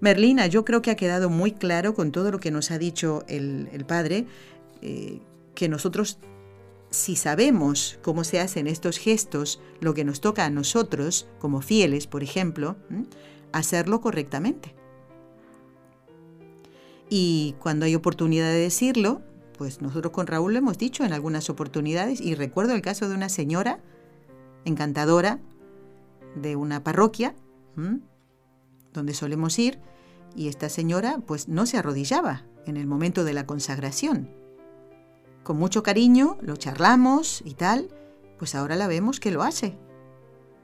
Merlina, 0.00 0.46
yo 0.46 0.64
creo 0.64 0.80
que 0.80 0.90
ha 0.90 0.96
quedado 0.96 1.28
muy 1.28 1.52
claro 1.52 1.94
con 1.94 2.12
todo 2.12 2.32
lo 2.32 2.40
que 2.40 2.50
nos 2.50 2.70
ha 2.70 2.78
dicho 2.78 3.24
el, 3.28 3.84
padre, 3.86 4.26
eh, 4.80 5.20
que 5.54 5.68
nosotros 5.68 6.18
si 6.92 7.16
sabemos 7.16 7.98
cómo 8.02 8.22
se 8.22 8.38
hacen 8.38 8.66
estos 8.66 8.98
gestos, 8.98 9.60
lo 9.80 9.94
que 9.94 10.04
nos 10.04 10.20
toca 10.20 10.44
a 10.44 10.50
nosotros, 10.50 11.26
como 11.38 11.62
fieles, 11.62 12.06
por 12.06 12.22
ejemplo, 12.22 12.76
hacerlo 13.50 14.00
correctamente. 14.00 14.74
Y 17.08 17.56
cuando 17.58 17.86
hay 17.86 17.94
oportunidad 17.94 18.50
de 18.50 18.58
decirlo, 18.58 19.22
pues 19.56 19.80
nosotros 19.80 20.12
con 20.12 20.26
Raúl 20.26 20.52
lo 20.52 20.58
hemos 20.58 20.78
dicho 20.78 21.04
en 21.04 21.14
algunas 21.14 21.48
oportunidades 21.48 22.20
y 22.20 22.34
recuerdo 22.34 22.74
el 22.74 22.82
caso 22.82 23.08
de 23.08 23.14
una 23.14 23.30
señora 23.30 23.80
encantadora 24.64 25.40
de 26.36 26.56
una 26.56 26.84
parroquia 26.84 27.34
donde 28.92 29.14
solemos 29.14 29.58
ir 29.58 29.78
y 30.36 30.48
esta 30.48 30.68
señora 30.68 31.18
pues 31.26 31.48
no 31.48 31.66
se 31.66 31.78
arrodillaba 31.78 32.44
en 32.66 32.76
el 32.76 32.86
momento 32.86 33.24
de 33.24 33.32
la 33.32 33.46
consagración 33.46 34.41
con 35.42 35.56
mucho 35.56 35.82
cariño, 35.82 36.38
lo 36.40 36.56
charlamos 36.56 37.42
y 37.44 37.54
tal, 37.54 37.88
pues 38.38 38.54
ahora 38.54 38.76
la 38.76 38.86
vemos 38.86 39.20
que 39.20 39.30
lo 39.30 39.42
hace. 39.42 39.78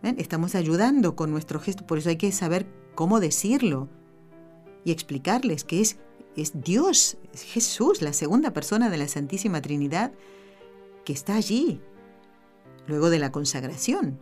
Estamos 0.02 0.54
ayudando 0.54 1.16
con 1.16 1.30
nuestro 1.30 1.60
gesto, 1.60 1.86
por 1.86 1.98
eso 1.98 2.08
hay 2.08 2.16
que 2.16 2.30
saber 2.30 2.66
cómo 2.94 3.18
decirlo 3.18 3.88
y 4.84 4.92
explicarles 4.92 5.64
que 5.64 5.80
es, 5.80 5.98
es 6.36 6.62
Dios, 6.62 7.18
es 7.32 7.42
Jesús, 7.42 8.00
la 8.00 8.12
segunda 8.12 8.52
persona 8.52 8.90
de 8.90 8.96
la 8.96 9.08
Santísima 9.08 9.60
Trinidad, 9.60 10.12
que 11.04 11.12
está 11.12 11.34
allí, 11.34 11.80
luego 12.86 13.10
de 13.10 13.18
la 13.18 13.32
consagración. 13.32 14.20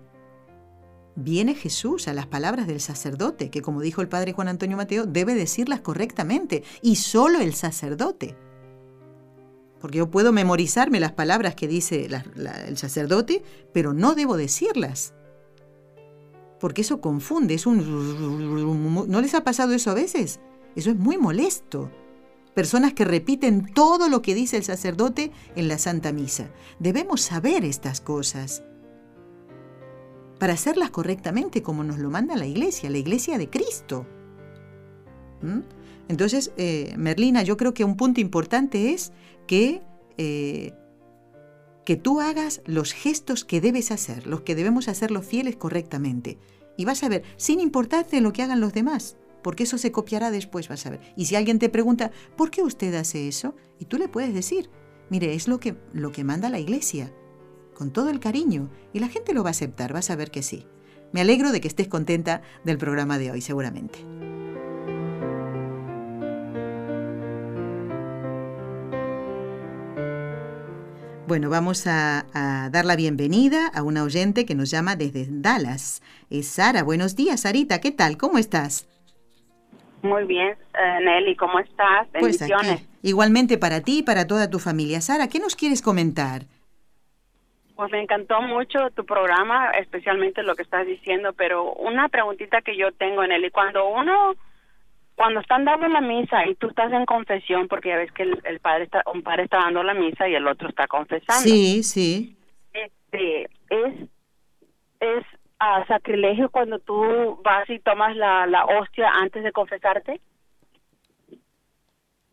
Viene 1.15 1.55
Jesús 1.55 2.09
a 2.09 2.15
las 2.15 2.27
palabras 2.27 2.67
del 2.67 2.81
sacerdote, 2.81 3.51
que 3.51 3.63
como 3.63 3.81
dijo 3.81 4.01
el 4.01 4.09
padre 4.09 4.33
Juan 4.33 4.49
Antonio 4.49 4.77
Mateo, 4.77 5.07
debe 5.07 5.35
decirlas 5.35 5.81
correctamente, 5.81 6.63
y 6.81 6.97
solo 6.97 7.41
el 7.41 7.55
sacerdote 7.55 8.37
porque 9.81 9.99
yo 9.99 10.11
puedo 10.11 10.33
memorizarme 10.33 11.01
las 11.01 11.13
palabras 11.13 11.55
que 11.55 11.69
dice 11.69 12.09
el 12.67 12.77
sacerdote, 12.79 13.43
pero 13.73 13.93
no 13.93 14.15
debo 14.15 14.37
decirlas. 14.37 15.15
Porque 16.59 16.81
eso 16.81 17.01
confunde, 17.01 17.55
es 17.55 17.67
un... 17.67 19.09
¿No 19.09 19.21
les 19.21 19.35
ha 19.35 19.45
pasado 19.45 19.75
eso 19.75 19.91
a 19.91 19.95
veces? 19.95 20.41
Eso 20.75 20.91
es 20.91 20.97
muy 20.97 21.19
molesto. 21.19 21.91
Personas 22.55 22.95
que 22.95 23.05
repiten 23.05 23.73
todo 23.75 24.09
lo 24.09 24.23
que 24.23 24.35
dice 24.35 24.57
el 24.57 24.65
sacerdote 24.65 25.31
en 25.57 25.69
la 25.69 25.77
Santa 25.77 26.13
Misa. 26.13 26.51
Debemos 26.79 27.21
saber 27.21 27.65
estas 27.65 28.01
cosas 28.01 28.63
para 30.39 30.55
hacerlas 30.55 30.91
correctamente 30.91 31.63
como 31.63 31.85
nos 31.85 31.99
lo 31.99 32.11
manda 32.11 32.37
la 32.37 32.47
Iglesia, 32.47 32.91
la 32.91 32.99
Iglesia 32.99 33.37
de 33.37 33.51
Cristo. 33.51 34.07
¿Mm? 35.43 35.61
Entonces, 36.09 36.53
eh, 36.57 36.95
Merlina, 36.97 37.43
yo 37.43 37.57
creo 37.57 37.75
que 37.75 37.85
un 37.85 37.97
punto 37.97 38.21
importante 38.21 38.93
es 38.93 39.13
que, 39.47 39.83
eh, 40.19 40.73
que 41.85 41.97
tú 41.97 42.21
hagas 42.21 42.63
los 42.67 42.93
gestos 42.93 43.45
que 43.45 43.61
debes 43.61 43.91
hacer, 43.91 44.27
los 44.27 44.43
que 44.43 44.55
debemos 44.55 44.89
hacer 44.89 45.11
los 45.11 45.25
fieles 45.25 45.57
correctamente. 45.57 46.39
Y 46.77 46.85
vas 46.85 47.03
a 47.03 47.09
ver, 47.09 47.23
sin 47.37 47.61
importarte 47.61 48.21
lo 48.21 48.33
que 48.33 48.43
hagan 48.43 48.61
los 48.61 48.73
demás, 48.73 49.17
porque 49.43 49.63
eso 49.63 49.79
se 49.79 49.93
copiará 49.93 50.31
después, 50.31 50.69
vas 50.69 50.85
a 50.87 50.91
ver. 50.91 51.01
Y 51.17 51.27
si 51.27 51.37
alguien 51.37 51.59
te 51.59 51.69
pregunta, 51.69 52.11
¿por 52.37 52.51
qué 52.51 52.63
usted 52.63 52.95
hace 52.95 53.29
eso? 53.29 53.55
Y 53.79 53.85
tú 53.85 53.99
le 53.99 54.09
puedes 54.09 54.35
decir, 54.35 54.69
mire, 55.09 55.35
es 55.35 55.49
lo 55.49 55.61
que, 55.61 55.77
lo 55.93 56.13
que 56.13 56.25
manda 56.25 56.51
la 56.51 56.59
iglesia, 56.59 57.13
con 57.75 57.93
todo 57.93 58.11
el 58.11 58.21
cariño, 58.21 58.71
y 58.93 58.99
la 58.99 59.09
gente 59.09 59.33
lo 59.33 59.43
va 59.43 59.51
a 59.51 59.53
aceptar, 59.53 59.93
vas 59.93 60.11
a 60.11 60.17
ver 60.17 60.31
que 60.31 60.43
sí. 60.43 60.67
Me 61.13 61.21
alegro 61.21 61.53
de 61.53 61.61
que 61.61 61.69
estés 61.69 61.89
contenta 61.89 62.43
del 62.65 62.79
programa 62.79 63.19
de 63.19 63.31
hoy, 63.31 63.41
seguramente. 63.41 64.01
Bueno, 71.27 71.51
vamos 71.51 71.89
a, 71.89 72.25
dar 72.71 72.85
la 72.85 72.95
bienvenida 72.95 73.67
a 73.75 73.83
una 73.83 74.05
oyente 74.05 74.47
que 74.47 74.55
nos 74.55 74.71
llama 74.71 74.95
desde 74.95 75.27
Dallas. 75.29 76.01
Es 76.31 76.47
Sara. 76.47 76.85
Buenos 76.85 77.17
días, 77.17 77.41
Sarita. 77.41 77.81
¿Qué 77.81 77.91
tal? 77.91 78.17
¿Cómo 78.17 78.39
estás? 78.39 78.87
Muy 80.03 80.25
bien, 80.25 80.51
eh, 80.51 80.99
Nelly, 81.03 81.35
¿cómo 81.35 81.59
estás? 81.59 82.07
Pues 82.13 82.39
Bendiciones. 82.39 82.83
aquí, 82.83 82.87
igualmente 83.03 83.59
para 83.59 83.81
ti 83.81 83.99
y 83.99 84.03
para 84.05 84.29
toda 84.29 84.49
tu 84.49 84.61
familia. 84.61 85.01
Sara, 85.01 85.29
¿qué 85.29 85.41
nos 85.41 85.57
quieres 85.57 85.83
comentar? 85.83 86.43
Pues 87.75 87.91
me 87.91 88.01
encantó 88.01 88.41
mucho 88.41 88.91
tu 88.95 89.05
programa, 89.05 89.71
especialmente 89.71 90.45
lo 90.45 90.55
que 90.55 90.63
estás 90.63 90.87
diciendo, 90.87 91.33
pero 91.33 91.73
una 91.73 92.09
preguntita 92.09 92.63
que 92.63 92.77
yo 92.77 92.93
tengo, 92.93 93.27
Nelly, 93.27 93.51
cuando 93.51 93.89
uno, 93.89 94.37
cuando 95.17 95.41
están 95.41 95.65
dando 95.65 95.89
la 95.89 96.01
misa 96.01 96.47
y 96.47 96.55
tú 96.55 96.69
estás 96.69 96.93
en 96.93 97.07
confesión, 97.07 97.69
porque 97.69 97.89
ya 97.89 97.97
ves 97.97 98.13
que 98.13 98.23
el, 98.23 98.41
el 98.45 98.61
padre 98.61 98.85
está, 98.85 99.03
un 99.13 99.23
padre 99.23 99.45
está 99.45 99.59
dando 99.59 99.83
la 99.83 99.95
misa 99.95 100.29
y 100.29 100.35
el 100.35 100.47
otro 100.47 100.69
está 100.69 100.87
confesando. 100.87 101.43
Sí, 101.43 101.83
sí. 101.83 102.37
Este, 102.73 103.45
es, 103.71 104.09
es 105.01 105.25
sacrilegio 105.89 106.51
cuando 106.51 106.79
tú 106.79 107.41
vas 107.43 107.69
y 107.71 107.79
tomas 107.79 108.15
la, 108.17 108.47
la 108.47 108.65
hostia 108.67 109.09
antes 109.11 109.43
de 109.43 109.53
confesarte. 109.53 110.21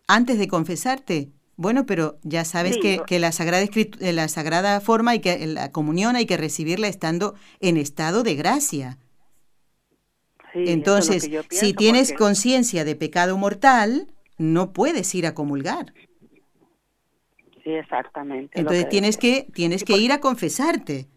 Antes 0.08 0.38
de 0.38 0.48
confesarte. 0.48 1.32
Bueno, 1.56 1.86
pero 1.86 2.18
ya 2.24 2.46
sabes 2.46 2.76
Sí, 2.76 2.82
que, 2.82 3.02
que 3.06 3.20
la 3.20 3.32
sagrada 3.32 3.64
eh, 3.64 4.14
la 4.14 4.28
sagrada 4.28 4.82
forma 4.82 5.16
y 5.16 5.22
que 5.22 5.46
la 5.48 5.72
comunión 5.72 6.16
hay 6.16 6.26
que 6.26 6.36
recibirla 6.38 6.88
estando 6.88 7.36
en 7.62 7.78
estado 7.78 8.24
de 8.24 8.36
gracia. 8.36 8.98
Sí, 10.54 10.64
es 10.64 10.70
Entonces, 10.70 11.30
si 11.50 11.74
tienes 11.74 12.10
porque- 12.12 12.24
conciencia 12.24 12.86
de 12.86 12.96
pecado 12.96 13.38
mortal, 13.38 14.08
no 14.38 14.72
puedes 14.72 15.14
ir 15.16 15.26
a 15.26 15.34
comulgar. 15.34 15.94
Sí, 17.64 17.72
exactamente. 17.72 18.60
Entonces 18.60 18.84
que 18.86 18.90
tienes 18.90 19.18
que 19.18 19.48
tienes 19.54 19.84
que 19.84 19.98
ir 19.98 20.12
a 20.12 20.20
confesarte. 20.20 21.08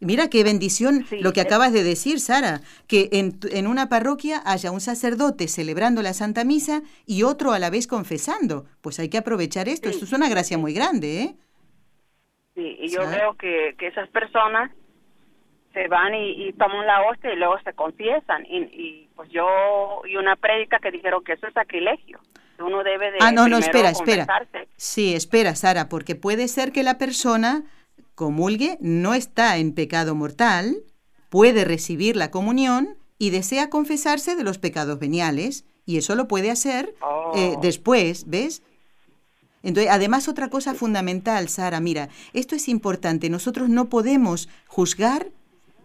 Mira 0.00 0.30
qué 0.30 0.44
bendición 0.44 1.04
Sí, 1.10 1.18
lo 1.18 1.32
que 1.32 1.40
es- 1.40 1.46
acabas 1.46 1.72
de 1.72 1.82
decir, 1.82 2.20
Sara, 2.20 2.60
que 2.86 3.08
en, 3.10 3.38
en 3.50 3.66
una 3.66 3.88
parroquia 3.88 4.40
haya 4.46 4.70
un 4.70 4.80
sacerdote 4.80 5.48
celebrando 5.48 6.02
la 6.02 6.14
Santa 6.14 6.44
Misa 6.44 6.82
y 7.04 7.24
otro 7.24 7.52
a 7.52 7.58
la 7.58 7.68
vez 7.68 7.88
confesando. 7.88 8.64
Pues 8.80 9.00
hay 9.00 9.08
que 9.08 9.18
aprovechar 9.18 9.68
esto. 9.68 9.88
Sí. 9.88 9.94
Esto 9.94 10.04
es 10.04 10.12
una 10.12 10.28
gracia 10.28 10.56
muy 10.56 10.72
grande, 10.72 11.22
¿eh? 11.22 11.36
Sí, 12.54 12.76
y 12.80 12.88
yo 12.90 13.00
veo 13.08 13.34
que, 13.36 13.74
que 13.76 13.88
esas 13.88 14.08
personas 14.10 14.70
se 15.72 15.88
van 15.88 16.14
y, 16.14 16.48
y 16.48 16.52
toman 16.52 16.86
la 16.86 17.02
hostia 17.08 17.32
y 17.32 17.36
luego 17.36 17.56
se 17.64 17.72
confiesan. 17.72 18.44
Y, 18.46 18.58
y 18.58 19.08
pues 19.14 19.28
yo 19.30 19.46
y 20.08 20.16
una 20.16 20.36
prédica 20.36 20.78
que 20.78 20.90
dijeron 20.90 21.22
que 21.24 21.34
eso 21.34 21.46
es 21.46 21.54
sacrilegio. 21.54 22.18
Uno 22.58 22.82
debe 22.82 23.12
de 23.12 23.18
Ah, 23.20 23.30
no, 23.30 23.48
no, 23.48 23.58
espera, 23.58 23.90
espera. 23.90 24.26
Sí, 24.76 25.14
espera, 25.14 25.54
Sara, 25.54 25.88
porque 25.88 26.16
puede 26.16 26.48
ser 26.48 26.72
que 26.72 26.82
la 26.82 26.98
persona 26.98 27.62
comulgue, 28.16 28.78
no 28.80 29.14
está 29.14 29.58
en 29.58 29.72
pecado 29.72 30.16
mortal, 30.16 30.78
puede 31.28 31.64
recibir 31.64 32.16
la 32.16 32.32
comunión 32.32 32.96
y 33.16 33.30
desea 33.30 33.70
confesarse 33.70 34.34
de 34.34 34.42
los 34.42 34.58
pecados 34.58 34.98
veniales, 34.98 35.64
y 35.86 35.98
eso 35.98 36.16
lo 36.16 36.26
puede 36.26 36.50
hacer 36.50 36.94
eh, 37.34 37.54
Oh. 37.56 37.60
después, 37.62 38.28
¿ves? 38.28 38.62
Entonces, 39.62 39.90
además 39.92 40.28
otra 40.28 40.48
cosa 40.50 40.74
fundamental, 40.74 41.48
Sara, 41.48 41.78
mira, 41.80 42.08
esto 42.32 42.56
es 42.56 42.68
importante, 42.68 43.30
nosotros 43.30 43.68
no 43.68 43.88
podemos 43.88 44.48
juzgar 44.66 45.28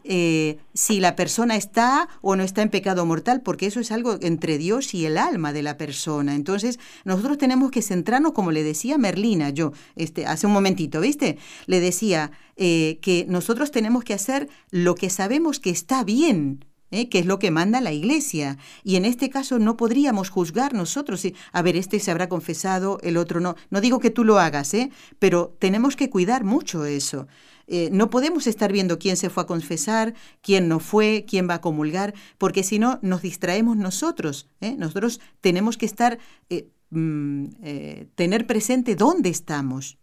eh, 0.03 0.57
si 0.73 0.99
la 0.99 1.15
persona 1.15 1.55
está 1.55 2.07
o 2.21 2.35
no 2.35 2.43
está 2.43 2.61
en 2.61 2.69
pecado 2.69 3.05
mortal, 3.05 3.41
porque 3.41 3.67
eso 3.67 3.79
es 3.79 3.91
algo 3.91 4.17
entre 4.21 4.57
Dios 4.57 4.93
y 4.93 5.05
el 5.05 5.17
alma 5.17 5.53
de 5.53 5.63
la 5.63 5.77
persona. 5.77 6.35
Entonces, 6.35 6.79
nosotros 7.05 7.37
tenemos 7.37 7.71
que 7.71 7.81
centrarnos, 7.81 8.33
como 8.33 8.51
le 8.51 8.63
decía 8.63 8.97
Merlina, 8.97 9.49
yo, 9.49 9.71
este, 9.95 10.25
hace 10.25 10.47
un 10.47 10.53
momentito, 10.53 11.01
¿viste? 11.01 11.37
Le 11.65 11.79
decía 11.79 12.31
eh, 12.55 12.99
que 13.01 13.25
nosotros 13.27 13.71
tenemos 13.71 14.03
que 14.03 14.13
hacer 14.13 14.49
lo 14.71 14.95
que 14.95 15.09
sabemos 15.09 15.59
que 15.59 15.69
está 15.69 16.03
bien. 16.03 16.65
¿Eh? 16.93 17.09
que 17.09 17.19
es 17.19 17.25
lo 17.25 17.39
que 17.39 17.51
manda 17.51 17.81
la 17.81 17.91
iglesia. 17.91 18.57
Y 18.83 18.95
en 18.95 19.03
este 19.03 19.29
caso 19.29 19.59
no 19.59 19.75
podríamos 19.75 20.29
juzgar 20.29 20.73
nosotros. 20.73 21.27
A 21.51 21.61
ver, 21.61 21.75
este 21.75 21.99
se 21.99 22.11
habrá 22.11 22.29
confesado, 22.29 22.99
el 23.01 23.17
otro 23.17 23.39
no. 23.41 23.55
No 23.69 23.81
digo 23.81 23.99
que 23.99 24.11
tú 24.11 24.23
lo 24.23 24.39
hagas, 24.39 24.73
¿eh? 24.73 24.91
pero 25.19 25.55
tenemos 25.59 25.95
que 25.95 26.09
cuidar 26.09 26.43
mucho 26.43 26.85
eso. 26.85 27.27
Eh, 27.65 27.89
no 27.91 28.09
podemos 28.09 28.45
estar 28.45 28.71
viendo 28.71 28.99
quién 28.99 29.17
se 29.17 29.29
fue 29.29 29.43
a 29.43 29.47
confesar, 29.47 30.13
quién 30.41 30.67
no 30.67 30.79
fue, 30.79 31.25
quién 31.27 31.49
va 31.49 31.55
a 31.55 31.61
comulgar, 31.61 32.13
porque 32.37 32.61
si 32.63 32.77
no 32.77 32.99
nos 33.01 33.21
distraemos 33.21 33.77
nosotros. 33.77 34.49
¿eh? 34.61 34.75
Nosotros 34.77 35.19
tenemos 35.41 35.77
que 35.77 35.85
estar, 35.85 36.19
eh, 36.49 36.67
mm, 36.89 37.45
tener 38.15 38.45
presente 38.45 38.95
dónde 38.95 39.29
estamos. 39.29 39.97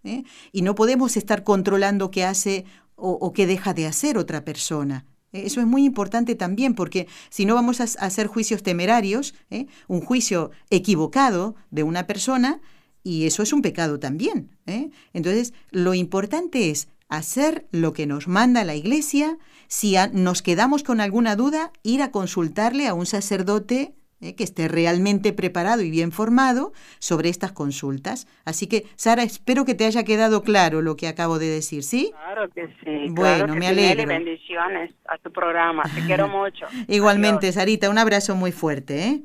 Y 0.53 0.62
no 0.62 0.74
podemos 0.74 1.16
estar 1.16 1.45
controlando 1.45 2.11
qué 2.11 2.24
hace 2.24 2.64
o, 2.97 3.12
o 3.12 3.32
qué 3.32 3.47
deja 3.47 3.74
de 3.74 3.86
hacer 3.86 4.18
otra 4.18 4.45
persona. 4.45 5.07
¿Eh? 5.33 5.43
Eso 5.47 5.61
es 5.61 5.66
muy 5.66 5.85
importante 5.85 6.35
también, 6.35 6.74
porque 6.74 7.07
si 7.28 7.45
no 7.45 7.55
vamos 7.55 7.81
a, 7.81 7.85
hacer 7.85 8.26
juicios 8.26 8.62
temerarios, 8.62 9.35
¿eh? 9.51 9.66
un 9.89 10.01
juicio 10.01 10.51
equivocado 10.70 11.55
de 11.70 11.83
una 11.83 12.07
persona, 12.07 12.61
y 13.03 13.26
eso 13.26 13.43
es 13.43 13.53
un 13.53 13.62
pecado 13.62 13.99
también. 13.99 14.51
¿eh? 14.66 14.91
Entonces, 15.12 15.55
lo 15.70 15.95
importante 15.95 16.70
es 16.70 16.89
hacer 17.09 17.66
lo 17.72 17.93
que 17.93 18.07
nos 18.07 18.28
manda 18.28 18.64
la 18.64 18.74
Iglesia. 18.74 19.39
Si 19.68 19.97
nos 20.12 20.43
quedamos 20.43 20.83
con 20.83 21.01
alguna 21.01 21.37
duda, 21.37 21.72
ir 21.83 22.03
a 22.03 22.11
consultarle 22.11 22.87
a 22.87 22.95
un 22.95 23.07
sacerdote 23.07 23.95
¿eh? 24.21 24.35
que 24.35 24.45
esté 24.45 24.68
realmente 24.68 25.33
preparado 25.33 25.83
y 25.83 25.91
bien 25.91 26.12
formado 26.12 26.73
sobre 26.99 27.29
estas 27.29 27.53
consultas. 27.53 28.27
Así 28.45 28.66
que, 28.66 28.87
Sara, 28.97 29.23
espero 29.23 29.64
que 29.64 29.75
te 29.75 29.85
haya 29.85 30.05
quedado 30.05 30.43
claro 30.43 30.83
lo 30.83 30.97
que 30.97 31.09
acabo 31.09 31.39
de 31.39 31.49
decir, 31.49 31.83
¿sí? 31.83 32.12
Claro 32.12 32.49
que 32.51 32.66
sí. 32.85 33.09
Bueno, 33.11 33.14
claro 33.14 33.53
que 33.55 33.59
me 33.59 33.66
alegro. 33.66 34.07
bendiciones 34.07 34.95
a 35.09 35.18
tu 35.18 35.31
programa. 35.33 35.83
Te 35.95 36.05
quiero 36.07 36.29
mucho. 36.29 36.66
Igualmente, 36.89 37.47
Adiós. 37.47 37.55
Sarita, 37.55 37.91
un 37.91 37.99
abrazo 37.99 38.35
muy 38.35 38.53
fuerte, 38.53 39.05
¿eh? 39.05 39.23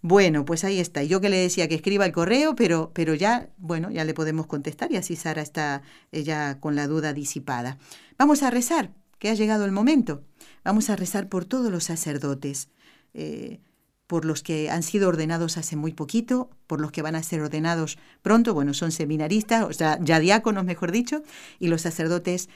Bueno, 0.00 0.44
pues 0.44 0.64
ahí 0.64 0.78
está. 0.78 1.02
Yo 1.02 1.20
que 1.20 1.28
le 1.28 1.38
decía 1.38 1.68
que 1.68 1.74
escriba 1.74 2.06
el 2.06 2.12
correo, 2.12 2.54
pero, 2.54 2.92
pero 2.94 3.14
ya, 3.14 3.48
bueno, 3.56 3.90
ya 3.90 4.04
le 4.04 4.14
podemos 4.14 4.46
contestar 4.46 4.92
y 4.92 4.96
así 4.96 5.16
Sara 5.16 5.42
está 5.42 5.82
eh, 6.12 6.22
ya 6.22 6.60
con 6.60 6.76
la 6.76 6.86
duda 6.86 7.12
disipada. 7.12 7.78
Vamos 8.16 8.42
a 8.42 8.50
rezar, 8.50 8.90
que 9.18 9.28
ha 9.28 9.34
llegado 9.34 9.64
el 9.64 9.72
momento. 9.72 10.22
Vamos 10.64 10.88
a 10.90 10.96
rezar 10.96 11.28
por 11.28 11.44
todos 11.44 11.72
los 11.72 11.84
sacerdotes, 11.84 12.70
eh, 13.14 13.60
por 14.08 14.24
los 14.24 14.42
que 14.42 14.70
han 14.70 14.82
sido 14.82 15.10
ordenados 15.10 15.58
hace 15.58 15.76
muy 15.76 15.92
poquito, 15.92 16.50
por 16.66 16.80
los 16.80 16.90
que 16.90 17.02
van 17.02 17.14
a 17.14 17.22
ser 17.22 17.42
ordenados 17.42 17.98
pronto, 18.22 18.54
bueno, 18.54 18.72
son 18.72 18.90
seminaristas, 18.90 19.64
o 19.64 19.72
sea, 19.72 19.98
ya 20.02 20.18
diáconos, 20.18 20.64
mejor 20.64 20.90
dicho, 20.90 21.22
y 21.60 21.68
los 21.68 21.82
sacerdotes 21.82 22.48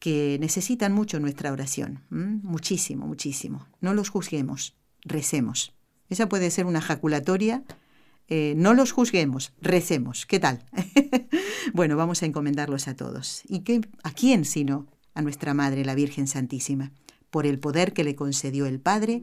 que 0.00 0.36
necesitan 0.40 0.92
mucho 0.92 1.20
nuestra 1.20 1.52
oración, 1.52 2.02
muchísimo, 2.10 3.06
muchísimo. 3.06 3.68
No 3.80 3.94
los 3.94 4.10
juzguemos, 4.10 4.74
recemos. 5.02 5.72
Esa 6.10 6.28
puede 6.28 6.50
ser 6.50 6.66
una 6.66 6.80
jaculatoria. 6.80 7.62
eh, 8.26 8.54
no 8.56 8.74
los 8.74 8.90
juzguemos, 8.90 9.52
recemos. 9.60 10.26
¿Qué 10.26 10.40
tal? 10.40 10.64
bueno, 11.72 11.96
vamos 11.96 12.22
a 12.22 12.26
encomendarlos 12.26 12.88
a 12.88 12.96
todos. 12.96 13.42
¿Y 13.46 13.60
qué, 13.60 13.80
a 14.02 14.10
quién 14.12 14.44
sino? 14.44 14.86
A 15.14 15.22
nuestra 15.22 15.54
Madre, 15.54 15.84
la 15.84 15.94
Virgen 15.94 16.26
Santísima, 16.26 16.90
por 17.30 17.46
el 17.46 17.60
poder 17.60 17.92
que 17.92 18.02
le 18.02 18.16
concedió 18.16 18.66
el 18.66 18.80
Padre, 18.80 19.22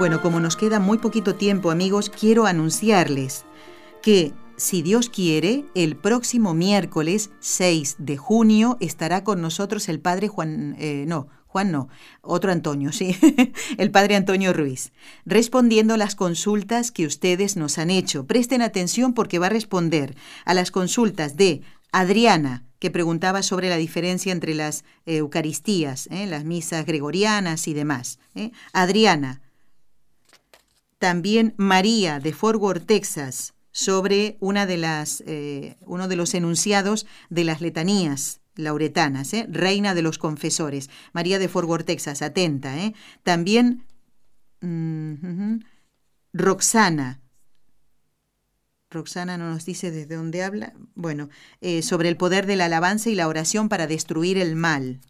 Bueno, 0.00 0.22
como 0.22 0.40
nos 0.40 0.56
queda 0.56 0.80
muy 0.80 0.96
poquito 0.96 1.34
tiempo, 1.34 1.70
amigos, 1.70 2.08
quiero 2.08 2.46
anunciarles 2.46 3.44
que, 4.00 4.32
si 4.56 4.80
Dios 4.80 5.10
quiere, 5.10 5.66
el 5.74 5.94
próximo 5.94 6.54
miércoles 6.54 7.28
6 7.40 7.96
de 7.98 8.16
junio 8.16 8.78
estará 8.80 9.24
con 9.24 9.42
nosotros 9.42 9.90
el 9.90 10.00
Padre 10.00 10.28
Juan, 10.28 10.74
eh, 10.78 11.04
no, 11.06 11.28
Juan 11.48 11.70
no, 11.70 11.90
otro 12.22 12.50
Antonio, 12.50 12.92
sí, 12.92 13.14
el 13.76 13.90
padre 13.90 14.16
Antonio 14.16 14.54
Ruiz, 14.54 14.90
respondiendo 15.26 15.98
las 15.98 16.14
consultas 16.14 16.92
que 16.92 17.04
ustedes 17.04 17.56
nos 17.56 17.76
han 17.76 17.90
hecho. 17.90 18.26
Presten 18.26 18.62
atención 18.62 19.12
porque 19.12 19.38
va 19.38 19.48
a 19.48 19.50
responder 19.50 20.16
a 20.46 20.54
las 20.54 20.70
consultas 20.70 21.36
de 21.36 21.60
Adriana, 21.92 22.64
que 22.78 22.90
preguntaba 22.90 23.42
sobre 23.42 23.68
la 23.68 23.76
diferencia 23.76 24.32
entre 24.32 24.54
las 24.54 24.82
Eucaristías, 25.04 26.08
¿eh? 26.10 26.24
las 26.24 26.46
misas 26.46 26.86
gregorianas 26.86 27.68
y 27.68 27.74
demás. 27.74 28.18
¿eh? 28.34 28.50
Adriana. 28.72 29.42
También 31.00 31.54
María 31.56 32.20
de 32.20 32.34
Fort 32.34 32.84
Texas, 32.84 33.54
sobre 33.72 34.36
una 34.38 34.66
de 34.66 34.76
las, 34.76 35.24
eh, 35.26 35.78
uno 35.80 36.08
de 36.08 36.16
los 36.16 36.34
enunciados 36.34 37.06
de 37.30 37.44
las 37.44 37.62
letanías 37.62 38.42
lauretanas, 38.54 39.32
¿eh? 39.32 39.46
reina 39.48 39.94
de 39.94 40.02
los 40.02 40.18
confesores. 40.18 40.90
María 41.14 41.38
de 41.38 41.48
Fort 41.48 41.86
Texas, 41.86 42.20
atenta. 42.20 42.76
¿eh? 42.78 42.92
También 43.22 43.86
mm, 44.60 45.60
Roxana. 46.34 47.22
Roxana 48.90 49.38
no 49.38 49.48
nos 49.48 49.64
dice 49.64 49.90
desde 49.90 50.16
dónde 50.16 50.42
habla. 50.42 50.74
Bueno, 50.94 51.30
eh, 51.62 51.80
sobre 51.80 52.10
el 52.10 52.18
poder 52.18 52.44
de 52.44 52.56
la 52.56 52.66
alabanza 52.66 53.08
y 53.08 53.14
la 53.14 53.26
oración 53.26 53.70
para 53.70 53.86
destruir 53.86 54.36
el 54.36 54.54
mal. 54.54 55.00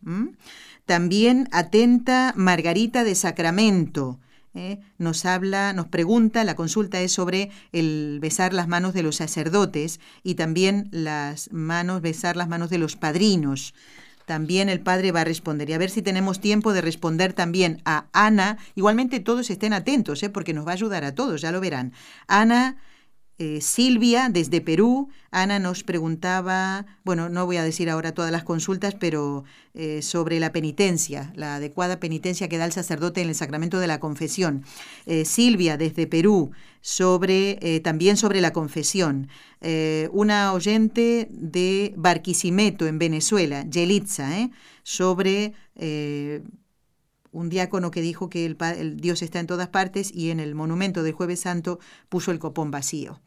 También 0.85 1.49
atenta 1.51 2.33
Margarita 2.37 3.03
de 3.03 3.17
Sacramento. 3.17 4.21
¿Eh? 4.55 4.81
nos 4.99 5.25
habla, 5.25 5.73
nos 5.73 5.87
pregunta, 5.87 6.45
la 6.45 6.57
consulta 6.57 7.01
es 7.01 7.13
sobre 7.13 7.51
el 7.73 8.19
besar 8.21 8.53
las 8.53 8.69
manos 8.69 8.95
de 8.95 9.03
los 9.03 9.17
sacerdotes 9.17 10.01
y 10.23 10.35
también 10.35 10.89
las 10.91 11.53
manos, 11.53 12.03
besar 12.03 12.37
las 12.37 12.49
manos 12.49 12.71
de 12.71 12.79
los 12.79 12.97
padrinos. 12.97 13.75
También 14.27 14.69
el 14.69 14.81
padre 14.81 15.11
va 15.11 15.23
a 15.23 15.25
responder. 15.25 15.69
Y 15.69 15.73
a 15.73 15.79
ver 15.79 15.91
si 15.91 16.03
tenemos 16.03 16.41
tiempo 16.41 16.73
de 16.73 16.83
responder 16.83 17.33
también 17.33 17.83
a 17.85 18.07
Ana. 18.13 18.59
Igualmente 18.77 19.19
todos 19.19 19.51
estén 19.51 19.73
atentos, 19.73 20.23
¿eh? 20.23 20.31
porque 20.31 20.55
nos 20.55 20.67
va 20.67 20.71
a 20.71 20.75
ayudar 20.75 21.05
a 21.05 21.15
todos, 21.15 21.41
ya 21.41 21.51
lo 21.51 21.61
verán. 21.61 21.93
Ana 22.29 22.77
eh, 23.43 23.63
Silvia, 23.63 24.29
desde 24.29 24.61
Perú, 24.61 25.09
Ana 25.31 25.59
nos 25.59 25.83
preguntaba, 25.83 26.85
bueno, 27.05 27.31
no 27.31 27.47
voy 27.47 27.57
a 27.57 27.65
decir 27.65 27.89
ahora 27.89 28.13
todas 28.13 28.31
las 28.31 28.45
consultas, 28.45 28.95
pero 28.95 29.45
eh, 29.73 30.03
sobre 30.03 30.39
la 30.41 30.53
penitencia, 30.53 31.33
la 31.35 31.55
adecuada 31.55 31.99
penitencia 32.01 32.51
que 32.51 32.59
da 32.59 32.67
el 32.67 32.73
sacerdote 32.73 33.23
en 33.23 33.31
el 33.31 33.35
sacramento 33.35 33.81
de 33.81 33.87
la 33.87 33.99
confesión. 33.99 34.63
Eh, 35.07 35.25
Silvia, 35.25 35.79
desde 35.79 36.07
Perú, 36.07 36.51
sobre, 36.83 37.81
también 37.81 38.19
sobre 38.19 38.43
la 38.43 38.53
confesión. 38.53 39.29
una 40.13 40.53
oyente 40.53 41.29
de 41.31 41.95
Barquisimeto, 41.97 42.87
en 42.87 42.99
Venezuela, 42.99 43.65
Yelitza, 43.71 44.51
sobre 44.83 45.55
un 47.33 47.49
diácono 47.49 47.91
que 47.91 48.03
dijo 48.03 48.29
que 48.29 48.45
el, 48.45 48.97
Dios 48.99 49.23
está 49.23 49.41
en 49.41 49.47
todas 49.47 49.69
partes 49.69 50.15
y 50.15 50.31
en 50.31 50.41
el 50.41 50.55
monumento 50.55 51.03
del 51.03 51.15
jueves 51.15 51.41
santo 51.41 51.79
puso 52.11 52.33
el 52.33 52.39
copón 52.39 52.71
vacío. 52.71 53.21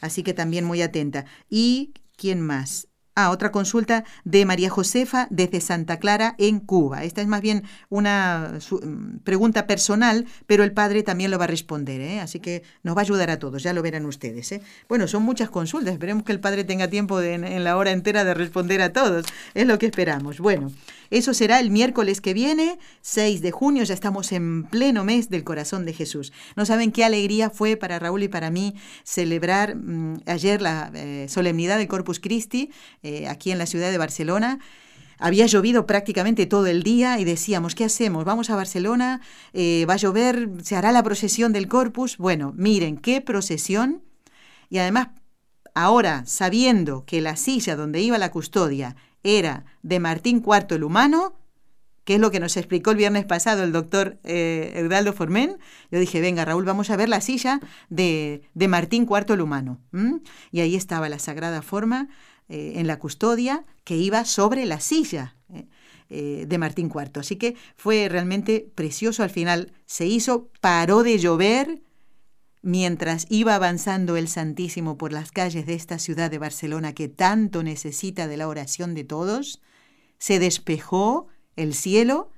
Así 0.00 0.22
que 0.22 0.34
también 0.34 0.64
muy 0.64 0.82
atenta. 0.82 1.24
¿Y 1.48 1.92
quién 2.16 2.40
más? 2.40 2.88
Ah, 3.20 3.30
otra 3.30 3.50
consulta 3.50 4.04
de 4.22 4.44
María 4.44 4.70
Josefa 4.70 5.26
desde 5.30 5.60
Santa 5.60 5.98
Clara 5.98 6.36
en 6.38 6.60
Cuba. 6.60 7.02
Esta 7.02 7.20
es 7.20 7.26
más 7.26 7.40
bien 7.40 7.64
una 7.88 8.60
mm, 8.70 9.18
pregunta 9.24 9.66
personal, 9.66 10.24
pero 10.46 10.62
el 10.62 10.70
padre 10.70 11.02
también 11.02 11.32
lo 11.32 11.36
va 11.36 11.46
a 11.46 11.48
responder, 11.48 12.00
¿eh? 12.00 12.20
así 12.20 12.38
que 12.38 12.62
nos 12.84 12.96
va 12.96 13.00
a 13.00 13.02
ayudar 13.02 13.30
a 13.30 13.40
todos, 13.40 13.64
ya 13.64 13.72
lo 13.72 13.82
verán 13.82 14.06
ustedes. 14.06 14.52
¿eh? 14.52 14.62
Bueno, 14.88 15.08
son 15.08 15.24
muchas 15.24 15.50
consultas, 15.50 15.94
esperemos 15.94 16.22
que 16.22 16.30
el 16.30 16.38
padre 16.38 16.62
tenga 16.62 16.86
tiempo 16.86 17.20
en 17.20 17.64
la 17.64 17.76
hora 17.76 17.90
entera 17.90 18.22
de 18.22 18.34
responder 18.34 18.80
a 18.82 18.92
todos, 18.92 19.26
es 19.52 19.66
lo 19.66 19.80
que 19.80 19.86
esperamos. 19.86 20.38
Bueno. 20.38 20.70
Eso 21.10 21.32
será 21.34 21.60
el 21.60 21.70
miércoles 21.70 22.20
que 22.20 22.34
viene, 22.34 22.78
6 23.02 23.40
de 23.40 23.50
junio, 23.50 23.84
ya 23.84 23.94
estamos 23.94 24.32
en 24.32 24.64
pleno 24.64 25.04
mes 25.04 25.30
del 25.30 25.44
corazón 25.44 25.84
de 25.86 25.94
Jesús. 25.94 26.32
No 26.56 26.66
saben 26.66 26.92
qué 26.92 27.04
alegría 27.04 27.50
fue 27.50 27.76
para 27.76 27.98
Raúl 27.98 28.22
y 28.24 28.28
para 28.28 28.50
mí 28.50 28.74
celebrar 29.04 29.76
mm, 29.76 30.22
ayer 30.26 30.60
la 30.60 30.90
eh, 30.94 31.26
solemnidad 31.28 31.78
del 31.78 31.88
Corpus 31.88 32.20
Christi 32.20 32.70
eh, 33.02 33.26
aquí 33.28 33.50
en 33.50 33.58
la 33.58 33.66
ciudad 33.66 33.90
de 33.90 33.98
Barcelona. 33.98 34.58
Había 35.18 35.46
llovido 35.46 35.84
prácticamente 35.84 36.46
todo 36.46 36.66
el 36.66 36.84
día 36.84 37.18
y 37.18 37.24
decíamos, 37.24 37.74
¿qué 37.74 37.84
hacemos? 37.84 38.24
¿Vamos 38.24 38.50
a 38.50 38.56
Barcelona? 38.56 39.20
Eh, 39.52 39.84
¿Va 39.88 39.94
a 39.94 39.96
llover? 39.96 40.48
¿Se 40.62 40.76
hará 40.76 40.92
la 40.92 41.02
procesión 41.02 41.52
del 41.52 41.66
Corpus? 41.66 42.18
Bueno, 42.18 42.52
miren, 42.56 42.98
qué 42.98 43.20
procesión. 43.20 44.02
Y 44.70 44.78
además, 44.78 45.08
ahora, 45.74 46.24
sabiendo 46.26 47.04
que 47.04 47.20
la 47.20 47.34
silla 47.34 47.74
donde 47.74 48.00
iba 48.00 48.16
la 48.16 48.30
custodia 48.30 48.94
era 49.22 49.64
de 49.82 50.00
Martín 50.00 50.42
IV 50.44 50.76
el 50.76 50.84
humano, 50.84 51.34
que 52.04 52.14
es 52.14 52.20
lo 52.20 52.30
que 52.30 52.40
nos 52.40 52.56
explicó 52.56 52.92
el 52.92 52.96
viernes 52.96 53.26
pasado 53.26 53.62
el 53.64 53.72
doctor 53.72 54.18
eh, 54.24 54.72
Eudaldo 54.76 55.12
Formen. 55.12 55.58
Yo 55.90 55.98
dije, 55.98 56.20
venga 56.20 56.44
Raúl, 56.44 56.64
vamos 56.64 56.88
a 56.90 56.96
ver 56.96 57.08
la 57.08 57.20
silla 57.20 57.60
de, 57.90 58.42
de 58.54 58.68
Martín 58.68 59.06
IV 59.08 59.34
el 59.34 59.40
humano. 59.42 59.78
Y 60.50 60.60
ahí 60.60 60.74
estaba 60.74 61.08
la 61.08 61.18
sagrada 61.18 61.60
forma 61.60 62.08
eh, 62.48 62.74
en 62.76 62.86
la 62.86 62.98
custodia 62.98 63.66
que 63.84 63.96
iba 63.96 64.24
sobre 64.24 64.64
la 64.64 64.80
silla. 64.80 65.34
Eh, 66.10 66.46
de 66.48 66.56
Martín 66.56 66.90
IV. 66.90 67.20
Así 67.20 67.36
que 67.36 67.54
fue 67.76 68.08
realmente 68.08 68.66
precioso. 68.74 69.22
Al 69.22 69.28
final 69.28 69.72
se 69.84 70.06
hizo, 70.06 70.48
paró 70.62 71.02
de 71.02 71.18
llover, 71.18 71.82
Mientras 72.68 73.24
iba 73.30 73.54
avanzando 73.54 74.18
el 74.18 74.28
Santísimo 74.28 74.98
por 74.98 75.10
las 75.10 75.32
calles 75.32 75.64
de 75.64 75.72
esta 75.72 75.98
ciudad 75.98 76.30
de 76.30 76.36
Barcelona 76.36 76.92
que 76.92 77.08
tanto 77.08 77.62
necesita 77.62 78.28
de 78.28 78.36
la 78.36 78.46
oración 78.46 78.94
de 78.94 79.04
todos, 79.04 79.62
se 80.18 80.38
despejó 80.38 81.28
el 81.56 81.72
cielo, 81.72 82.30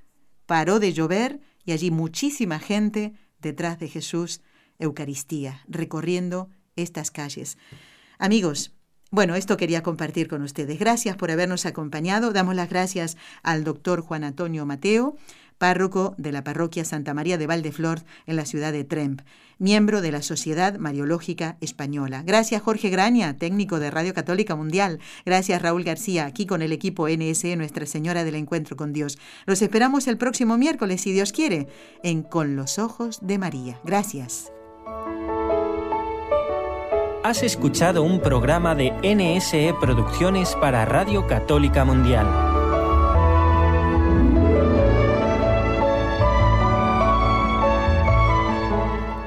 paró 0.46 0.78
de 0.78 0.92
llover 0.92 1.40
y 1.64 1.72
allí 1.72 1.90
muchísima 1.90 2.60
gente 2.60 3.14
detrás 3.40 3.80
de 3.80 3.88
Jesús, 3.88 4.40
Eucaristía, 4.78 5.64
recorriendo 5.66 6.48
estas 6.76 7.10
calles. 7.10 7.58
Amigos, 8.16 8.76
bueno, 9.10 9.34
esto 9.34 9.56
quería 9.56 9.82
compartir 9.82 10.28
con 10.28 10.42
ustedes. 10.42 10.78
Gracias 10.78 11.16
por 11.16 11.32
habernos 11.32 11.66
acompañado. 11.66 12.32
Damos 12.32 12.54
las 12.54 12.70
gracias 12.70 13.16
al 13.42 13.64
doctor 13.64 14.00
Juan 14.00 14.22
Antonio 14.22 14.64
Mateo, 14.64 15.16
párroco 15.61 16.14
de 16.16 16.32
la 16.32 16.42
parroquia 16.42 16.86
Santa 16.86 17.12
María 17.12 17.36
de 17.36 17.46
Valdeflor 17.46 18.00
en 18.26 18.36
la 18.36 18.46
ciudad 18.46 18.72
de 18.72 18.82
Tremp, 18.82 19.20
miembro 19.58 20.00
de 20.00 20.11
la 20.11 20.22
Sociedad 20.22 20.78
Mariológica 20.78 21.58
Española. 21.61 22.22
Gracias 22.24 22.62
Jorge 22.62 22.88
Graña, 22.88 23.36
técnico 23.36 23.78
de 23.78 23.90
Radio 23.90 24.14
Católica 24.14 24.56
Mundial. 24.56 25.00
Gracias 25.26 25.61
Raúl 25.61 25.84
García, 25.84 26.24
aquí 26.24 26.46
con 26.46 26.62
el 26.62 26.72
equipo 26.72 27.08
NSE 27.08 27.56
Nuestra 27.56 27.84
Señora 27.84 28.24
del 28.24 28.36
Encuentro 28.36 28.74
con 28.74 28.94
Dios. 28.94 29.18
Los 29.44 29.61
esperamos 29.61 30.08
el 30.08 30.16
próximo 30.16 30.56
miércoles, 30.56 31.02
si 31.02 31.12
Dios 31.12 31.30
quiere, 31.30 31.68
en 32.02 32.22
Con 32.22 32.56
los 32.56 32.78
Ojos 32.78 33.18
de 33.20 33.36
María. 33.36 33.78
Gracias. 33.84 34.50
Has 37.22 37.42
escuchado 37.42 38.02
un 38.02 38.20
programa 38.20 38.74
de 38.74 38.92
NSE 39.02 39.74
Producciones 39.78 40.56
para 40.56 40.86
Radio 40.86 41.26
Católica 41.26 41.84
Mundial. 41.84 42.49